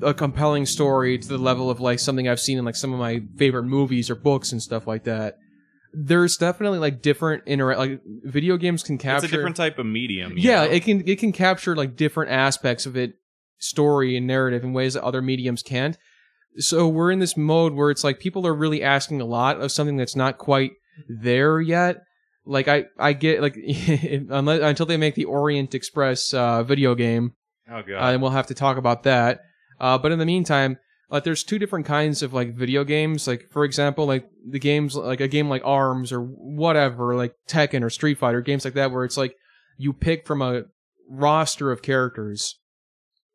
a 0.02 0.14
compelling 0.14 0.66
story 0.66 1.18
to 1.18 1.28
the 1.28 1.38
level 1.38 1.70
of 1.70 1.80
like 1.80 1.98
something 1.98 2.28
I've 2.28 2.40
seen 2.40 2.58
in 2.58 2.64
like 2.64 2.76
some 2.76 2.92
of 2.92 2.98
my 2.98 3.22
favorite 3.36 3.64
movies 3.64 4.10
or 4.10 4.14
books 4.14 4.52
and 4.52 4.62
stuff 4.62 4.86
like 4.86 5.04
that 5.04 5.38
there's 5.92 6.36
definitely 6.36 6.78
like 6.78 7.00
different 7.02 7.42
inter 7.46 7.74
like 7.76 8.00
video 8.24 8.56
games 8.56 8.82
can 8.82 8.98
capture 8.98 9.24
It's 9.24 9.32
a 9.32 9.36
different 9.36 9.56
type 9.56 9.78
of 9.78 9.86
medium. 9.86 10.34
yeah 10.36 10.64
know? 10.64 10.70
it 10.70 10.84
can 10.84 11.06
it 11.08 11.18
can 11.18 11.32
capture 11.32 11.74
like 11.74 11.96
different 11.96 12.30
aspects 12.30 12.86
of 12.86 12.96
it 12.96 13.14
story 13.58 14.16
and 14.16 14.26
narrative 14.26 14.64
in 14.64 14.72
ways 14.72 14.94
that 14.94 15.02
other 15.02 15.22
mediums 15.22 15.62
can't 15.62 15.96
so 16.58 16.88
we're 16.88 17.10
in 17.10 17.18
this 17.18 17.36
mode 17.36 17.72
where 17.74 17.90
it's 17.90 18.04
like 18.04 18.18
people 18.18 18.46
are 18.46 18.54
really 18.54 18.82
asking 18.82 19.20
a 19.20 19.24
lot 19.24 19.60
of 19.60 19.72
something 19.72 19.96
that's 19.96 20.16
not 20.16 20.38
quite 20.38 20.72
there 21.08 21.60
yet. 21.60 22.02
Like 22.44 22.66
i 22.66 22.86
i 22.98 23.12
get 23.12 23.42
like 23.42 23.56
unless 24.30 24.62
until 24.62 24.86
they 24.86 24.96
make 24.96 25.14
the 25.14 25.26
orient 25.26 25.74
express 25.74 26.32
uh 26.32 26.62
video 26.62 26.94
game 26.94 27.34
Oh 27.70 27.80
uh, 27.80 27.82
and 27.82 28.22
we'll 28.22 28.30
have 28.30 28.46
to 28.46 28.54
talk 28.54 28.78
about 28.78 29.02
that. 29.02 29.40
Uh 29.78 29.98
but 29.98 30.12
in 30.12 30.18
the 30.18 30.26
meantime 30.26 30.78
like 31.10 31.24
there's 31.24 31.44
two 31.44 31.58
different 31.58 31.86
kinds 31.86 32.22
of 32.22 32.32
like 32.32 32.54
video 32.54 32.84
games. 32.84 33.26
Like 33.26 33.48
for 33.50 33.64
example 33.64 34.06
like 34.06 34.28
the 34.48 34.58
games 34.58 34.96
like 34.96 35.20
a 35.20 35.28
game 35.28 35.48
like 35.50 35.62
arms 35.64 36.10
or 36.10 36.20
whatever 36.20 37.14
like 37.14 37.34
tekken 37.48 37.82
or 37.82 37.90
street 37.90 38.18
fighter 38.18 38.40
games 38.40 38.64
like 38.64 38.74
that 38.74 38.90
where 38.92 39.04
it's 39.04 39.18
like 39.18 39.36
you 39.76 39.92
pick 39.92 40.26
from 40.26 40.40
a 40.40 40.62
roster 41.08 41.70
of 41.70 41.82
characters. 41.82 42.58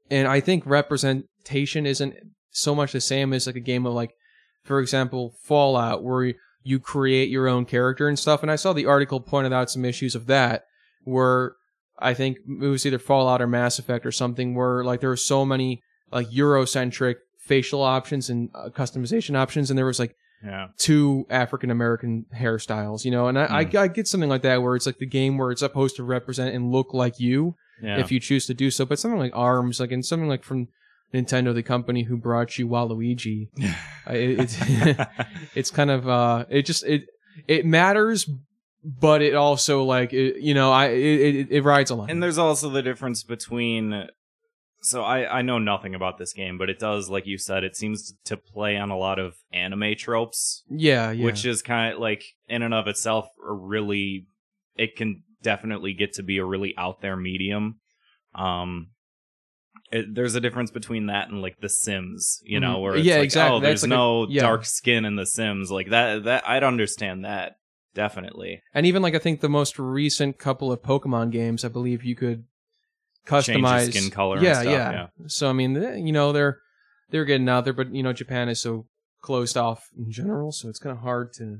And 0.09 0.27
i 0.27 0.39
think 0.39 0.65
representation 0.65 1.85
isn't 1.85 2.15
so 2.53 2.73
much 2.73 2.93
the 2.93 3.01
same 3.01 3.33
as 3.33 3.45
like 3.47 3.57
a 3.57 3.59
game 3.59 3.85
of 3.85 3.93
like 3.93 4.15
for 4.63 4.79
example 4.79 5.33
fallout 5.43 6.03
where 6.03 6.33
you 6.63 6.79
create 6.79 7.29
your 7.29 7.47
own 7.47 7.65
character 7.65 8.07
and 8.07 8.17
stuff 8.17 8.41
and 8.41 8.51
i 8.51 8.55
saw 8.55 8.71
the 8.71 8.85
article 8.85 9.19
pointed 9.19 9.51
out 9.51 9.69
some 9.69 9.83
issues 9.83 10.15
of 10.15 10.27
that 10.27 10.63
where 11.03 11.55
i 11.99 12.13
think 12.13 12.37
it 12.61 12.67
was 12.67 12.85
either 12.85 12.99
fallout 12.99 13.41
or 13.41 13.47
mass 13.47 13.79
effect 13.79 14.05
or 14.05 14.11
something 14.11 14.55
where 14.55 14.83
like 14.83 15.01
there 15.01 15.09
were 15.09 15.17
so 15.17 15.43
many 15.43 15.81
like 16.11 16.29
eurocentric 16.29 17.15
facial 17.39 17.81
options 17.81 18.29
and 18.29 18.49
uh, 18.55 18.69
customization 18.69 19.35
options 19.35 19.69
and 19.69 19.77
there 19.77 19.85
was 19.85 19.99
like 19.99 20.15
yeah. 20.45 20.67
two 20.77 21.25
African 21.29 21.71
American 21.71 22.25
hairstyles, 22.35 23.05
you 23.05 23.11
know, 23.11 23.27
and 23.27 23.39
I, 23.39 23.45
I, 23.45 23.59
I 23.59 23.87
get 23.87 24.09
something 24.09 24.29
like 24.29 24.41
that 24.41 24.61
where 24.61 24.75
it's 24.75 24.85
like 24.85 24.97
the 24.97 25.05
game 25.05 25.37
where 25.37 25.51
it's 25.51 25.61
supposed 25.61 25.95
to 25.95 26.03
represent 26.03 26.53
and 26.53 26.69
look 26.69 26.93
like 26.93 27.17
you 27.17 27.55
Yeah. 27.81 27.97
if 27.99 28.11
you 28.11 28.19
choose 28.19 28.45
to 28.47 28.53
do 28.53 28.69
so, 28.69 28.85
but 28.85 28.99
something 28.99 29.19
like 29.19 29.31
Arms, 29.33 29.79
like 29.79 29.93
and 29.93 30.05
something 30.05 30.27
like 30.27 30.43
from 30.43 30.67
Nintendo, 31.13 31.53
the 31.53 31.63
company 31.63 32.03
who 32.03 32.17
brought 32.17 32.57
you 32.57 32.67
Waluigi, 32.67 33.49
I- 34.07 34.13
it, 34.15 34.39
it's 34.39 34.57
it's 35.55 35.71
kind 35.71 35.91
of 35.91 36.07
uh, 36.07 36.45
it 36.49 36.63
just 36.65 36.83
it 36.85 37.05
it 37.47 37.65
matters, 37.65 38.29
but 38.83 39.21
it 39.21 39.35
also 39.35 39.83
like 39.83 40.13
it, 40.13 40.37
you 40.41 40.53
know 40.53 40.71
I 40.71 40.87
it, 40.87 41.35
it, 41.35 41.47
it 41.51 41.61
rides 41.63 41.91
a 41.91 41.95
line. 41.95 42.09
and 42.09 42.21
there's 42.21 42.37
also 42.37 42.69
the 42.69 42.81
difference 42.81 43.23
between 43.23 44.07
so 44.81 45.01
I, 45.01 45.39
I 45.39 45.41
know 45.43 45.59
nothing 45.59 45.95
about 45.95 46.17
this 46.17 46.33
game, 46.33 46.57
but 46.57 46.69
it 46.69 46.77
does, 46.77 47.09
like 47.09 47.25
you 47.25 47.37
said, 47.37 47.63
it 47.63 47.73
seems 47.77 48.15
to 48.25 48.35
play 48.35 48.75
on 48.75 48.89
a 48.89 48.97
lot 48.97 49.17
of 49.17 49.35
anime 49.53 49.95
tropes, 49.97 50.63
yeah, 50.69 51.09
yeah, 51.11 51.23
which 51.23 51.45
is 51.45 51.61
kind 51.61 51.93
of 51.93 51.99
like 52.01 52.23
in 52.49 52.61
and 52.63 52.73
of 52.73 52.87
itself 52.87 53.27
a 53.47 53.53
really 53.53 54.27
it 54.75 54.95
can 54.97 55.23
definitely 55.41 55.93
get 55.93 56.13
to 56.13 56.23
be 56.23 56.37
a 56.37 56.43
really 56.45 56.73
out 56.77 56.99
there 57.01 57.15
medium. 57.15 57.79
Um, 58.35 58.87
it, 59.93 60.13
there's 60.15 60.35
a 60.35 60.41
difference 60.41 60.71
between 60.71 61.05
that 61.07 61.29
and 61.29 61.41
like 61.41 61.59
The 61.61 61.69
Sims, 61.69 62.41
you 62.43 62.59
know, 62.59 62.77
Mhm. 62.77 62.81
where 62.81 62.95
it's 62.95 63.05
Yeah, 63.05 63.15
like, 63.17 63.25
exactly. 63.25 63.57
oh, 63.57 63.59
That's 63.59 63.81
there's 63.81 63.83
like 63.83 63.95
a- 63.97 64.01
no 64.01 64.27
yeah. 64.29 64.41
dark 64.41 64.65
skin 64.65 65.05
in 65.05 65.15
The 65.15 65.25
Sims, 65.25 65.71
like 65.71 65.89
that. 65.89 66.23
That 66.23 66.47
I'd 66.47 66.63
understand 66.63 67.23
that 67.25 67.55
definitely. 67.93 68.61
And 68.73 68.85
even 68.85 69.01
like 69.01 69.13
I 69.15 69.19
think 69.19 69.39
the 69.41 69.49
most 69.49 69.77
recent 69.79 70.39
couple 70.39 70.71
of 70.71 70.81
Pokemon 70.81 71.31
games, 71.31 71.63
I 71.63 71.67
believe 71.67 72.03
you 72.03 72.15
could 72.15 72.45
customize 73.25 73.89
skin 73.93 74.09
color 74.11 74.37
and 74.37 74.45
Yeah, 74.45 74.61
stuff, 74.61 74.65
yeah, 74.73 74.91
yeah. 74.91 75.07
So 75.27 75.49
I 75.49 75.53
mean, 75.53 75.77
eh, 75.77 75.95
you 75.95 76.11
know, 76.11 76.31
they're 76.31 76.59
they're 77.09 77.25
getting 77.25 77.47
out 77.49 77.63
there, 77.63 77.73
but 77.73 77.93
you 77.93 78.03
know, 78.03 78.13
Japan 78.13 78.49
is 78.49 78.59
so 78.59 78.87
closed 79.21 79.57
off 79.57 79.87
in 79.97 80.11
general, 80.11 80.51
so 80.51 80.67
it's 80.69 80.79
kind 80.79 80.95
of 80.95 81.01
hard 81.03 81.31
to, 81.33 81.59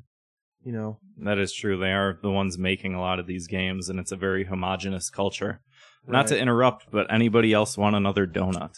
you 0.65 0.71
know. 0.71 0.97
That 1.17 1.37
is 1.37 1.53
true. 1.53 1.77
They 1.77 1.93
are 1.93 2.17
the 2.21 2.31
ones 2.31 2.57
making 2.57 2.93
a 2.95 2.99
lot 2.99 3.19
of 3.19 3.27
these 3.27 3.47
games, 3.47 3.87
and 3.89 3.99
it's 3.99 4.11
a 4.11 4.15
very 4.17 4.45
homogenous 4.45 5.09
culture. 5.09 5.61
Not 6.07 6.27
to 6.27 6.37
interrupt, 6.37 6.91
but 6.91 7.11
anybody 7.11 7.53
else 7.53 7.77
want 7.77 7.95
another 7.95 8.27
donut? 8.27 8.75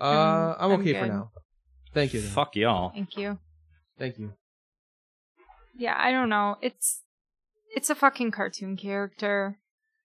Uh, 0.00 0.04
Mm, 0.04 0.56
I'm 0.60 0.72
I'm 0.72 0.80
okay 0.80 0.92
for 0.94 1.06
now. 1.06 1.30
Thank 1.94 2.14
you. 2.14 2.20
then. 2.20 2.30
Fuck 2.30 2.56
y'all. 2.56 2.90
Thank 2.90 3.16
you. 3.16 3.38
Thank 3.98 4.18
you. 4.18 4.32
Yeah, 5.76 5.94
I 5.96 6.10
don't 6.10 6.28
know. 6.28 6.56
It's 6.60 7.02
it's 7.74 7.90
a 7.90 7.94
fucking 7.94 8.30
cartoon 8.30 8.76
character. 8.76 9.58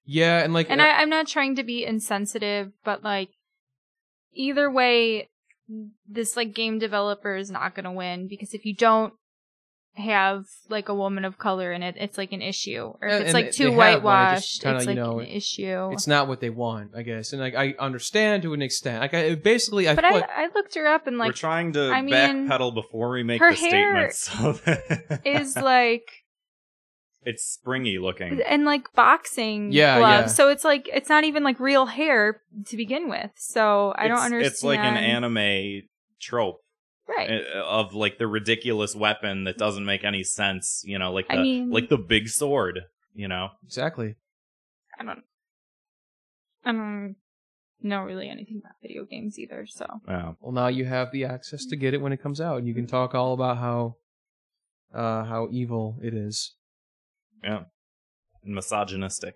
Yeah, 0.06 0.44
and 0.44 0.54
like, 0.54 0.70
And 0.70 0.82
uh, 0.82 0.86
I, 0.86 1.02
I'm 1.02 1.10
not 1.10 1.28
trying 1.28 1.56
to 1.56 1.64
be 1.64 1.86
insensitive, 1.86 2.72
but 2.84 3.04
like 3.04 3.30
either 4.34 4.70
way, 4.70 5.30
this 6.10 6.36
like 6.36 6.54
game 6.54 6.80
developer 6.80 7.36
is 7.36 7.50
not 7.52 7.76
gonna 7.76 7.92
win 7.94 8.28
because 8.28 8.54
if 8.54 8.66
you 8.66 8.76
don't 8.76 9.14
have 9.96 10.46
like 10.70 10.90
a 10.90 10.94
woman 10.96 11.24
of 11.24 11.38
color 11.38 11.72
in 11.72 11.84
it, 11.84 11.96
it's 12.00 12.18
like 12.18 12.32
an 12.32 12.42
issue. 12.42 12.94
Or 13.02 13.08
if 13.08 13.22
it's 13.22 13.26
and 13.26 13.34
like 13.34 13.52
too 13.52 13.66
have 13.66 13.74
one, 13.76 13.78
whitewashed, 13.78 14.62
kinda, 14.64 14.78
it's 14.78 14.86
you 14.86 14.90
like 14.92 14.96
know, 14.98 15.20
an 15.20 15.28
issue. 15.28 15.90
it's 15.92 16.08
not 16.08 16.28
what 16.28 16.40
they 16.40 16.50
want, 16.50 16.92
I 16.96 17.04
guess. 17.04 17.32
And 17.32 17.40
like, 17.42 17.54
I 17.56 17.76
understand 17.80 18.42
to 18.44 18.54
an 18.54 18.62
extent. 18.64 19.02
Like, 19.02 19.14
I 19.14 19.36
basically, 19.36 19.88
I 19.88 19.94
but 19.96 20.04
feel 20.04 20.14
I, 20.16 20.20
like- 20.22 20.30
I 20.36 20.48
looked 20.56 20.74
her 20.76 20.88
up 20.88 21.06
and 21.06 21.18
We're 21.20 21.26
like 21.28 21.36
trying 21.36 21.74
to 21.74 21.92
I 21.92 22.02
mean, 22.02 22.12
backpedal 22.14 22.74
before 22.74 23.12
we 23.12 23.24
make 23.24 23.40
her 23.40 23.52
the 23.54 23.60
hair 23.60 24.10
statement. 24.12 24.14
So 24.16 24.54
that 24.66 25.22
is 25.26 25.56
like 25.62 26.10
it's 27.26 27.46
springy 27.46 28.00
looking. 28.00 28.42
and 28.42 28.66
like 28.66 28.92
boxing 28.96 29.72
Yeah, 29.72 30.00
gloves. 30.00 30.32
yeah. 30.32 30.34
So 30.34 30.50
it's 30.50 30.64
like 30.64 30.90
it's 30.92 31.08
not 31.08 31.24
even 31.24 31.44
like 31.44 31.60
real 31.60 31.86
hair 31.86 32.42
to 32.66 32.76
begin 32.78 33.10
with. 33.10 33.30
So 33.36 33.94
I 33.96 34.08
don't 34.08 34.18
understand. 34.18 34.46
It's 34.52 34.64
like 34.64 34.80
an 34.80 34.98
anime 34.98 35.84
trope 36.20 36.63
right? 37.08 37.30
uh, 37.56 37.60
of 37.66 37.94
like 37.94 38.18
the 38.18 38.28
ridiculous 38.28 38.96
weapon 38.96 39.44
that 39.46 39.58
doesn't 39.58 39.86
make 39.86 40.04
any 40.04 40.24
sense. 40.24 40.84
You 40.86 41.00
know, 41.00 41.12
like 41.14 41.28
the 41.28 41.36
I 41.36 41.42
mean- 41.42 41.70
like 41.72 41.90
the 41.90 41.98
big 41.98 42.30
sword. 42.30 42.82
You 43.16 43.28
know, 43.28 43.50
exactly. 43.66 44.16
I 45.00 45.04
don't. 45.04 45.24
I 46.66 46.72
don't 46.72 47.16
know 47.82 48.02
really 48.02 48.30
anything 48.30 48.62
about 48.64 48.76
video 48.82 49.06
games 49.06 49.38
either. 49.38 49.66
So 49.68 49.86
yeah. 50.08 50.32
Well, 50.40 50.52
now 50.54 50.68
you 50.68 50.86
have 50.86 51.12
the 51.12 51.26
access 51.26 51.66
to 51.66 51.76
get 51.76 51.94
it 51.94 52.02
when 52.02 52.14
it 52.14 52.22
comes 52.24 52.40
out, 52.42 52.58
and 52.58 52.68
you 52.68 52.74
can 52.74 52.88
talk 52.88 53.14
all 53.14 53.34
about 53.34 53.58
how, 53.58 53.98
uh, 54.94 55.26
how 55.26 55.50
evil 55.52 56.00
it 56.02 56.14
is. 56.14 56.54
yeah, 57.44 57.64
and 58.44 58.56
misogynistic. 58.56 59.36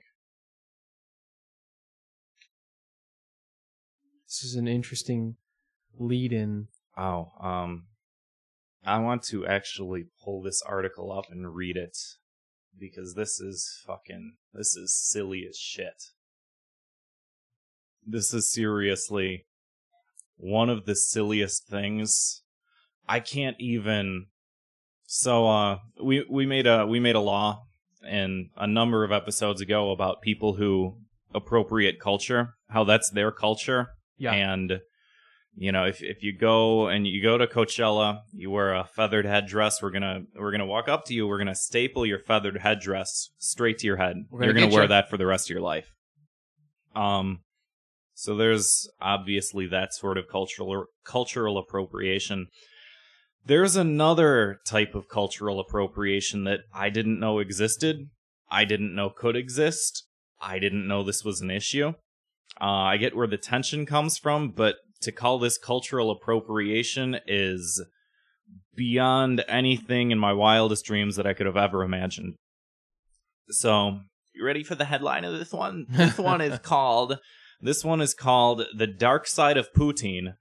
This 4.26 4.44
is 4.44 4.56
an 4.56 4.68
interesting 4.68 5.36
lead-in. 5.98 6.68
Oh, 6.98 7.32
um, 7.40 7.84
I 8.86 9.00
want 9.00 9.24
to 9.24 9.46
actually 9.46 10.06
pull 10.24 10.42
this 10.42 10.62
article 10.66 11.12
up 11.12 11.26
and 11.30 11.54
read 11.54 11.78
it 11.78 11.98
because 12.80 13.14
this 13.16 13.40
is 13.40 13.82
fucking, 13.86 14.36
this 14.54 14.76
is 14.76 14.96
silly 14.96 15.46
as 15.48 15.58
shit. 15.58 16.04
This 18.06 18.34
is 18.34 18.50
seriously 18.52 19.46
one 20.38 20.70
of 20.70 20.86
the 20.86 20.96
silliest 20.96 21.68
things. 21.68 22.42
I 23.08 23.20
can't 23.20 23.58
even. 23.60 24.28
So, 25.06 25.48
uh, 25.48 25.78
we 26.04 26.26
we 26.30 26.46
made 26.46 26.68
a 26.68 26.86
we 26.86 27.00
made 27.00 27.16
a 27.16 27.20
law 27.22 27.64
in 28.10 28.50
a 28.56 28.68
number 28.68 29.04
of 29.04 29.12
episodes 29.12 29.62
ago 29.62 29.92
about 29.92 30.22
people 30.22 30.54
who 30.56 30.98
appropriate 31.34 32.00
culture, 32.00 32.54
how 32.70 32.84
that's 32.84 33.10
their 33.10 33.32
culture, 33.32 33.88
Yeah. 34.18 34.34
and 34.34 34.80
you 35.60 35.72
know 35.72 35.86
if 35.86 36.04
if 36.04 36.22
you 36.22 36.38
go 36.38 36.88
and 36.88 37.08
you 37.08 37.22
go 37.22 37.38
to 37.38 37.48
Coachella, 37.48 38.22
you 38.32 38.52
wear 38.52 38.76
a 38.76 38.86
feathered 38.86 39.26
headdress. 39.26 39.82
We're 39.82 39.90
gonna 39.92 40.22
we're 40.36 40.52
gonna 40.52 40.68
walk 40.68 40.88
up 40.88 41.06
to 41.06 41.14
you. 41.14 41.28
We're 41.28 41.40
gonna 41.40 41.56
staple 41.56 42.06
your 42.06 42.20
feathered 42.20 42.60
headdress 42.60 43.32
straight 43.40 43.80
to 43.80 43.88
your 43.88 43.98
head. 43.98 44.18
Gonna 44.32 44.46
You're 44.46 44.54
gonna 44.54 44.68
wear 44.74 44.84
you. 44.84 44.90
that 44.90 45.10
for 45.10 45.18
the 45.18 45.26
rest 45.26 45.48
of 45.48 45.54
your 45.54 45.62
life. 45.62 45.92
Um, 46.96 47.40
so 48.14 48.36
there's 48.36 48.88
obviously 49.02 49.68
that 49.68 49.94
sort 49.94 50.18
of 50.18 50.28
cultural 50.28 50.86
cultural 51.04 51.58
appropriation. 51.58 52.48
There's 53.46 53.76
another 53.76 54.60
type 54.66 54.94
of 54.94 55.08
cultural 55.10 55.60
appropriation 55.60 56.44
that 56.44 56.62
I 56.74 56.90
didn't 56.90 57.20
know 57.20 57.40
existed. 57.40 58.10
I 58.50 58.66
didn't 58.66 58.94
know 58.94 59.10
could 59.10 59.36
exist. 59.36 60.06
I 60.40 60.60
didn't 60.60 60.88
know 60.88 61.04
this 61.04 61.24
was 61.24 61.42
an 61.42 61.50
issue. 61.50 61.94
Uh, 62.60 62.66
I 62.66 62.98
get 62.98 63.16
where 63.16 63.28
the 63.28 63.38
tension 63.38 63.86
comes 63.86 64.18
from, 64.18 64.52
but 64.52 64.76
to 65.02 65.12
call 65.12 65.40
this 65.40 65.58
cultural 65.58 66.12
appropriation 66.12 67.20
is 67.28 67.84
beyond 68.76 69.44
anything 69.48 70.12
in 70.12 70.20
my 70.20 70.34
wildest 70.34 70.86
dreams 70.86 71.16
that 71.16 71.28
I 71.28 71.34
could 71.34 71.46
have 71.46 71.58
ever 71.58 71.84
imagined. 71.84 72.36
So, 73.50 74.00
you 74.34 74.46
ready 74.46 74.64
for 74.64 74.76
the 74.76 74.86
headline 74.86 75.26
of 75.26 75.38
this 75.38 75.52
one? 75.52 75.88
This 75.90 76.18
one 76.18 76.42
is 76.42 76.60
called 76.64 77.20
This 77.60 77.84
one 77.84 78.02
is 78.02 78.14
called 78.14 78.64
The 78.76 78.88
Dark 78.88 79.28
Side 79.28 79.58
of 79.58 79.72
Poutine. 79.74 80.36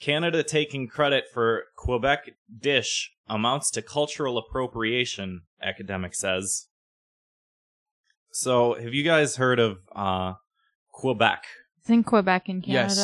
Canada 0.00 0.42
taking 0.42 0.88
credit 0.88 1.24
for 1.32 1.64
Quebec 1.76 2.30
dish 2.58 3.12
amounts 3.28 3.70
to 3.70 3.82
cultural 3.82 4.36
appropriation, 4.36 5.42
academic 5.62 6.14
says. 6.14 6.66
So, 8.32 8.74
have 8.74 8.92
you 8.92 9.04
guys 9.04 9.36
heard 9.36 9.60
of 9.60 9.78
uh, 9.94 10.34
Quebec? 10.92 11.44
it's 11.80 11.90
in 11.90 12.02
Quebec 12.02 12.48
in 12.48 12.62
Yes. 12.66 12.98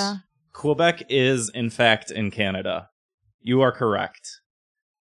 Canada. 0.52 0.60
Quebec 0.60 1.02
is, 1.08 1.50
in 1.54 1.70
fact, 1.70 2.10
in 2.10 2.30
Canada. 2.30 2.88
You 3.40 3.60
are 3.62 3.72
correct. 3.72 4.40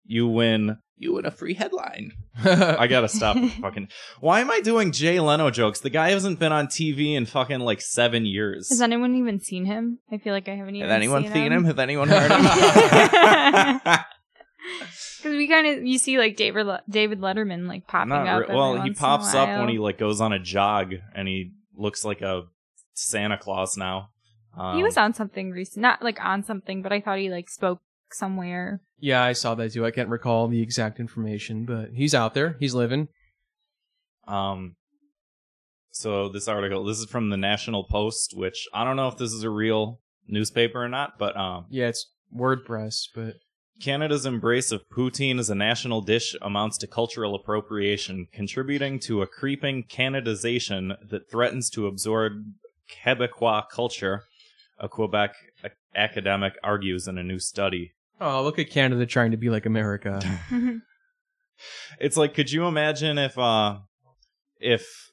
You 0.06 0.28
win. 0.28 0.78
You 1.00 1.14
win 1.14 1.26
a 1.26 1.32
free 1.32 1.54
headline. 1.54 2.12
I 2.44 2.88
gotta 2.88 3.08
stop 3.08 3.38
fucking. 3.62 3.90
Why 4.20 4.40
am 4.40 4.50
I 4.50 4.62
doing 4.62 4.92
Jay 4.92 5.20
Leno 5.20 5.52
jokes? 5.52 5.80
The 5.80 5.92
guy 5.92 6.10
hasn't 6.10 6.40
been 6.40 6.52
on 6.52 6.68
TV 6.68 7.14
in 7.16 7.26
fucking 7.28 7.60
like 7.60 7.82
seven 7.82 8.26
years. 8.26 8.70
Has 8.70 8.82
anyone 8.82 9.16
even 9.16 9.40
seen 9.40 9.66
him? 9.66 10.00
I 10.12 10.18
feel 10.18 10.34
like 10.34 10.50
I 10.50 10.56
haven't 10.56 10.76
even 10.76 10.90
Has 10.90 10.96
anyone 10.96 11.24
seen, 11.24 11.34
seen 11.34 11.52
him? 11.52 11.66
Has 11.66 11.78
anyone 11.78 12.10
heard 12.10 12.32
him? 12.32 13.90
Because 15.18 15.36
we 15.38 15.48
kind 15.48 15.66
of 15.66 15.86
you 15.86 15.98
see 15.98 16.18
like 16.20 16.36
David 16.36 16.66
Le- 16.68 16.84
David 16.90 17.20
Letterman 17.22 17.68
like 17.68 17.88
popping 17.88 18.10
Not 18.10 18.28
up. 18.28 18.40
re- 18.40 18.44
every 18.46 18.56
well, 18.56 18.74
he 18.74 18.80
once 18.80 18.88
in 18.88 18.94
a 18.94 19.08
pops 19.08 19.34
up 19.34 19.50
when 19.60 19.70
he 19.70 19.80
like 19.80 19.98
goes 19.98 20.22
on 20.22 20.32
a 20.32 20.40
jog 20.40 20.94
and 21.16 21.28
he 21.28 21.54
looks 21.76 22.06
like 22.06 22.22
a 22.22 22.44
Santa 22.94 23.38
Claus 23.38 23.78
now. 23.78 24.10
Um, 24.58 24.78
he 24.78 24.84
was 24.84 24.98
on 24.98 25.14
something 25.14 25.52
recent, 25.52 25.82
not 25.82 26.02
like 26.02 26.20
on 26.24 26.44
something, 26.44 26.82
but 26.82 26.92
I 26.92 27.00
thought 27.00 27.20
he 27.20 27.30
like 27.30 27.50
spoke 27.50 27.80
somewhere. 28.12 28.82
yeah, 29.00 29.24
I 29.24 29.34
saw 29.34 29.54
that 29.56 29.74
too. 29.74 29.86
I 29.86 29.92
can't 29.92 30.10
recall 30.10 30.48
the 30.48 30.62
exact 30.62 31.00
information, 31.00 31.66
but 31.66 31.90
he's 31.94 32.16
out 32.16 32.34
there. 32.34 32.56
He's 32.60 32.74
living. 32.74 33.10
Um, 34.28 34.76
so 35.92 36.30
this 36.30 36.48
article, 36.48 36.84
this 36.84 37.00
is 37.00 37.06
from 37.06 37.30
the 37.30 37.38
National 37.38 37.84
Post, 37.84 38.34
which 38.36 38.68
I 38.74 38.84
don't 38.84 38.96
know 38.96 39.08
if 39.08 39.18
this 39.18 39.34
is 39.34 39.44
a 39.44 39.50
real 39.50 40.00
newspaper 40.28 40.84
or 40.84 40.90
not, 40.90 41.18
but 41.18 41.36
um, 41.38 41.66
Yeah, 41.70 41.88
it's 41.88 42.12
WordPress, 42.36 43.08
but 43.16 43.36
Canada's 43.82 44.26
embrace 44.26 44.72
of 44.72 44.90
poutine 44.90 45.40
as 45.40 45.50
a 45.50 45.56
national 45.56 46.02
dish 46.02 46.36
amounts 46.42 46.78
to 46.80 46.88
cultural 46.88 47.36
appropriation, 47.36 48.28
contributing 48.34 49.00
to 49.02 49.22
a 49.22 49.28
creeping 49.28 49.84
Canadization 49.84 50.96
that 51.10 51.30
threatens 51.30 51.70
to 51.72 51.88
absorb 51.88 52.34
Quebecois 52.90 53.64
culture. 53.72 54.24
A 54.80 54.88
Quebec 54.88 55.34
academic 55.96 56.54
argues 56.64 57.08
in 57.08 57.18
a 57.18 57.24
new 57.24 57.40
study. 57.40 57.94
oh, 58.22 58.44
look 58.44 58.60
at 58.60 58.70
Canada 58.70 59.06
trying 59.06 59.32
to 59.32 59.38
be 59.38 59.50
like 59.50 59.66
America. 59.66 60.22
It's 62.00 62.18
like, 62.18 62.36
could 62.36 62.52
you 62.52 62.68
imagine 62.68 63.18
if, 63.18 63.36
uh, 63.38 63.78
if 64.60 65.12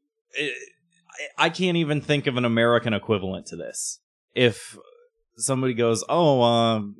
I 1.38 1.46
I 1.46 1.48
can't 1.48 1.76
even 1.76 2.00
think 2.00 2.26
of 2.26 2.36
an 2.36 2.44
American 2.44 2.92
equivalent 2.92 3.46
to 3.46 3.56
this. 3.56 4.00
If 4.34 4.76
somebody 5.36 5.74
goes, 5.74 6.04
"Oh, 6.08 6.42
um, 6.42 6.96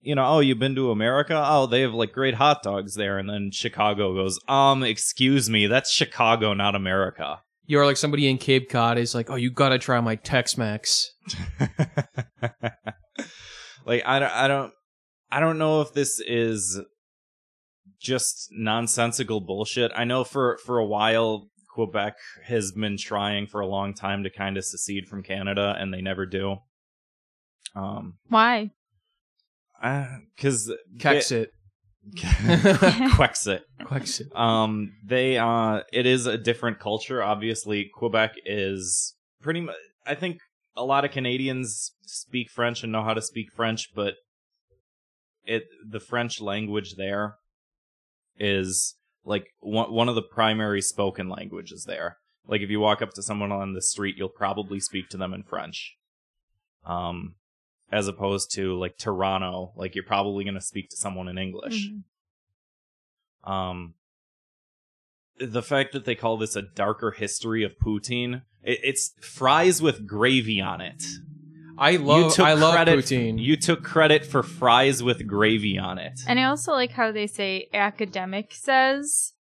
you 0.00 0.14
know, 0.14 0.24
oh, 0.26 0.40
you've 0.40 0.58
been 0.58 0.74
to 0.76 0.90
America? 0.90 1.40
Oh, 1.46 1.66
they 1.66 1.82
have 1.82 1.92
like 1.94 2.12
great 2.12 2.34
hot 2.34 2.62
dogs 2.62 2.94
there," 2.94 3.18
and 3.18 3.28
then 3.28 3.50
Chicago 3.52 4.14
goes, 4.14 4.40
"Um, 4.48 4.82
excuse 4.82 5.48
me, 5.50 5.66
that's 5.66 5.92
Chicago, 5.92 6.54
not 6.54 6.74
America." 6.74 7.42
You're 7.66 7.84
like 7.84 7.96
somebody 7.96 8.28
in 8.28 8.38
Cape 8.38 8.70
Cod 8.70 8.98
is 8.98 9.14
like, 9.14 9.30
oh, 9.30 9.34
you 9.34 9.50
gotta 9.50 9.78
try 9.78 10.00
my 10.00 10.16
Tex-Mex. 10.16 11.10
like 13.84 14.02
I 14.06 14.18
don't, 14.18 14.32
I 14.32 14.48
don't 14.48 14.72
I 15.30 15.40
don't 15.40 15.58
know 15.58 15.80
if 15.80 15.92
this 15.92 16.20
is 16.20 16.80
just 18.00 18.48
nonsensical 18.52 19.40
bullshit. 19.40 19.90
I 19.94 20.04
know 20.04 20.24
for 20.24 20.58
for 20.64 20.78
a 20.78 20.86
while 20.86 21.48
Quebec 21.68 22.16
has 22.44 22.72
been 22.72 22.96
trying 22.96 23.46
for 23.46 23.60
a 23.60 23.66
long 23.66 23.94
time 23.94 24.22
to 24.22 24.30
kind 24.30 24.56
of 24.56 24.64
secede 24.64 25.08
from 25.08 25.22
Canada, 25.22 25.76
and 25.78 25.92
they 25.92 26.00
never 26.00 26.24
do. 26.24 26.56
Um, 27.74 28.14
Why? 28.28 28.70
because 29.80 30.72
Quexit. 30.98 31.48
Quexit. 32.14 33.62
Quexit. 33.80 34.34
Um, 34.38 34.92
they 35.04 35.38
uh, 35.38 35.82
it 35.92 36.06
is 36.06 36.26
a 36.26 36.38
different 36.38 36.78
culture. 36.78 37.22
Obviously, 37.22 37.90
Quebec 37.92 38.34
is 38.44 39.14
pretty 39.40 39.60
much. 39.60 39.76
I 40.06 40.14
think 40.14 40.38
a 40.76 40.84
lot 40.84 41.04
of 41.04 41.10
Canadians 41.10 41.92
speak 42.02 42.50
French 42.50 42.82
and 42.82 42.92
know 42.92 43.02
how 43.02 43.14
to 43.14 43.22
speak 43.22 43.52
French, 43.52 43.90
but 43.94 44.14
it 45.44 45.64
the 45.88 46.00
French 46.00 46.40
language 46.40 46.94
there 46.96 47.36
is 48.38 48.94
like 49.24 49.48
one 49.60 49.92
one 49.92 50.08
of 50.08 50.14
the 50.14 50.22
primary 50.22 50.82
spoken 50.82 51.28
languages 51.28 51.84
there. 51.86 52.18
Like 52.46 52.60
if 52.60 52.70
you 52.70 52.78
walk 52.78 53.02
up 53.02 53.12
to 53.14 53.22
someone 53.22 53.50
on 53.50 53.72
the 53.72 53.82
street, 53.82 54.16
you'll 54.16 54.28
probably 54.28 54.78
speak 54.78 55.08
to 55.10 55.16
them 55.16 55.34
in 55.34 55.42
French. 55.42 55.96
Um, 56.84 57.34
as 57.90 58.08
opposed 58.08 58.52
to 58.52 58.78
like 58.78 58.98
Toronto, 58.98 59.72
like 59.76 59.94
you're 59.94 60.04
probably 60.04 60.44
going 60.44 60.54
to 60.54 60.60
speak 60.60 60.90
to 60.90 60.96
someone 60.96 61.28
in 61.28 61.38
English. 61.38 61.88
Mhm. 61.88 63.50
Um, 63.50 63.94
the 65.38 65.62
fact 65.62 65.92
that 65.92 66.04
they 66.04 66.14
call 66.14 66.36
this 66.36 66.56
a 66.56 66.62
darker 66.62 67.12
history 67.12 67.62
of 67.62 67.78
poutine, 67.78 68.42
it, 68.62 68.80
it's 68.82 69.12
fries 69.20 69.80
with 69.80 70.06
gravy 70.06 70.60
on 70.60 70.80
it. 70.80 71.04
I 71.78 71.96
love. 71.96 72.40
I 72.40 72.54
love 72.54 72.74
credit, 72.74 72.98
poutine. 72.98 73.38
You 73.38 73.56
took 73.56 73.84
credit 73.84 74.24
for 74.24 74.42
fries 74.42 75.02
with 75.02 75.26
gravy 75.26 75.78
on 75.78 75.98
it. 75.98 76.20
And 76.26 76.40
I 76.40 76.44
also 76.44 76.72
like 76.72 76.92
how 76.92 77.12
they 77.12 77.26
say 77.26 77.68
academic 77.74 78.54
says 78.54 79.34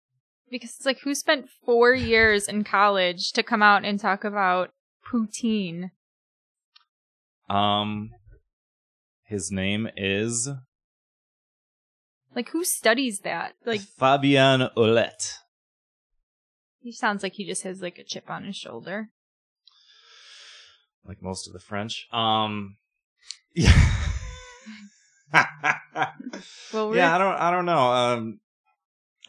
because 0.49 0.75
it's 0.75 0.85
like 0.85 0.99
who 0.99 1.15
spent 1.15 1.49
four 1.65 1.93
years 1.93 2.47
in 2.47 2.63
college 2.63 3.31
to 3.33 3.43
come 3.43 3.61
out 3.63 3.83
and 3.83 3.99
talk 3.99 4.23
about 4.23 4.69
poutine? 5.05 5.91
Um, 7.49 8.11
his 9.33 9.51
name 9.51 9.89
is 9.97 10.47
Like 12.35 12.49
who 12.49 12.63
studies 12.63 13.21
that? 13.21 13.55
Like 13.65 13.81
Fabian 13.81 14.69
Ouellette. 14.77 15.37
he 16.79 16.91
sounds 16.91 17.23
like 17.23 17.33
he 17.33 17.45
just 17.45 17.63
has 17.63 17.81
like 17.81 17.97
a 17.97 18.03
chip 18.03 18.29
on 18.29 18.43
his 18.43 18.55
shoulder. 18.55 19.09
like 21.03 21.21
most 21.21 21.47
of 21.47 21.53
the 21.53 21.59
French. 21.59 22.07
Um, 22.11 22.77
yeah, 23.55 23.71
Well, 26.71 26.95
yeah. 26.95 27.15
I 27.15 27.17
don't, 27.17 27.35
I 27.35 27.51
don't 27.51 27.65
know. 27.65 27.91
Um, 27.91 28.39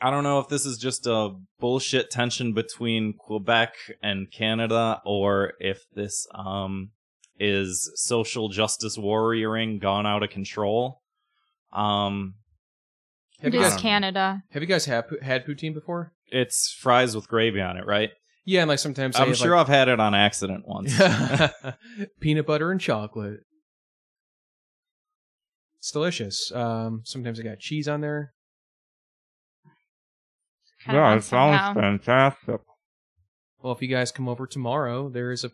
I 0.02 0.10
don't 0.10 0.24
know 0.24 0.38
if 0.38 0.48
this 0.48 0.66
is 0.66 0.76
just 0.76 1.06
a 1.06 1.30
bullshit 1.58 2.10
tension 2.10 2.52
between 2.52 3.14
Quebec 3.14 3.74
and 4.02 4.30
Canada, 4.30 5.00
or 5.06 5.54
if 5.60 5.84
this 5.94 6.26
um 6.34 6.90
is 7.38 7.90
social 7.96 8.48
justice 8.48 8.96
warrioring 8.96 9.80
gone 9.80 10.06
out 10.06 10.22
of 10.22 10.30
control. 10.30 11.00
Um, 11.72 12.34
have, 13.40 13.52
it 13.52 13.56
you 13.56 13.64
is 13.64 13.72
guys, 13.72 13.82
Canada. 13.82 14.42
have 14.50 14.62
you 14.62 14.68
guys 14.68 14.84
had, 14.84 15.04
had 15.22 15.44
poutine 15.44 15.74
before? 15.74 16.12
it's 16.34 16.72
fries 16.72 17.14
with 17.14 17.28
gravy 17.28 17.60
on 17.60 17.76
it, 17.76 17.86
right? 17.86 18.10
Yeah, 18.44 18.62
and 18.62 18.68
like 18.68 18.78
sometimes 18.78 19.16
I'm 19.16 19.28
have, 19.28 19.36
sure 19.36 19.56
I've 19.56 19.68
had 19.68 19.88
it 19.88 20.00
on 20.00 20.14
accident 20.14 20.64
once. 20.66 20.92
peanut 22.20 22.46
butter 22.46 22.70
and 22.70 22.80
chocolate. 22.80 23.40
It's 25.78 25.90
delicious. 25.90 26.52
Um, 26.52 27.02
sometimes 27.04 27.38
they 27.38 27.44
got 27.44 27.58
cheese 27.58 27.88
on 27.88 28.00
there. 28.00 28.32
Kinda 30.84 31.00
want 31.00 31.24
some 31.24 31.50
now. 31.52 31.74
fantastic. 31.74 32.60
Well, 33.62 33.72
if 33.72 33.80
you 33.80 33.88
guys 33.88 34.12
come 34.12 34.28
over 34.28 34.46
tomorrow, 34.46 35.08
there 35.08 35.30
is 35.30 35.44
a 35.44 35.50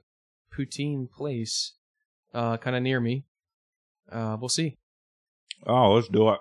poutine 0.56 1.10
place, 1.10 1.74
uh, 2.34 2.56
kind 2.56 2.76
of 2.76 2.82
near 2.82 3.00
me. 3.00 3.24
Uh, 4.10 4.36
we'll 4.40 4.48
see. 4.48 4.76
Oh, 5.66 5.92
let's 5.94 6.08
do 6.08 6.30
it. 6.30 6.38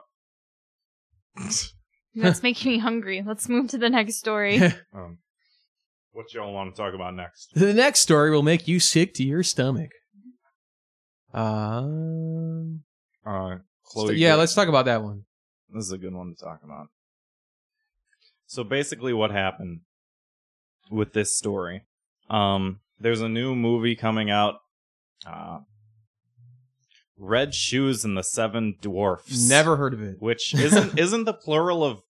That's 2.15 2.43
making 2.43 2.71
me 2.71 2.77
hungry. 2.79 3.23
Let's 3.25 3.47
move 3.49 3.69
to 3.69 3.77
the 3.77 3.89
next 3.89 4.15
story. 4.15 4.59
Um, 4.93 5.19
what 6.11 6.33
y'all 6.33 6.51
want 6.51 6.75
to 6.75 6.81
talk 6.81 6.93
about 6.95 7.13
next? 7.13 7.51
the 7.53 7.73
next 7.73 7.99
story 7.99 8.31
will 8.31 8.41
make 8.43 8.67
you 8.67 8.79
sick 8.79 9.13
to 9.13 9.23
your 9.23 9.43
stomach. 9.43 9.91
Um, 11.33 12.83
Uh, 13.25 13.57
so- 13.85 14.01
Chloe. 14.05 14.15
yeah, 14.17 14.31
Gra- 14.31 14.37
let's 14.39 14.53
talk 14.55 14.67
about 14.67 14.85
that 14.85 15.03
one. 15.03 15.25
This 15.69 15.85
is 15.85 15.91
a 15.91 15.97
good 15.97 16.13
one 16.13 16.33
to 16.35 16.43
talk 16.43 16.61
about. 16.63 16.87
So 18.47 18.63
basically, 18.63 19.13
what 19.13 19.29
happened 19.31 19.81
with 20.89 21.13
this 21.13 21.37
story? 21.37 21.83
Um, 22.29 22.79
there's 22.99 23.21
a 23.21 23.29
new 23.29 23.55
movie 23.55 23.95
coming 23.95 24.29
out. 24.29 24.55
Uh, 25.25 25.59
Red 27.17 27.53
Shoes 27.53 28.05
and 28.05 28.17
the 28.17 28.23
Seven 28.23 28.75
Dwarfs. 28.81 29.49
Never 29.49 29.75
heard 29.75 29.93
of 29.93 30.01
it. 30.01 30.17
Which 30.19 30.53
isn't 30.53 30.97
isn't 30.99 31.25
the 31.25 31.33
plural 31.33 31.83
of 31.83 32.01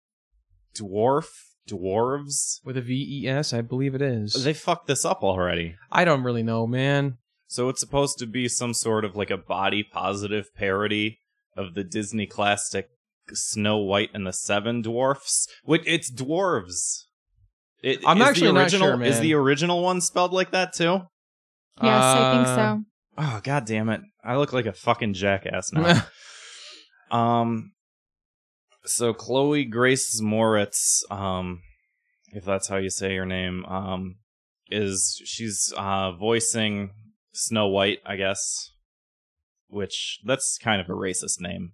dwarf 0.75 1.27
dwarves? 1.67 2.59
With 2.63 2.77
a 2.77 2.81
V 2.81 3.23
E 3.23 3.27
S, 3.27 3.53
I 3.53 3.61
believe 3.61 3.95
it 3.95 4.01
is. 4.01 4.43
They 4.43 4.53
fucked 4.53 4.87
this 4.87 5.05
up 5.05 5.23
already. 5.23 5.75
I 5.91 6.05
don't 6.05 6.23
really 6.23 6.43
know, 6.43 6.67
man. 6.67 7.17
So 7.47 7.69
it's 7.69 7.79
supposed 7.79 8.19
to 8.19 8.27
be 8.27 8.47
some 8.47 8.75
sort 8.75 9.03
of 9.03 9.15
like 9.15 9.31
a 9.31 9.37
body 9.37 9.83
positive 9.83 10.53
parody 10.55 11.19
of 11.57 11.73
the 11.73 11.83
Disney 11.83 12.27
classic 12.27 12.89
Snow 13.33 13.77
White 13.77 14.11
and 14.13 14.27
the 14.27 14.33
Seven 14.33 14.83
Dwarfs. 14.83 15.47
Which 15.63 15.83
it's 15.85 16.11
dwarves. 16.11 17.05
It, 17.81 17.99
I'm 18.05 18.17
is 18.17 18.23
the 18.23 18.29
actually 18.29 18.51
not 18.51 18.61
original, 18.63 18.87
sure, 18.89 19.03
Is 19.03 19.19
the 19.19 19.33
original 19.35 19.81
one 19.83 20.01
spelled 20.01 20.33
like 20.33 20.51
that 20.51 20.73
too? 20.73 21.01
yes, 21.81 22.03
I 22.03 22.31
think 22.33 22.47
Uh, 22.47 22.55
so. 22.55 22.83
Oh 23.17 23.41
god 23.43 23.65
damn 23.65 23.89
it! 23.89 24.01
I 24.23 24.35
look 24.37 24.53
like 24.53 24.65
a 24.65 24.73
fucking 24.73 25.13
jackass 25.13 25.71
now. 25.73 26.01
um, 27.11 27.71
so 28.85 29.13
Chloe 29.13 29.65
Grace 29.65 30.21
Moretz, 30.21 30.99
um, 31.11 31.61
if 32.31 32.45
that's 32.45 32.67
how 32.67 32.77
you 32.77 32.89
say 32.89 33.13
your 33.13 33.25
name, 33.25 33.65
um, 33.65 34.15
is 34.69 35.21
she's 35.25 35.73
uh 35.77 36.11
voicing 36.13 36.91
Snow 37.33 37.67
White, 37.67 37.99
I 38.05 38.15
guess, 38.15 38.71
which 39.67 40.19
that's 40.25 40.57
kind 40.61 40.81
of 40.81 40.89
a 40.89 40.93
racist 40.93 41.39
name. 41.39 41.73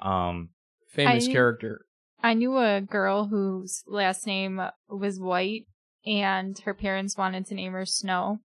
Um, 0.00 0.50
Famous 0.90 1.28
I- 1.28 1.32
character. 1.32 1.86
I 2.22 2.34
knew 2.34 2.56
a 2.58 2.80
girl 2.80 3.26
whose 3.26 3.82
last 3.86 4.26
name 4.26 4.60
was 4.88 5.18
White, 5.18 5.66
and 6.06 6.58
her 6.60 6.74
parents 6.74 7.16
wanted 7.16 7.46
to 7.46 7.54
name 7.54 7.72
her 7.72 7.84
Snow. 7.86 8.38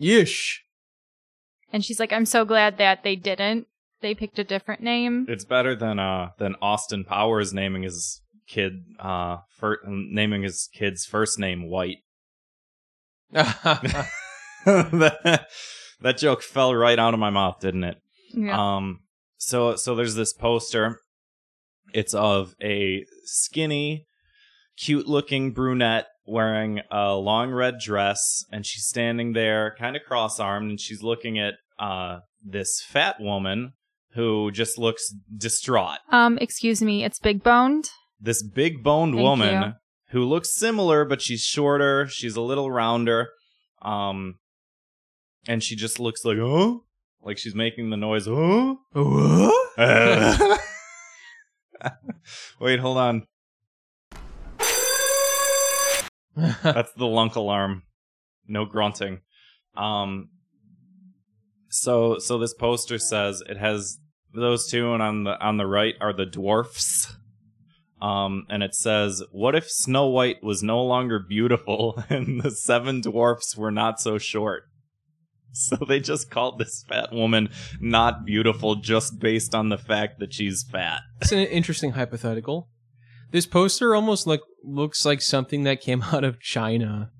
Yish. 0.00 0.58
And 1.72 1.84
she's 1.84 2.00
like, 2.00 2.12
I'm 2.12 2.26
so 2.26 2.44
glad 2.44 2.78
that 2.78 3.02
they 3.02 3.16
didn't. 3.16 3.66
They 4.00 4.14
picked 4.14 4.38
a 4.38 4.44
different 4.44 4.80
name. 4.82 5.26
it's 5.28 5.44
better 5.44 5.76
than 5.76 5.98
uh 5.98 6.30
than 6.38 6.56
Austin 6.62 7.04
Powers 7.04 7.52
naming 7.52 7.82
his 7.82 8.22
kid 8.48 8.82
uh 8.98 9.38
fir- 9.50 9.82
naming 9.86 10.42
his 10.42 10.70
kid's 10.72 11.04
first 11.04 11.38
name 11.38 11.68
White. 11.68 11.98
that, 13.32 14.08
that 16.00 16.18
joke 16.18 16.42
fell 16.42 16.74
right 16.74 16.98
out 16.98 17.12
of 17.14 17.20
my 17.20 17.30
mouth, 17.30 17.60
didn't 17.60 17.84
it? 17.84 17.98
Yeah. 18.32 18.76
Um 18.76 19.00
so 19.36 19.76
so 19.76 19.94
there's 19.94 20.14
this 20.14 20.32
poster. 20.32 20.98
It's 21.92 22.14
of 22.14 22.54
a 22.62 23.04
skinny, 23.24 24.06
cute 24.76 25.06
looking 25.06 25.52
brunette 25.52 26.06
wearing 26.26 26.80
a 26.90 27.14
long 27.14 27.50
red 27.50 27.74
dress 27.78 28.44
and 28.52 28.64
she's 28.64 28.84
standing 28.86 29.32
there 29.32 29.74
kind 29.78 29.96
of 29.96 30.02
cross-armed 30.06 30.70
and 30.70 30.80
she's 30.80 31.02
looking 31.02 31.38
at 31.40 31.54
uh 31.78 32.20
this 32.44 32.80
fat 32.86 33.16
woman 33.20 33.72
who 34.14 34.50
just 34.52 34.78
looks 34.78 35.12
distraught. 35.36 35.98
um, 36.10 36.38
excuse 36.38 36.82
me, 36.82 37.04
it's 37.04 37.18
big 37.18 37.42
boned. 37.42 37.90
This 38.20 38.42
big 38.42 38.82
boned 38.82 39.14
Thank 39.14 39.22
woman 39.22 39.62
you. 39.62 39.72
who 40.10 40.24
looks 40.24 40.54
similar 40.54 41.04
but 41.04 41.20
she's 41.20 41.42
shorter, 41.42 42.06
she's 42.06 42.36
a 42.36 42.40
little 42.40 42.70
rounder. 42.70 43.30
Um 43.82 44.36
and 45.48 45.64
she 45.64 45.74
just 45.74 45.98
looks 45.98 46.24
like, 46.24 46.38
"Huh?" 46.38 46.78
Like 47.22 47.38
she's 47.38 47.54
making 47.54 47.90
the 47.90 47.96
noise, 47.96 48.26
"Huh?" 48.26 48.76
what? 48.92 50.60
Wait, 52.60 52.80
hold 52.80 52.98
on. 52.98 53.26
That's 56.62 56.92
the 56.92 57.06
lunk 57.06 57.36
alarm. 57.36 57.82
No 58.46 58.64
grunting. 58.64 59.20
Um 59.76 60.30
so 61.68 62.18
so 62.18 62.38
this 62.38 62.54
poster 62.54 62.98
says 62.98 63.42
it 63.48 63.56
has 63.56 63.98
those 64.34 64.68
two 64.68 64.92
and 64.92 65.02
on 65.02 65.24
the 65.24 65.40
on 65.40 65.56
the 65.56 65.66
right 65.66 65.94
are 66.00 66.12
the 66.12 66.26
dwarfs. 66.26 67.16
Um 68.00 68.46
and 68.48 68.62
it 68.62 68.74
says 68.74 69.22
what 69.30 69.54
if 69.54 69.70
Snow 69.70 70.06
White 70.06 70.42
was 70.42 70.62
no 70.62 70.82
longer 70.82 71.18
beautiful 71.18 72.02
and 72.10 72.42
the 72.42 72.50
seven 72.50 73.00
dwarfs 73.00 73.56
were 73.56 73.70
not 73.72 74.00
so 74.00 74.18
short? 74.18 74.69
So 75.52 75.76
they 75.76 75.98
just 76.00 76.30
called 76.30 76.58
this 76.58 76.84
fat 76.88 77.12
woman 77.12 77.50
not 77.80 78.24
beautiful 78.24 78.76
just 78.76 79.18
based 79.18 79.54
on 79.54 79.68
the 79.68 79.78
fact 79.78 80.20
that 80.20 80.32
she's 80.32 80.62
fat. 80.62 81.00
It's 81.20 81.32
an 81.32 81.40
interesting 81.40 81.92
hypothetical. 81.92 82.68
This 83.32 83.46
poster 83.46 83.94
almost 83.94 84.26
like 84.26 84.40
looks 84.64 85.04
like 85.04 85.20
something 85.22 85.64
that 85.64 85.80
came 85.80 86.02
out 86.12 86.24
of 86.24 86.40
China. 86.40 87.10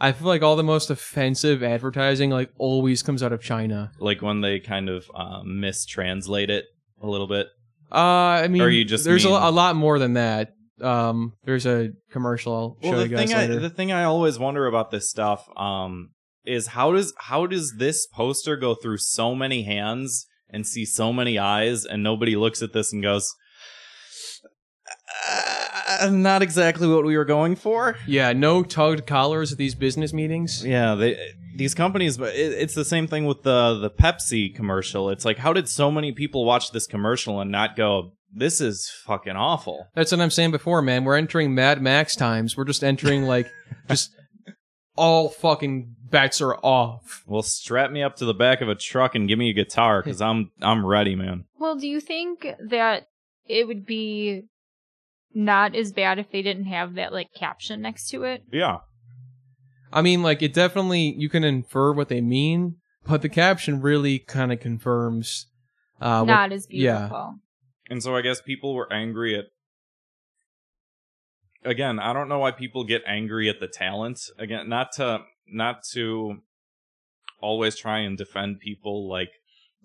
I 0.00 0.12
feel 0.12 0.28
like 0.28 0.42
all 0.42 0.56
the 0.56 0.62
most 0.62 0.88
offensive 0.90 1.62
advertising 1.62 2.30
like 2.30 2.50
always 2.58 3.02
comes 3.02 3.22
out 3.22 3.32
of 3.32 3.42
China. 3.42 3.90
Like 3.98 4.22
when 4.22 4.40
they 4.40 4.58
kind 4.60 4.88
of 4.88 5.10
uh, 5.14 5.42
mistranslate 5.42 6.48
it 6.48 6.64
a 7.02 7.06
little 7.06 7.26
bit. 7.26 7.48
Uh, 7.92 7.96
I 8.44 8.48
mean, 8.48 8.62
Or 8.62 8.68
you 8.68 8.84
just 8.84 9.04
there's 9.04 9.24
a, 9.24 9.28
mean- 9.28 9.42
a 9.42 9.50
lot 9.50 9.76
more 9.76 9.98
than 9.98 10.14
that. 10.14 10.52
Um, 10.80 11.34
there's 11.44 11.66
a 11.66 11.90
commercial 12.10 12.54
I'll 12.54 12.76
show 12.82 12.90
Well, 12.92 13.02
you 13.02 13.08
the 13.08 13.14
guys 13.16 13.28
thing 13.32 13.36
I, 13.36 13.46
the 13.58 13.68
thing 13.68 13.92
I 13.92 14.04
always 14.04 14.38
wonder 14.38 14.66
about 14.66 14.90
this 14.90 15.10
stuff 15.10 15.46
um 15.54 16.12
is 16.44 16.68
how 16.68 16.92
does 16.92 17.12
how 17.18 17.46
does 17.46 17.74
this 17.78 18.06
poster 18.06 18.56
go 18.56 18.74
through 18.74 18.98
so 18.98 19.34
many 19.34 19.62
hands 19.62 20.26
and 20.48 20.66
see 20.66 20.84
so 20.84 21.12
many 21.12 21.38
eyes 21.38 21.84
and 21.84 22.02
nobody 22.02 22.36
looks 22.36 22.62
at 22.62 22.72
this 22.72 22.92
and 22.92 23.02
goes 23.02 23.34
uh, 26.00 26.08
not 26.10 26.42
exactly 26.42 26.86
what 26.86 27.04
we 27.04 27.16
were 27.16 27.24
going 27.24 27.56
for. 27.56 27.96
yeah, 28.06 28.32
no 28.32 28.62
tugged 28.62 29.06
collars 29.06 29.52
at 29.52 29.58
these 29.58 29.74
business 29.74 30.12
meetings. 30.12 30.64
Yeah, 30.64 30.94
they 30.94 31.18
these 31.56 31.74
companies, 31.74 32.16
but 32.16 32.34
it, 32.34 32.52
it's 32.52 32.74
the 32.74 32.84
same 32.84 33.06
thing 33.06 33.26
with 33.26 33.42
the 33.42 33.78
the 33.80 33.90
Pepsi 33.90 34.54
commercial. 34.54 35.10
It's 35.10 35.24
like, 35.24 35.38
how 35.38 35.52
did 35.52 35.68
so 35.68 35.90
many 35.90 36.12
people 36.12 36.44
watch 36.44 36.70
this 36.70 36.86
commercial 36.86 37.40
and 37.40 37.50
not 37.50 37.76
go, 37.76 38.12
"This 38.32 38.60
is 38.60 38.90
fucking 39.04 39.36
awful"? 39.36 39.88
That's 39.94 40.12
what 40.12 40.20
I'm 40.20 40.30
saying 40.30 40.52
before, 40.52 40.80
man. 40.82 41.04
We're 41.04 41.16
entering 41.16 41.54
Mad 41.54 41.82
Max 41.82 42.14
times. 42.14 42.56
We're 42.56 42.64
just 42.64 42.84
entering 42.84 43.24
like 43.24 43.50
just 43.88 44.10
all 44.96 45.28
fucking 45.28 45.94
bets 46.10 46.40
are 46.40 46.56
off. 46.56 47.22
Well, 47.26 47.42
strap 47.42 47.90
me 47.90 48.02
up 48.02 48.16
to 48.16 48.24
the 48.24 48.34
back 48.34 48.60
of 48.60 48.68
a 48.68 48.74
truck 48.74 49.14
and 49.14 49.28
give 49.28 49.38
me 49.38 49.50
a 49.50 49.54
guitar 49.54 50.02
because 50.02 50.20
I'm 50.20 50.50
I'm 50.60 50.84
ready, 50.84 51.14
man. 51.14 51.44
Well, 51.58 51.76
do 51.76 51.88
you 51.88 52.00
think 52.00 52.46
that 52.68 53.06
it 53.46 53.66
would 53.66 53.86
be 53.86 54.44
not 55.32 55.74
as 55.74 55.92
bad 55.92 56.18
if 56.18 56.30
they 56.30 56.42
didn't 56.42 56.66
have 56.66 56.94
that 56.94 57.12
like 57.12 57.32
caption 57.34 57.82
next 57.82 58.08
to 58.10 58.24
it? 58.24 58.42
Yeah. 58.52 58.78
I 59.92 60.02
mean, 60.02 60.22
like 60.22 60.42
it 60.42 60.52
definitely 60.52 61.14
you 61.16 61.28
can 61.28 61.44
infer 61.44 61.92
what 61.92 62.08
they 62.08 62.20
mean, 62.20 62.76
but 63.06 63.22
the 63.22 63.28
caption 63.28 63.80
really 63.80 64.18
kind 64.18 64.52
of 64.52 64.60
confirms. 64.60 65.46
Uh, 66.00 66.20
what- 66.20 66.26
not 66.26 66.52
as 66.52 66.66
yeah. 66.70 66.98
beautiful. 66.98 67.34
And 67.88 68.02
so 68.02 68.14
I 68.14 68.22
guess 68.22 68.40
people 68.40 68.74
were 68.74 68.90
angry 68.92 69.36
at. 69.36 69.46
Again, 71.64 71.98
I 71.98 72.12
don't 72.12 72.28
know 72.28 72.38
why 72.38 72.52
people 72.52 72.84
get 72.84 73.02
angry 73.06 73.48
at 73.48 73.60
the 73.60 73.68
talent. 73.68 74.20
Again, 74.38 74.68
not 74.68 74.92
to 74.96 75.20
not 75.46 75.82
to 75.92 76.38
always 77.40 77.76
try 77.76 77.98
and 77.98 78.16
defend 78.16 78.60
people 78.60 79.08
like 79.08 79.30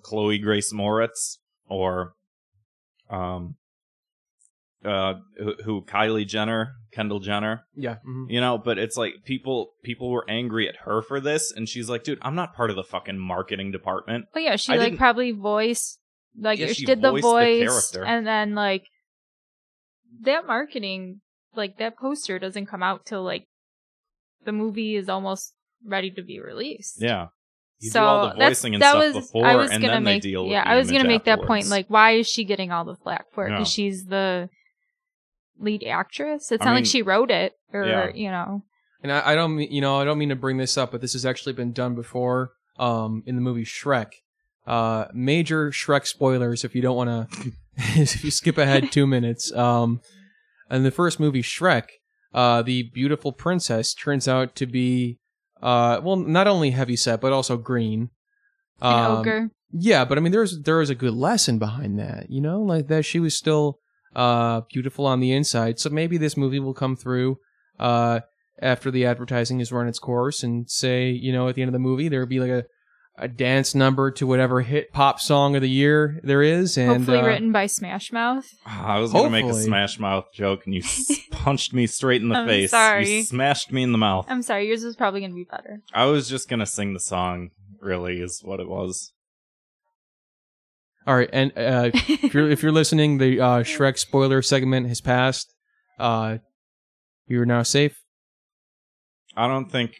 Chloe 0.03 0.38
Grace 0.38 0.71
Moretz 0.71 1.38
or 1.67 2.13
um 3.09 3.55
uh 4.84 5.15
who, 5.38 5.55
who 5.63 5.82
Kylie 5.82 6.28
Jenner, 6.28 6.76
Kendall 6.91 7.19
Jenner, 7.19 7.65
yeah. 7.76 7.97
mhm. 8.07 8.28
you 8.30 8.39
know, 8.39 8.57
but 8.57 8.78
it's 8.78 8.95
like 8.95 9.13
people 9.26 9.73
people 9.84 10.11
were 10.11 10.26
angry 10.30 10.69
at 10.69 10.78
her 10.86 11.01
for 11.01 11.19
this 11.19 11.51
and 11.51 11.67
she's 11.67 11.89
like, 11.89 12.03
"Dude, 12.03 12.19
I'm 12.21 12.36
not 12.36 12.55
part 12.55 12.69
of 12.69 12.76
the 12.76 12.84
fucking 12.84 13.17
marketing 13.17 13.71
department." 13.71 14.26
But 14.34 14.43
yeah, 14.43 14.55
she 14.55 14.73
I 14.73 14.78
like 14.78 14.97
probably 14.97 15.32
voiced 15.32 15.99
like 16.39 16.59
Yeah, 16.59 16.67
she 16.67 16.73
she 16.73 16.86
did 16.86 17.01
the 17.01 17.11
voiced 17.11 17.23
the 17.23 17.65
voice 17.65 17.95
and 17.95 18.28
then 18.28 18.53
like 18.55 18.86
that 20.21 20.45
marketing 20.45 21.21
like 21.58 21.78
that 21.78 21.97
poster 21.97 22.39
doesn't 22.39 22.66
come 22.68 22.84
out 22.84 23.06
till 23.06 23.24
like 23.24 23.45
the 24.43 24.51
movie 24.51 24.95
is 24.95 25.10
almost 25.10 25.53
ready 25.86 26.12
to 26.12 26.22
be 26.22 26.39
released. 26.39 27.01
Yeah. 27.01 27.28
You 27.80 27.89
so 27.91 27.99
do 27.99 28.06
all 28.06 28.22
the 28.28 28.34
that's- 28.36 28.49
voicing 28.60 28.74
and 28.76 28.82
that 28.82 28.91
stuff 28.91 29.03
was, 29.03 29.14
before 29.26 29.45
I 29.45 29.56
was 29.56 29.70
and 29.72 29.82
gonna 29.82 29.93
then 29.95 30.03
make, 30.03 30.24
they 30.24 30.30
deal 30.30 30.45
Yeah, 30.47 30.64
the 30.64 30.70
I 30.72 30.76
was 30.78 30.88
gonna 30.88 30.99
image 31.01 31.10
make 31.10 31.24
that 31.26 31.41
point. 31.43 31.68
Like, 31.68 31.88
why 31.89 32.12
is 32.12 32.28
she 32.28 32.45
getting 32.45 32.72
all 32.72 32.86
the 32.86 32.95
flack 32.95 33.26
for 33.34 33.47
it? 33.47 33.51
Yeah. 33.51 33.58
Because 33.60 33.72
she's 33.72 34.06
the 34.06 34.49
lead 35.60 35.84
actress. 35.84 36.51
It's 36.51 36.62
I 36.62 36.66
not 36.66 36.76
like 36.76 36.86
she 36.86 37.01
wrote 37.01 37.32
it, 37.32 37.53
or 37.74 37.86
Yeah. 37.86 38.12
you 38.14 38.30
know. 38.32 38.64
And 39.03 39.12
I, 39.12 39.32
I 39.32 39.36
don't, 39.36 39.56
mean- 39.56 39.72
you 39.72 39.82
know, 39.82 39.97
I 39.99 40.06
don't 40.06 40.18
mean 40.18 40.30
to 40.30 40.36
bring 40.36 40.58
this 40.58 40.78
up, 40.78 40.91
but 40.91 41.01
this 41.01 41.14
has 41.14 41.26
actually 41.26 41.53
been 41.53 41.72
done 41.74 41.95
before. 41.95 42.51
Um, 42.78 43.24
in 43.26 43.36
the 43.36 43.41
movie 43.41 43.64
Shrek. 43.64 44.12
Uh, 44.68 45.06
major 45.14 45.70
Shrek 45.72 46.06
spoilers 46.08 46.66
if 46.66 46.76
you 46.76 46.82
don't 46.82 46.95
want 46.97 47.32
to, 47.32 47.51
if 47.78 48.22
you 48.24 48.32
skip 48.32 48.58
ahead 48.58 48.91
two 48.91 49.08
minutes. 49.08 49.53
Um, 49.53 50.01
in 50.70 50.84
the 50.84 50.91
first 50.91 51.20
movie 51.20 51.41
Shrek, 51.41 51.86
uh, 52.34 52.61
the 52.61 52.84
beautiful 52.93 53.32
princess 53.32 53.93
turns 53.93 54.28
out 54.28 54.55
to 54.55 54.66
be, 54.66 55.20
uh, 55.61 56.01
well, 56.03 56.16
not 56.16 56.47
only 56.47 56.72
heavy 56.72 56.95
set 56.95 57.22
but 57.22 57.32
also 57.34 57.57
green. 57.57 58.09
An 58.82 59.05
Um, 59.05 59.18
ogre. 59.20 59.49
Yeah, 59.72 60.05
but 60.05 60.18
I 60.18 60.22
mean, 60.22 60.32
there's 60.32 60.61
there 60.61 60.82
is 60.82 60.89
a 60.89 60.95
good 60.95 61.13
lesson 61.13 61.59
behind 61.59 61.99
that, 61.99 62.30
you 62.30 62.41
know, 62.41 62.61
like 62.61 62.88
that 62.88 63.05
she 63.05 63.20
was 63.20 63.36
still 63.36 63.80
uh 64.16 64.61
beautiful 64.72 65.05
on 65.05 65.20
the 65.20 65.32
inside. 65.34 65.80
So 65.80 65.89
maybe 65.89 66.18
this 66.18 66.38
movie 66.38 66.59
will 66.59 66.74
come 66.74 66.95
through 66.95 67.39
uh 67.80 68.22
after 68.61 68.89
the 68.89 69.05
advertising 69.05 69.59
has 69.59 69.72
run 69.74 69.88
its 69.88 69.99
course 69.99 70.43
and 70.43 70.70
say, 70.70 71.09
you 71.09 71.34
know, 71.34 71.49
at 71.49 71.55
the 71.55 71.61
end 71.61 71.70
of 71.70 71.74
the 71.74 71.80
movie 71.80 72.07
there'll 72.07 72.28
be 72.28 72.39
like 72.39 72.51
a 72.51 72.66
a 73.18 73.28
dance 73.28 73.74
number 73.74 74.11
to 74.11 74.28
whatever 74.28 74.61
hit 74.61 74.91
pop 74.91 75.20
song 75.20 75.55
of 75.55 75.61
the 75.61 75.70
year 75.70 76.20
there 76.24 76.41
is, 76.41 76.78
and 76.78 76.89
Hopefully 76.97 77.20
uh, 77.20 77.26
written 77.26 77.51
by 77.51 77.66
Smash 77.66 78.11
Mouth. 78.11 78.45
I 78.66 78.99
was 78.99 79.13
gonna 79.13 79.30
make 79.30 79.45
a 79.45 79.53
smash 79.53 79.99
mouth 79.99 80.26
joke 80.34 80.66
and 80.66 80.76
you 80.76 80.82
punched 81.32 81.74
me 81.74 81.88
straight 81.88 82.22
in 82.22 82.30
the 82.30 82.36
I'm 82.36 82.47
face. 82.47 82.72
sorry. 82.72 83.09
You 83.09 83.24
smashed 83.24 83.72
me 83.72 83.84
in 83.84 83.91
the 83.91 83.97
mouth. 83.97 84.26
I'm 84.28 84.41
sorry, 84.41 84.68
yours 84.68 84.84
was 84.84 84.95
probably 84.95 85.22
gonna 85.22 85.34
be 85.34 85.45
better. 85.49 85.82
I 85.93 86.05
was 86.05 86.28
just 86.28 86.49
gonna 86.49 86.66
sing 86.66 86.93
the 86.93 86.99
song, 86.99 87.51
really, 87.80 88.20
is 88.20 88.41
what 88.43 88.59
it 88.59 88.68
was. 88.68 89.13
All 91.07 91.16
right, 91.16 91.30
and 91.32 91.51
uh, 91.57 91.91
if 91.93 92.34
you're 92.34 92.49
if 92.49 92.63
you're 92.63 92.72
listening, 92.72 93.20
the 93.20 93.39
uh, 93.39 93.59
Shrek 93.63 93.97
spoiler 93.97 94.41
segment 94.41 94.88
has 94.88 95.01
passed. 95.01 95.53
Uh, 95.99 96.39
you're 97.28 97.45
now 97.45 97.63
safe. 97.63 98.01
I 99.38 99.47
don't 99.47 99.72
think 99.72 99.91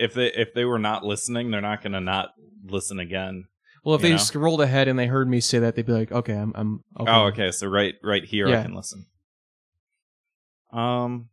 if 0.00 0.14
they 0.14 0.32
if 0.32 0.54
they 0.54 0.64
were 0.64 0.78
not 0.78 1.04
listening, 1.04 1.50
they're 1.50 1.60
not 1.60 1.82
gonna 1.82 2.00
not 2.00 2.30
listen 2.64 2.98
again. 2.98 3.44
Well, 3.84 3.94
if 3.94 4.02
they 4.02 4.10
know? 4.10 4.16
scrolled 4.18 4.60
ahead 4.60 4.88
and 4.88 4.98
they 4.98 5.06
heard 5.06 5.28
me 5.28 5.40
say 5.40 5.58
that, 5.60 5.74
they'd 5.76 5.86
be 5.86 5.92
like, 5.92 6.12
"Okay, 6.12 6.34
I'm, 6.34 6.52
I'm 6.54 6.84
okay." 6.98 7.10
Oh, 7.10 7.26
okay. 7.26 7.50
So 7.50 7.66
right 7.68 7.94
right 8.02 8.24
here 8.24 8.48
I 8.48 8.62
can 8.62 8.74
listen. 8.74 9.06
Um 10.72 11.28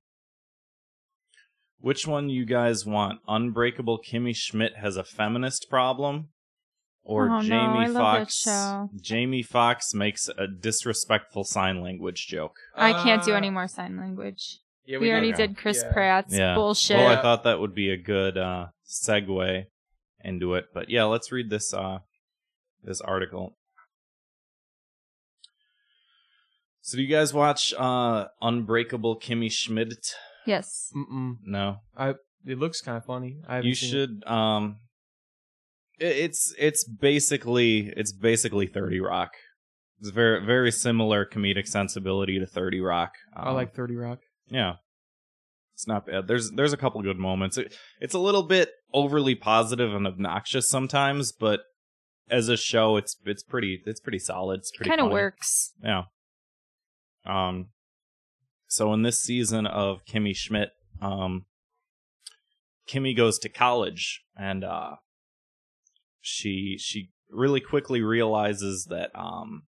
which 1.79 2.07
one 2.07 2.29
you 2.29 2.45
guys 2.45 2.85
want? 2.85 3.19
Unbreakable 3.27 3.99
Kimmy 4.01 4.35
Schmidt 4.35 4.77
has 4.77 4.97
a 4.97 5.03
feminist 5.03 5.69
problem? 5.69 6.29
Or 7.03 7.29
Oh, 7.29 7.41
Jamie 7.41 7.85
I 7.85 7.87
love 7.87 7.93
that 7.93 8.31
Foxx. 8.31 8.47
Jamie 9.01 9.43
Foxx 9.43 9.93
makes 9.93 10.27
a 10.37 10.47
disrespectful 10.47 11.43
sign 11.45 11.81
language 11.81 12.27
joke. 12.27 12.55
I 12.75 12.91
can't 13.03 13.23
do 13.23 13.33
Uh, 13.33 13.37
any 13.37 13.49
more 13.49 13.67
sign 13.67 13.95
language. 13.95 14.59
Yeah, 14.87 14.99
we 14.99 15.11
already 15.11 15.33
did 15.33 15.57
Chris 15.57 15.81
Yeah. 15.83 15.91
Pratt's 15.93 16.33
Yeah. 16.33 16.55
bullshit. 16.55 16.97
Well, 16.97 17.07
I 17.07 17.21
thought 17.21 17.43
that 17.43 17.59
would 17.59 17.75
be 17.75 17.89
a 17.91 17.97
good 17.97 18.37
uh 18.37 18.67
segue 18.87 19.65
into 20.23 20.53
it. 20.55 20.65
But 20.73 20.89
yeah, 20.89 21.03
let's 21.03 21.31
read 21.31 21.49
this 21.49 21.73
uh 21.73 21.99
this 22.83 23.01
article. 23.01 23.57
So 26.81 26.95
do 26.97 27.03
you 27.03 27.09
guys 27.13 27.33
watch 27.33 27.73
uh 27.77 28.27
Unbreakable 28.41 29.19
Kimmy 29.19 29.51
Schmidt? 29.51 29.93
yes. 30.45 30.89
Mm-mm. 30.95 31.35
No. 31.43 31.77
It 32.45 32.57
looks 32.57 32.79
kind 32.81 32.95
of 32.97 33.03
funny. 33.03 33.41
I 33.47 33.59
You 33.59 33.75
seen 33.75 33.89
it. 33.89 33.91
should 33.91 34.23
um 34.27 34.79
i- 35.99 36.05
it's 36.05 36.55
it's 36.57 36.87
basically 36.87 37.91
it's 37.97 38.13
basically 38.13 38.67
30 38.67 39.01
Rock. 39.01 39.31
It's 39.99 40.11
very 40.11 40.45
very 40.45 40.71
similar 40.71 41.25
comedic 41.25 41.67
sensibility 41.67 42.39
to 42.39 42.45
30 42.45 42.79
Rock. 42.79 43.11
I 43.35 43.49
Um, 43.49 43.55
like 43.55 43.73
Thirty 43.75 43.95
Rock. 43.97 44.19
Yeah. 44.49 44.75
It's 45.73 45.87
not 45.87 46.07
bad. 46.07 46.27
There's 46.27 46.51
there's 46.51 46.73
a 46.73 46.77
couple 46.77 47.01
good 47.03 47.19
moments. 47.19 47.57
It, 47.57 47.75
it's 48.01 48.15
a 48.15 48.19
little 48.19 48.41
bit 48.41 48.71
overly 48.93 49.35
positive 49.35 49.93
and 49.93 50.07
obnoxious 50.07 50.67
sometimes, 50.67 51.31
but 51.31 51.61
as 52.31 52.49
a 52.49 52.57
show, 52.57 52.97
it's 52.97 53.15
it's 53.25 53.43
pretty 53.43 53.83
it's 53.85 53.99
pretty 53.99 54.19
solid. 54.19 54.61
It's 54.61 54.71
pretty 54.71 54.89
Kind 54.89 55.01
of 55.01 55.11
works. 55.11 55.73
Yeah. 55.83 56.03
Um. 57.25 57.67
So 58.67 58.91
in 58.93 59.03
this 59.03 59.21
season 59.21 59.67
of 59.67 60.03
Kimmy 60.05 60.35
Schmidt, 60.35 60.71
um, 61.01 61.45
Kimmy 62.89 63.15
goes 63.15 63.37
to 63.39 63.49
college, 63.49 64.23
and 64.35 64.63
uh, 64.63 64.95
she 66.21 66.77
she 66.79 67.11
really 67.29 67.61
quickly 67.61 68.01
realizes 68.01 68.87
that 68.89 69.11
um, 69.13 69.63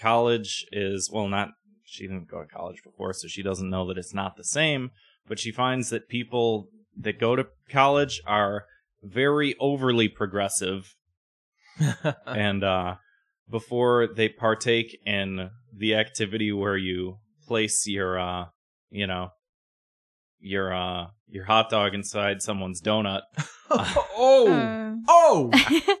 college 0.00 0.66
is 0.70 1.10
well 1.12 1.28
not 1.28 1.48
she 1.88 2.06
didn't 2.06 2.28
go 2.28 2.42
to 2.42 2.46
college 2.46 2.82
before, 2.84 3.12
so 3.12 3.26
she 3.28 3.42
doesn't 3.42 3.70
know 3.70 3.86
that 3.88 3.98
it's 3.98 4.14
not 4.14 4.36
the 4.36 4.44
same. 4.44 4.90
But 5.26 5.38
she 5.38 5.50
finds 5.50 5.90
that 5.90 6.08
people 6.08 6.68
that 6.96 7.18
go 7.18 7.36
to 7.36 7.46
college 7.70 8.20
are 8.26 8.64
very 9.02 9.54
overly 9.60 10.08
progressive 10.08 10.96
and 12.26 12.64
uh, 12.64 12.96
before 13.48 14.08
they 14.08 14.28
partake 14.28 14.98
in 15.06 15.50
the 15.72 15.94
activity 15.94 16.50
where 16.52 16.76
you 16.76 17.18
place 17.46 17.86
your 17.86 18.18
uh, 18.18 18.46
you 18.90 19.06
know 19.06 19.30
your 20.40 20.72
uh 20.72 21.06
your 21.28 21.44
hot 21.44 21.68
dog 21.70 21.94
inside 21.94 22.42
someone's 22.42 22.80
donut 22.80 23.22
oh, 23.70 24.48
Uh, 24.50 24.96
oh! 25.08 25.96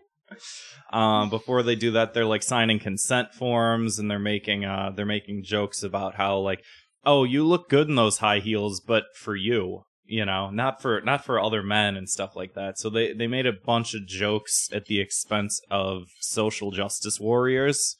Um 0.92 1.30
before 1.30 1.62
they 1.62 1.74
do 1.74 1.90
that 1.90 2.14
they're 2.14 2.24
like 2.24 2.42
signing 2.42 2.78
consent 2.78 3.32
forms 3.34 3.98
and 3.98 4.10
they're 4.10 4.18
making 4.18 4.64
uh 4.64 4.90
they're 4.94 5.06
making 5.06 5.42
jokes 5.42 5.82
about 5.82 6.14
how 6.14 6.38
like 6.38 6.62
"Oh, 7.04 7.24
you 7.24 7.44
look 7.44 7.68
good 7.68 7.88
in 7.88 7.94
those 7.94 8.18
high 8.18 8.40
heels, 8.40 8.80
but 8.80 9.04
for 9.14 9.34
you." 9.34 9.84
You 10.04 10.24
know, 10.24 10.48
not 10.48 10.80
for 10.80 11.02
not 11.02 11.22
for 11.24 11.38
other 11.38 11.62
men 11.62 11.94
and 11.94 12.08
stuff 12.08 12.34
like 12.34 12.54
that. 12.54 12.78
So 12.78 12.88
they 12.88 13.12
they 13.12 13.26
made 13.26 13.46
a 13.46 13.52
bunch 13.52 13.94
of 13.94 14.06
jokes 14.06 14.70
at 14.72 14.86
the 14.86 15.00
expense 15.00 15.60
of 15.70 16.04
social 16.20 16.70
justice 16.70 17.20
warriors 17.20 17.96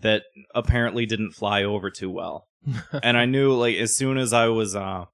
that 0.00 0.22
apparently 0.54 1.04
didn't 1.04 1.32
fly 1.32 1.62
over 1.62 1.90
too 1.90 2.10
well. 2.10 2.46
and 3.02 3.18
I 3.18 3.26
knew 3.26 3.52
like 3.52 3.76
as 3.76 3.94
soon 3.94 4.16
as 4.16 4.32
I 4.32 4.48
was 4.48 4.74
uh 4.74 5.04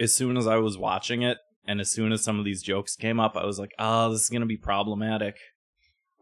as 0.00 0.14
soon 0.16 0.36
as 0.36 0.48
I 0.48 0.56
was 0.56 0.76
watching 0.76 1.22
it 1.22 1.38
and 1.66 1.80
as 1.80 1.90
soon 1.90 2.12
as 2.12 2.22
some 2.22 2.38
of 2.38 2.44
these 2.44 2.62
jokes 2.62 2.96
came 2.96 3.18
up, 3.20 3.36
I 3.36 3.44
was 3.46 3.58
like, 3.58 3.72
"Oh, 3.78 4.10
this 4.12 4.22
is 4.22 4.30
going 4.30 4.40
to 4.42 4.46
be 4.46 4.56
problematic." 4.56 5.36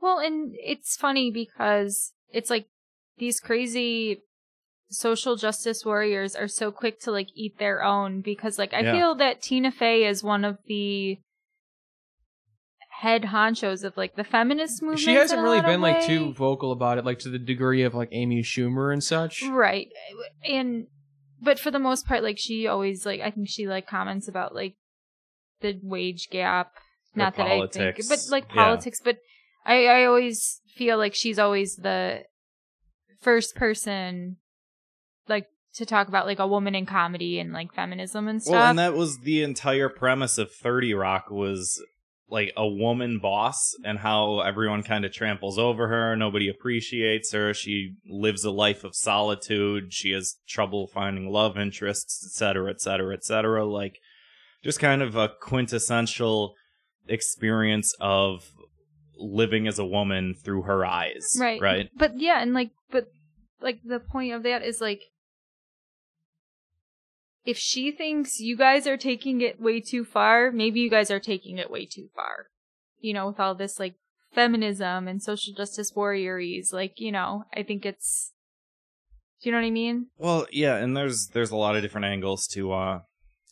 Well, 0.01 0.19
and 0.19 0.53
it's 0.55 0.97
funny 0.97 1.31
because 1.31 2.13
it's 2.33 2.51
like 2.51 2.67
these 3.19 3.39
crazy 3.41 4.23
social 4.91 5.37
justice 5.37 5.85
warriors 5.85 6.35
are 6.37 6.49
so 6.49 6.71
quick 6.71 7.01
to 7.01 7.11
like 7.11 7.29
eat 7.35 7.59
their 7.59 7.83
own 7.83 8.21
because 8.21 8.59
like 8.59 8.75
I 8.75 8.81
Yeah. 8.81 8.93
feel 8.93 9.15
that 9.17 9.41
Tina 9.41 9.71
Fey 9.71 10.05
is 10.05 10.23
one 10.23 10.45
of 10.45 10.59
the 10.67 11.19
head 13.01 13.23
honchos 13.25 13.85
of 13.85 13.97
like 13.97 14.15
the 14.17 14.25
feminist 14.25 14.83
movement. 14.83 15.01
she 15.01 15.15
hasn't 15.15 15.41
really 15.43 15.61
been 15.63 15.81
like 15.81 16.03
too 16.03 16.33
vocal 16.35 16.73
about 16.73 16.99
it, 16.99 17.05
like 17.05 17.19
to 17.21 17.29
the 17.29 17.39
degree 17.39 17.83
of 17.83 17.95
like 17.95 18.09
Amy 18.13 18.43
Schumer 18.43 18.93
and 18.93 19.03
such. 19.03 19.43
right 19.51 19.89
and 20.49 20.87
but 21.41 21.59
for 21.59 21.71
the 21.71 21.79
most 21.79 22.07
part 22.07 22.23
like 22.23 22.39
she 22.39 22.67
always 22.69 23.05
like 23.05 23.21
i 23.21 23.31
think 23.31 23.49
she 23.49 23.67
like 23.67 23.87
comments 23.87 24.29
about 24.29 24.55
like 24.55 24.75
the 25.63 25.79
wage 25.83 26.29
gap 26.31 26.73
not 27.15 27.37
that 27.37 27.47
i 27.47 27.67
think 27.67 27.97
but 28.09 28.19
like 28.31 28.45
Yeah. 28.49 28.65
politics 28.65 29.01
but 29.03 29.19
i 29.65 29.87
i 29.87 30.05
always 30.05 30.61
feel 30.75 30.99
like 30.99 31.15
she's 31.15 31.39
always 31.39 31.77
the 31.77 32.25
first 33.21 33.55
person 33.55 34.37
like 35.29 35.47
to 35.75 35.87
talk 35.87 36.09
about 36.09 36.27
like 36.27 36.39
a 36.39 36.47
woman 36.47 36.75
in 36.75 36.87
comedy 36.87 37.39
and 37.39 37.53
like 37.53 37.73
feminism 37.75 38.29
and 38.29 38.43
stuff 38.43 38.53
Well, 38.53 38.65
and 38.65 38.79
that 38.79 38.95
was 38.95 39.21
the 39.21 39.43
entire 39.43 39.89
premise 39.89 40.37
of 40.39 40.53
30 40.53 40.95
Rock 40.95 41.31
was 41.31 41.83
like 42.29 42.53
a 42.57 42.67
woman 42.67 43.19
boss 43.19 43.75
and 43.85 43.99
how 43.99 44.41
everyone 44.41 44.83
kind 44.83 45.05
of 45.05 45.13
tramples 45.13 45.59
over 45.59 45.89
her, 45.89 46.17
nobody 46.17 46.49
appreciates 46.49 47.31
her, 47.33 47.53
she 47.53 47.93
lives 48.09 48.43
a 48.43 48.51
life 48.51 48.85
of 48.85 48.97
solitude, 48.97 49.93
she 49.93 50.13
has 50.13 50.37
trouble 50.49 50.87
finding 50.87 51.31
love 51.31 51.59
interests, 51.59 52.25
etc., 52.27 52.71
etc., 52.71 53.15
etc. 53.15 53.67
like 53.67 53.99
just 54.63 54.81
kind 54.81 55.03
of 55.03 55.17
a 55.17 55.29
quintessential 55.41 56.55
experience 57.09 57.95
of 58.01 58.51
living 59.17 59.67
as 59.69 59.79
a 59.79 59.85
woman 59.85 60.35
through 60.35 60.63
her 60.63 60.85
eyes, 60.85 61.37
right 61.39 61.61
Right? 61.61 61.89
but 61.97 62.19
yeah 62.19 62.41
and 62.43 62.53
like 62.55 62.71
but 62.91 63.07
like 63.61 63.81
the 63.85 64.01
point 64.01 64.33
of 64.33 64.43
that 64.43 64.63
is 64.63 64.81
like 64.81 65.01
if 67.45 67.57
she 67.59 67.91
thinks 67.93 68.41
you 68.41 68.57
guys 68.57 68.87
are 68.87 68.97
taking 68.97 69.41
it 69.41 69.61
way 69.61 69.81
too 69.81 70.05
far 70.05 70.51
maybe 70.51 70.81
you 70.81 70.91
guys 70.91 71.11
are 71.11 71.21
taking 71.21 71.59
it 71.59 71.71
way 71.71 71.87
too 71.87 72.09
far 72.15 72.47
you 73.01 73.13
know 73.13 73.27
with 73.29 73.41
all 73.41 73.55
this 73.55 73.79
like 73.79 73.95
feminism 74.35 75.07
and 75.09 75.23
social 75.23 75.53
justice 75.55 75.93
warriories 75.93 76.73
like 76.73 76.95
you 76.99 77.13
know 77.13 77.45
i 77.55 77.63
think 77.63 77.85
it's 77.85 78.33
do 79.43 79.49
you 79.49 79.53
know 79.53 79.59
what 79.61 79.67
i 79.67 79.71
mean 79.71 80.07
Well, 80.19 80.47
yeah, 80.53 80.77
and 80.77 80.97
there's 80.97 81.29
there's 81.29 81.51
a 81.51 81.57
lot 81.57 81.75
of 81.77 81.83
different 81.83 82.07
angles 82.07 82.47
to 82.49 82.73
uh 82.73 83.01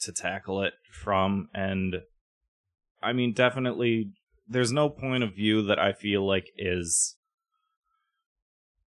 to 0.01 0.13
tackle 0.13 0.63
it 0.63 0.75
from 0.93 1.49
and 1.55 1.97
I 3.03 3.13
mean 3.13 3.33
definitely 3.33 4.13
there's 4.49 4.73
no 4.73 4.89
point 4.89 5.23
of 5.23 5.35
view 5.35 5.63
that 5.63 5.79
I 5.79 5.93
feel 5.93 6.27
like 6.27 6.49
is 6.59 7.17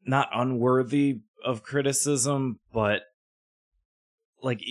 not 0.06 0.30
unworthy 0.34 1.22
of 1.44 1.64
criticism, 1.64 2.60
but 2.74 3.02
like 4.44 4.62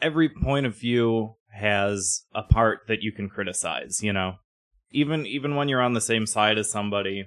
every 0.00 0.28
point 0.28 0.66
of 0.66 0.76
view 0.76 1.36
has 1.52 2.24
a 2.34 2.42
part 2.42 2.80
that 2.88 3.02
you 3.02 3.12
can 3.12 3.28
criticize, 3.28 4.02
you 4.02 4.12
know. 4.12 4.34
Even 4.90 5.26
even 5.26 5.54
when 5.56 5.68
you're 5.68 5.82
on 5.82 5.94
the 5.94 6.00
same 6.00 6.26
side 6.26 6.58
as 6.58 6.70
somebody 6.70 7.24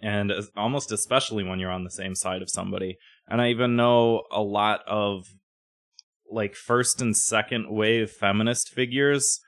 and 0.00 0.32
almost 0.56 0.90
especially 0.90 1.44
when 1.44 1.58
you're 1.58 1.70
on 1.70 1.84
the 1.84 1.90
same 1.90 2.14
side 2.14 2.42
of 2.42 2.50
somebody. 2.50 2.98
And 3.28 3.40
I 3.40 3.50
even 3.50 3.76
know 3.76 4.24
a 4.30 4.42
lot 4.42 4.80
of 4.86 5.26
like 6.32 6.54
first 6.54 7.00
and 7.00 7.16
second 7.16 7.70
wave 7.70 8.10
feminist 8.10 8.70
figures 8.70 9.40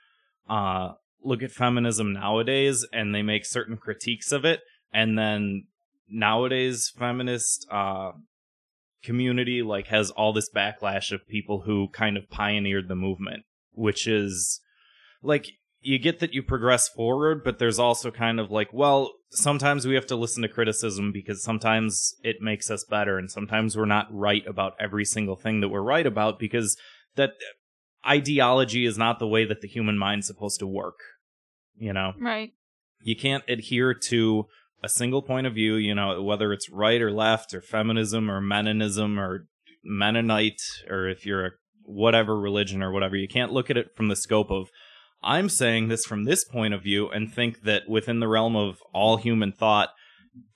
uh 0.49 0.93
look 1.23 1.41
at 1.41 1.51
feminism 1.51 2.13
nowadays 2.13 2.85
and 2.93 3.13
they 3.13 3.23
make 3.23 3.45
certain 3.45 3.77
critiques 3.77 4.31
of 4.31 4.45
it. 4.45 4.61
And 4.93 5.17
then 5.17 5.65
nowadays 6.07 6.91
feminist 6.95 7.67
uh 7.71 8.11
community 9.03 9.61
like 9.61 9.87
has 9.87 10.11
all 10.11 10.33
this 10.33 10.49
backlash 10.49 11.11
of 11.11 11.27
people 11.27 11.61
who 11.61 11.87
kind 11.89 12.17
of 12.17 12.29
pioneered 12.29 12.87
the 12.87 12.95
movement 12.95 13.43
which 13.75 14.07
is 14.07 14.61
like 15.21 15.51
you 15.85 15.99
get 15.99 16.19
that 16.19 16.33
you 16.33 16.41
progress 16.41 16.87
forward 16.89 17.43
but 17.43 17.59
there's 17.59 17.79
also 17.79 18.11
kind 18.11 18.39
of 18.39 18.51
like 18.51 18.71
well 18.73 19.11
sometimes 19.31 19.85
we 19.85 19.95
have 19.95 20.05
to 20.05 20.15
listen 20.15 20.41
to 20.41 20.49
criticism 20.49 21.11
because 21.11 21.43
sometimes 21.43 22.15
it 22.23 22.37
makes 22.41 22.69
us 22.69 22.83
better 22.83 23.17
and 23.17 23.31
sometimes 23.31 23.77
we're 23.77 23.85
not 23.85 24.07
right 24.11 24.45
about 24.47 24.73
every 24.79 25.05
single 25.05 25.35
thing 25.35 25.61
that 25.61 25.69
we're 25.69 25.81
right 25.81 26.05
about 26.05 26.39
because 26.39 26.77
that 27.15 27.31
ideology 28.07 28.85
is 28.85 28.97
not 28.97 29.19
the 29.19 29.27
way 29.27 29.45
that 29.45 29.61
the 29.61 29.67
human 29.67 29.97
mind's 29.97 30.27
supposed 30.27 30.59
to 30.59 30.67
work 30.67 30.99
you 31.77 31.93
know 31.93 32.13
right 32.19 32.53
you 33.01 33.15
can't 33.15 33.43
adhere 33.47 33.93
to 33.93 34.47
a 34.85 34.89
single 34.89 35.23
point 35.23 35.47
of 35.47 35.53
view, 35.53 35.75
you 35.75 35.95
know, 35.95 36.21
whether 36.21 36.53
it's 36.53 36.69
right 36.69 37.01
or 37.01 37.11
left 37.11 37.53
or 37.53 37.61
feminism 37.61 38.29
or 38.29 38.39
Mennoninism 38.39 39.17
or 39.17 39.47
Mennonite 39.83 40.61
or 40.89 41.09
if 41.09 41.25
you're 41.25 41.45
a 41.45 41.51
whatever 41.83 42.39
religion 42.39 42.83
or 42.83 42.91
whatever. 42.91 43.15
You 43.15 43.27
can't 43.27 43.51
look 43.51 43.69
at 43.69 43.77
it 43.77 43.95
from 43.95 44.07
the 44.07 44.15
scope 44.15 44.51
of 44.51 44.69
I'm 45.25 45.49
saying 45.49 45.87
this 45.87 46.05
from 46.05 46.23
this 46.25 46.43
point 46.45 46.73
of 46.73 46.83
view 46.83 47.09
and 47.09 47.33
think 47.33 47.63
that 47.63 47.89
within 47.89 48.19
the 48.19 48.27
realm 48.27 48.55
of 48.55 48.77
all 48.93 49.17
human 49.17 49.51
thought 49.51 49.89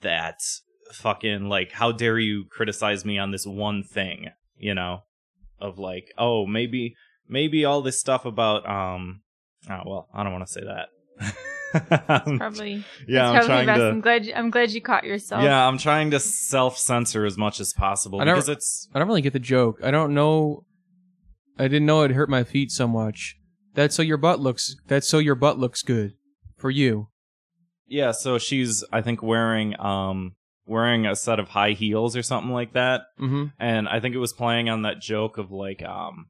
that 0.02 0.38
fucking 0.92 1.48
like 1.48 1.72
how 1.72 1.92
dare 1.92 2.18
you 2.18 2.44
criticize 2.50 3.04
me 3.04 3.18
on 3.18 3.30
this 3.32 3.44
one 3.46 3.82
thing, 3.82 4.28
you 4.56 4.74
know, 4.74 5.00
of 5.60 5.78
like, 5.78 6.04
oh, 6.16 6.46
maybe 6.46 6.94
maybe 7.28 7.64
all 7.64 7.82
this 7.82 7.98
stuff 7.98 8.24
about 8.24 8.68
um 8.68 9.22
oh 9.68 9.80
well, 9.84 10.08
I 10.14 10.22
don't 10.22 10.32
want 10.32 10.46
to 10.46 10.52
say 10.52 10.62
that. 10.62 10.88
probably 12.38 12.84
yeah, 13.06 13.32
That's 13.32 13.44
I'm 13.44 13.46
probably 13.46 13.46
trying 13.46 13.66
best. 13.66 13.78
to 13.78 13.88
i'm 13.88 14.00
glad 14.00 14.26
you, 14.26 14.32
i'm 14.34 14.50
glad 14.50 14.70
you 14.72 14.80
caught 14.80 15.04
yourself 15.04 15.44
yeah, 15.44 15.68
I'm 15.68 15.78
trying 15.78 16.10
to 16.10 16.18
self 16.18 16.76
censor 16.76 17.24
as 17.24 17.38
much 17.38 17.60
as 17.60 17.72
possible 17.72 18.20
I 18.20 18.24
don't- 18.24 18.34
because 18.34 18.48
it's 18.48 18.88
I 18.94 18.98
don't 18.98 19.06
really 19.06 19.20
get 19.22 19.32
the 19.34 19.38
joke. 19.38 19.78
I 19.82 19.90
don't 19.90 20.14
know. 20.14 20.64
I 21.58 21.64
didn't 21.68 21.86
know 21.86 22.02
it 22.02 22.10
hurt 22.12 22.28
my 22.30 22.42
feet 22.42 22.70
so 22.72 22.88
much. 22.88 23.36
That's 23.74 23.94
so 23.94 24.02
your 24.02 24.16
butt 24.16 24.40
looks. 24.40 24.76
That's 24.88 25.06
so 25.08 25.18
your 25.18 25.34
butt 25.34 25.58
looks 25.58 25.82
good 25.82 26.14
for 26.56 26.70
you. 26.70 27.08
yeah. 27.86 28.12
So 28.12 28.38
she's 28.38 28.84
I 28.92 29.00
think 29.02 29.22
wearing 29.22 29.78
um 29.80 30.34
wearing 30.66 31.06
a 31.06 31.16
set 31.16 31.38
of 31.40 31.48
high 31.48 31.72
heels 31.72 32.16
or 32.16 32.22
something 32.22 32.52
like 32.52 32.72
that, 32.74 33.02
Mm-hmm. 33.20 33.46
and 33.58 33.88
I 33.88 33.98
think 34.00 34.14
it 34.14 34.18
was 34.18 34.32
playing 34.32 34.68
on 34.68 34.82
that 34.82 35.00
joke 35.00 35.38
of 35.38 35.50
like 35.50 35.82
um 35.82 36.26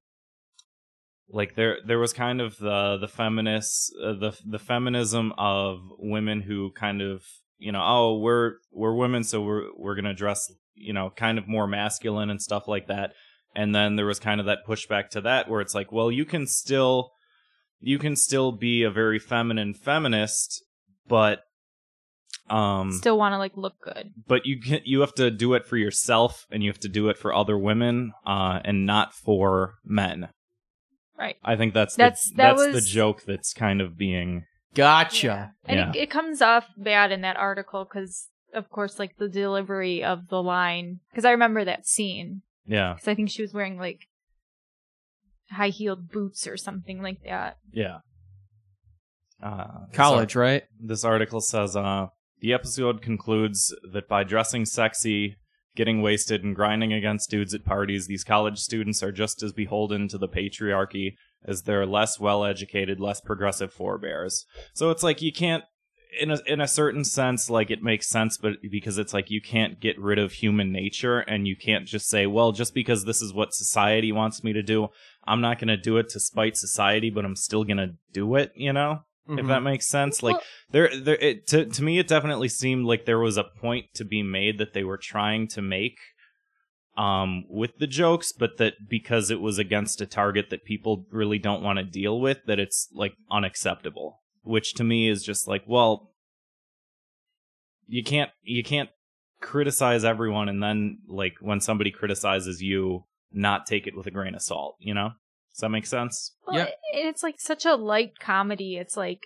like 1.29 1.55
there 1.55 1.79
there 1.87 1.99
was 1.99 2.13
kind 2.13 2.41
of 2.41 2.59
the 2.59 2.97
the 2.99 3.09
feminists 3.09 3.93
uh, 4.03 4.13
the 4.15 4.37
the 4.45 4.59
feminism 4.59 5.33
of 5.39 5.79
women 5.99 6.41
who 6.43 6.73
kind 6.73 7.01
of 7.01 7.23
you 7.59 7.71
know 7.73 7.83
oh 7.85 8.19
we're 8.19 8.55
we're 8.73 8.95
women 8.95 9.23
so 9.23 9.41
we're 9.41 9.69
we're 9.77 9.95
gonna 9.95 10.15
dress 10.15 10.51
you 10.75 10.93
know 10.93 11.11
kind 11.15 11.39
of 11.39 11.47
more 11.47 11.67
masculine 11.69 12.31
and 12.31 12.43
stuff 12.43 12.67
like 12.67 12.89
that 12.89 13.13
and 13.55 13.75
then 13.75 13.95
there 13.97 14.07
was 14.07 14.19
kind 14.19 14.41
of 14.41 14.47
that 14.47 14.67
pushback 14.67 15.09
to 15.11 15.21
that 15.21 15.49
where 15.49 15.61
it's 15.61 15.75
like 15.75 15.93
well 15.93 16.11
you 16.11 16.25
can 16.25 16.47
still 16.47 17.13
you 17.81 17.99
can 17.99 18.17
still 18.17 18.53
be 18.53 18.83
a 18.83 18.91
very 18.91 19.19
feminine 19.19 19.75
feminist 19.75 20.63
but 21.09 21.41
um 22.49 22.93
still 22.93 23.17
want 23.19 23.33
to 23.33 23.39
like 23.39 23.57
look 23.57 23.75
good. 23.83 24.11
but 24.27 24.45
you 24.47 24.61
can 24.61 24.81
you 24.85 25.01
have 25.01 25.15
to 25.15 25.31
do 25.31 25.55
it 25.55 25.65
for 25.67 25.77
yourself 25.77 26.47
and 26.51 26.63
you 26.63 26.71
have 26.71 26.81
to 26.81 26.89
do 26.89 27.09
it 27.09 27.17
for 27.19 27.33
other 27.33 27.57
women 27.59 28.13
uh 28.27 28.61
and 28.65 28.87
not 28.87 29.15
for 29.15 29.75
men. 29.85 30.29
Right. 31.19 31.37
I 31.45 31.57
think 31.57 31.75
that's 31.75 31.97
That's- 31.97 32.31
the, 32.31 32.37
that 32.37 32.57
that's 32.57 32.73
the 32.73 32.91
joke 32.91 33.25
that's 33.27 33.53
kind 33.53 33.81
of 33.81 33.97
being 33.99 34.45
Gotcha. 34.75 35.53
and 35.65 35.79
Yeah. 35.79 35.91
it, 35.91 35.97
it 36.05 36.11
comes 36.11 36.41
off 36.41 36.67
bad 36.77 37.13
in 37.13 37.21
that 37.23 37.37
article 37.37 37.85
because 37.85 38.29
of 38.55 38.69
course 38.71 38.99
like 38.99 39.17
the 39.19 39.29
delivery 39.29 40.03
of 40.03 40.29
the 40.29 40.43
line 40.43 41.01
because 41.11 41.25
i 41.25 41.31
remember 41.31 41.65
that 41.65 41.87
scene. 41.87 42.43
Yeah. 42.67 42.95
Because 42.95 43.09
i 43.09 43.15
think 43.15 43.31
she 43.31 43.43
was 43.43 43.53
wearing 43.55 43.79
like 43.79 44.07
high 45.51 45.69
heeled 45.69 46.11
boots 46.11 46.47
or 46.47 46.57
something 46.57 47.03
like 47.03 47.23
that. 47.25 47.57
Yeah. 47.73 47.99
Uh 49.43 49.87
this 49.89 49.97
College, 49.97 50.37
right? 50.37 50.65
this 50.79 51.05
article 51.05 51.41
says 51.41 51.77
uh 51.77 52.07
the 52.41 52.53
episode 52.53 53.03
concludes 53.03 53.75
that 53.93 54.09
by 54.09 54.25
dressing 54.25 54.65
sexy 54.65 55.37
getting 55.77 56.03
wasted 56.03 56.43
and 56.43 56.57
grinding 56.57 56.93
against 56.93 57.31
dudes 57.31 57.55
at 57.55 57.65
parties 57.65 58.07
these 58.07 58.25
college 58.25 58.59
students 58.59 59.03
are 59.03 59.13
just 59.13 59.43
as 59.43 59.53
beholden 59.53 60.09
to 60.09 60.19
the 60.19 60.29
patriarchy 60.29 61.13
as 61.45 61.63
their 61.63 61.87
less 61.87 62.21
well 62.21 62.45
educated 62.45 63.01
less 63.01 63.21
progressive 63.21 63.73
forebears. 63.73 64.45
So 64.75 64.91
it's 64.91 65.03
like 65.03 65.23
you 65.23 65.33
can't 65.33 65.65
in 66.19 66.31
a 66.31 66.39
in 66.47 66.61
a 66.61 66.67
certain 66.69 67.05
sense, 67.05 67.51
like 67.51 67.71
it 67.71 67.83
makes 67.83 68.09
sense, 68.09 68.37
but 68.39 68.55
because 68.71 68.99
it's 68.99 69.13
like 69.15 69.31
you 69.31 69.41
can't 69.41 69.79
get 69.81 69.99
rid 70.01 70.19
of 70.19 70.33
human 70.33 70.73
nature, 70.73 71.21
and 71.21 71.47
you 71.47 71.57
can't 71.57 71.87
just 71.87 72.09
say, 72.09 72.27
well, 72.27 72.53
just 72.53 72.75
because 72.75 73.05
this 73.05 73.21
is 73.23 73.33
what 73.35 73.55
society 73.55 74.11
wants 74.13 74.43
me 74.43 74.53
to 74.53 74.63
do, 74.63 74.89
I'm 75.27 75.41
not 75.41 75.59
going 75.59 75.69
to 75.69 75.77
do 75.77 75.99
it 75.99 76.09
to 76.11 76.21
spite 76.21 76.57
society, 76.57 77.11
but 77.11 77.25
I'm 77.25 77.37
still 77.37 77.65
going 77.65 77.77
to 77.77 77.95
do 78.13 78.35
it. 78.37 78.53
You 78.57 78.73
know, 78.73 79.01
if 79.29 79.45
Mhm. 79.45 79.49
that 79.49 79.63
makes 79.63 79.87
sense. 79.87 80.23
Like 80.23 80.35
Well- 80.37 80.43
there, 80.73 81.01
there, 81.01 81.17
it, 81.17 81.47
to 81.49 81.67
to 81.67 81.83
me, 81.83 81.99
it 81.99 82.09
definitely 82.09 82.49
seemed 82.49 82.87
like 82.87 83.05
there 83.05 83.19
was 83.19 83.37
a 83.37 83.45
point 83.45 83.87
to 83.95 84.05
be 84.05 84.23
made 84.23 84.59
that 84.59 84.73
they 84.73 84.85
were 84.85 84.99
trying 84.99 85.47
to 85.49 85.63
make. 85.63 85.99
Um, 86.97 87.45
with 87.49 87.79
the 87.79 87.87
jokes, 87.87 88.31
but 88.33 88.59
that 88.59 88.75
because 88.89 89.31
it 89.31 89.41
was 89.41 89.59
against 89.59 90.01
a 90.03 90.07
target 90.07 90.51
that 90.51 90.65
people 90.65 91.07
really 91.11 91.39
don't 91.39 91.63
want 91.63 91.79
to 91.79 91.85
deal 91.85 92.21
with, 92.21 92.39
that 92.47 92.59
it's 92.59 92.89
like 92.93 93.15
unacceptable. 93.31 94.21
Which 94.43 94.75
to 94.75 94.85
me 94.85 95.09
is 95.09 95.23
just 95.23 95.47
like, 95.47 95.63
well, 95.67 96.11
you 97.87 98.03
can't 98.05 98.31
you 98.43 98.63
can't 98.63 98.89
criticize 99.41 100.05
everyone 100.05 100.49
and 100.49 100.63
then 100.63 100.99
like 101.09 101.35
when 101.41 101.61
somebody 101.61 101.91
criticizes 101.91 102.63
you, 102.63 103.05
not 103.33 103.67
take 103.67 103.87
it 103.87 103.97
with 103.97 104.07
a 104.07 104.11
grain 104.11 104.35
of 104.35 104.43
salt. 104.43 104.77
You 104.81 104.95
know? 104.95 105.11
Does 105.53 105.61
that 105.61 105.69
make 105.71 105.87
sense? 105.87 106.35
Well, 106.47 106.57
Yeah. 106.57 106.65
and 106.95 107.09
it's 107.09 107.23
like 107.23 107.41
such 107.41 107.65
a 107.65 107.75
light 107.75 108.19
comedy. 108.21 108.77
It's 108.77 108.97
like 108.97 109.21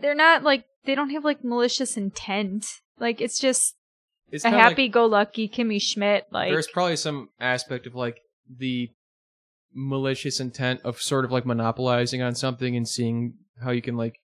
they're 0.00 0.14
not 0.14 0.42
like 0.42 0.64
they 0.84 0.94
don't 0.94 1.10
have 1.10 1.24
like 1.24 1.42
malicious 1.44 1.96
intent. 1.96 2.66
Like 2.98 3.20
it's 3.20 3.38
just 3.38 3.74
It's 4.30 4.44
a 4.44 4.50
happy-go-lucky 4.50 5.48
Kimmy 5.48 5.80
Schmidt. 5.80 6.26
Like 6.30 6.50
there's 6.50 6.68
probably 6.68 6.96
some 6.96 7.30
aspect 7.40 7.86
of 7.86 7.94
like 7.94 8.18
the 8.48 8.90
malicious 9.74 10.40
intent 10.40 10.80
of 10.84 11.00
sort 11.00 11.24
of 11.24 11.32
like 11.32 11.46
monopolizing 11.46 12.22
on 12.22 12.34
something 12.34 12.76
and 12.76 12.88
seeing 12.88 13.34
how 13.62 13.70
you 13.70 13.82
can 13.82 13.96
like 13.96 14.18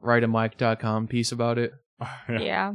write 0.00 0.24
a 0.24 0.28
mic.com 0.28 1.06
piece 1.06 1.32
about 1.32 1.58
it. 1.58 1.72
yeah. 2.28 2.74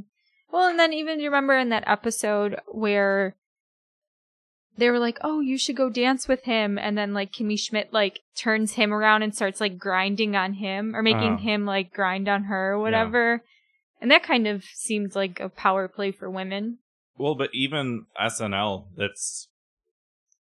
Well, 0.51 0.67
and 0.67 0.79
then 0.79 0.93
even 0.93 1.19
you 1.19 1.29
remember 1.29 1.57
in 1.57 1.69
that 1.69 1.83
episode 1.87 2.59
where 2.67 3.35
they 4.77 4.89
were 4.89 4.99
like, 4.99 5.17
"Oh, 5.21 5.41
you 5.41 5.57
should 5.57 5.75
go 5.75 5.89
dance 5.89 6.27
with 6.27 6.45
him," 6.45 6.77
and 6.79 6.97
then 6.97 7.13
like 7.13 7.31
Kimmy 7.33 7.59
Schmidt 7.59 7.93
like 7.93 8.21
turns 8.35 8.73
him 8.73 8.93
around 8.93 9.21
and 9.23 9.35
starts 9.35 9.59
like 9.61 9.77
grinding 9.77 10.35
on 10.35 10.53
him 10.53 10.95
or 10.95 11.03
making 11.03 11.33
Uh. 11.33 11.37
him 11.37 11.65
like 11.65 11.93
grind 11.93 12.27
on 12.27 12.45
her 12.45 12.71
or 12.73 12.79
whatever. 12.79 13.43
And 14.01 14.09
that 14.09 14.23
kind 14.23 14.47
of 14.47 14.63
seemed 14.63 15.13
like 15.13 15.39
a 15.41 15.49
power 15.49 15.89
play 15.89 16.11
for 16.11 16.29
women. 16.29 16.77
Well, 17.17 17.35
but 17.35 17.49
even 17.53 18.05
SNL, 18.19 18.85
that's 18.95 19.48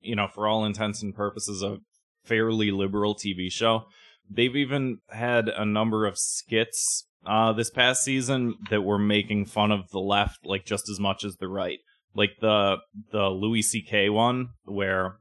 you 0.05 0.15
know, 0.15 0.27
for 0.27 0.47
all 0.47 0.65
intents 0.65 1.01
and 1.01 1.15
purposes, 1.15 1.61
a 1.61 1.77
fairly 2.23 2.71
liberal 2.71 3.15
TV 3.15 3.51
show. 3.51 3.85
They've 4.29 4.55
even 4.55 4.99
had 5.09 5.49
a 5.49 5.65
number 5.65 6.05
of 6.05 6.17
skits 6.17 7.07
uh, 7.25 7.53
this 7.53 7.69
past 7.69 8.03
season 8.03 8.55
that 8.69 8.81
were 8.81 8.99
making 8.99 9.45
fun 9.45 9.71
of 9.71 9.89
the 9.91 9.99
left, 9.99 10.45
like 10.45 10.65
just 10.65 10.89
as 10.89 10.99
much 10.99 11.23
as 11.23 11.35
the 11.37 11.47
right. 11.47 11.79
Like 12.15 12.31
the 12.39 12.77
the 13.11 13.29
Louis 13.29 13.61
C.K. 13.61 14.09
one, 14.09 14.49
where 14.63 15.17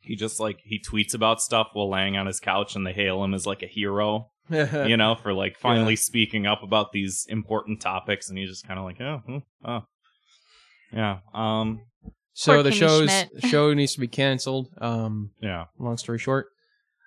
he 0.00 0.16
just 0.16 0.38
like 0.38 0.58
he 0.62 0.80
tweets 0.80 1.14
about 1.14 1.40
stuff 1.40 1.68
while 1.72 1.90
laying 1.90 2.16
on 2.16 2.26
his 2.26 2.40
couch, 2.40 2.76
and 2.76 2.86
they 2.86 2.92
hail 2.92 3.24
him 3.24 3.34
as 3.34 3.46
like 3.46 3.62
a 3.62 3.66
hero 3.66 4.30
you 4.50 4.96
know, 4.96 5.14
for 5.14 5.32
like 5.32 5.56
finally 5.56 5.94
speaking 5.94 6.44
up 6.44 6.62
about 6.62 6.90
these 6.92 7.24
important 7.28 7.80
topics, 7.80 8.28
and 8.28 8.36
he's 8.36 8.50
just 8.50 8.66
kind 8.66 8.80
of 8.80 8.84
like, 8.84 9.00
oh, 9.00 9.22
hmm, 9.24 9.38
oh, 9.64 9.84
yeah, 10.92 11.18
um, 11.32 11.82
so 12.32 12.54
Poor 12.54 12.62
the 12.62 12.70
Kimmy 12.70 12.74
show's 12.78 13.10
Schmidt. 13.10 13.28
show 13.50 13.74
needs 13.74 13.94
to 13.94 14.00
be 14.00 14.08
canceled. 14.08 14.68
Um, 14.78 15.30
yeah. 15.40 15.64
long 15.78 15.96
story 15.96 16.18
short, 16.18 16.46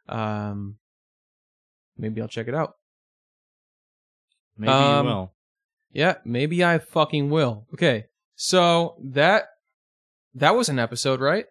um, 0.09 0.77
maybe 1.97 2.21
I'll 2.21 2.27
check 2.27 2.47
it 2.47 2.55
out. 2.55 2.73
Maybe 4.57 4.71
Um, 4.71 5.05
you 5.07 5.11
will. 5.13 5.33
Yeah, 5.91 6.15
maybe 6.25 6.63
I 6.63 6.79
fucking 6.79 7.29
will. 7.29 7.67
Okay, 7.73 8.05
so 8.35 8.95
that 9.03 9.45
that 10.35 10.55
was 10.55 10.69
an 10.69 10.79
episode, 10.79 11.19
right? 11.19 11.45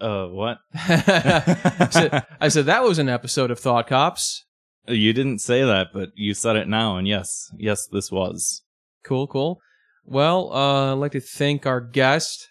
Uh, 0.00 0.26
what? 0.26 0.58
I, 0.74 1.88
said, 1.90 2.26
I 2.40 2.48
said 2.48 2.66
that 2.66 2.82
was 2.82 2.98
an 2.98 3.08
episode 3.08 3.50
of 3.50 3.58
Thought 3.58 3.86
Cops. 3.86 4.44
you 4.88 5.12
didn't 5.12 5.38
say 5.38 5.62
that, 5.64 5.88
but 5.94 6.10
you 6.14 6.34
said 6.34 6.56
it 6.56 6.68
now, 6.68 6.96
and 6.96 7.06
yes, 7.08 7.50
yes, 7.56 7.86
this 7.86 8.10
was 8.12 8.62
Cool, 9.04 9.26
cool. 9.28 9.60
Well, 10.06 10.52
uh, 10.52 10.92
I'd 10.92 10.98
like 10.98 11.12
to 11.12 11.20
thank 11.20 11.66
our 11.66 11.80
guest, 11.80 12.48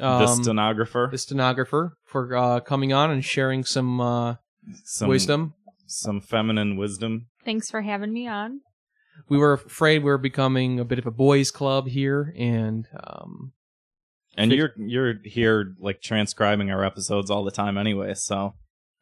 um, 0.00 0.20
the 0.20 0.26
stenographer. 0.42 1.08
the 1.10 1.18
stenographer, 1.18 1.96
for 2.04 2.36
uh, 2.36 2.60
coming 2.60 2.92
on 2.92 3.10
and 3.10 3.24
sharing 3.24 3.64
some 3.64 4.00
uh, 4.00 4.34
some 4.84 5.08
wisdom. 5.08 5.54
some 5.86 6.20
feminine 6.20 6.76
wisdom. 6.76 7.26
Thanks 7.44 7.70
for 7.70 7.82
having 7.82 8.12
me 8.12 8.26
on. 8.26 8.60
We 9.28 9.38
were 9.38 9.52
afraid 9.54 9.98
we 10.02 10.10
were 10.10 10.18
becoming 10.18 10.78
a 10.80 10.84
bit 10.84 10.98
of 10.98 11.06
a 11.06 11.10
boys' 11.10 11.50
club 11.50 11.86
here, 11.88 12.34
and 12.36 12.86
um, 13.04 13.52
And 14.36 14.52
you're 14.52 14.72
you're 14.76 15.14
here 15.24 15.74
like 15.78 16.00
transcribing 16.02 16.70
our 16.70 16.84
episodes 16.84 17.30
all 17.30 17.44
the 17.44 17.50
time 17.52 17.78
anyway, 17.78 18.14
so 18.14 18.54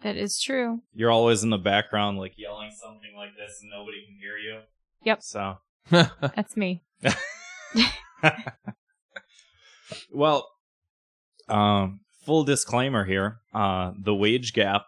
That 0.03 0.17
is 0.17 0.41
true. 0.41 0.83
you're 0.93 1.11
always 1.11 1.43
in 1.43 1.51
the 1.51 1.59
background 1.59 2.19
like 2.19 2.35
yelling 2.37 2.71
something 2.73 3.15
like 3.17 3.31
this, 3.37 3.61
and 3.63 3.71
nobody 3.71 4.05
can 4.07 4.17
hear 4.21 4.37
you. 4.37 4.61
Yep. 5.05 5.23
So 5.23 5.59
That's 5.91 6.57
me. 6.57 6.83
well, 10.13 10.49
um, 11.49 12.01
full 12.25 12.45
disclaimer 12.45 13.05
here: 13.05 13.39
uh, 13.55 13.93
the 13.99 14.15
wage 14.15 14.53
gap 14.53 14.83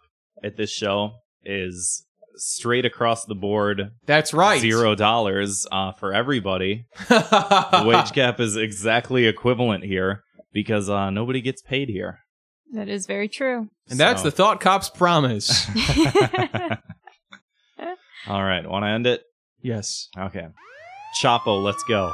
at 0.44 0.56
this 0.56 0.70
show 0.70 1.12
is 1.44 2.04
straight 2.36 2.84
across 2.84 3.24
the 3.24 3.34
board, 3.34 3.90
that's 4.06 4.32
right. 4.32 4.60
zero 4.60 4.94
dollars 4.94 5.66
uh, 5.72 5.92
for 5.92 6.12
everybody. 6.14 6.84
The 7.08 7.82
wage 7.86 8.12
gap 8.12 8.38
is 8.40 8.56
exactly 8.56 9.26
equivalent 9.26 9.84
here 9.84 10.22
because 10.52 10.88
uh, 10.88 11.10
nobody 11.10 11.40
gets 11.40 11.62
paid 11.62 11.88
here. 11.88 12.20
That 12.72 12.88
is 12.88 13.06
very 13.06 13.28
true. 13.28 13.68
and 13.88 13.98
that's 13.98 14.22
So- 14.22 14.28
the 14.30 14.36
Thought 14.36 14.60
Cops 14.60 14.90
promise. 14.90 15.66
All 18.26 18.42
right, 18.44 18.68
want 18.68 18.84
to 18.84 18.88
end 18.88 19.06
it? 19.06 19.22
yes. 19.62 20.08
Okay, 20.18 20.46
Chapo, 21.20 21.62
let's 21.62 21.82
go. 21.84 22.12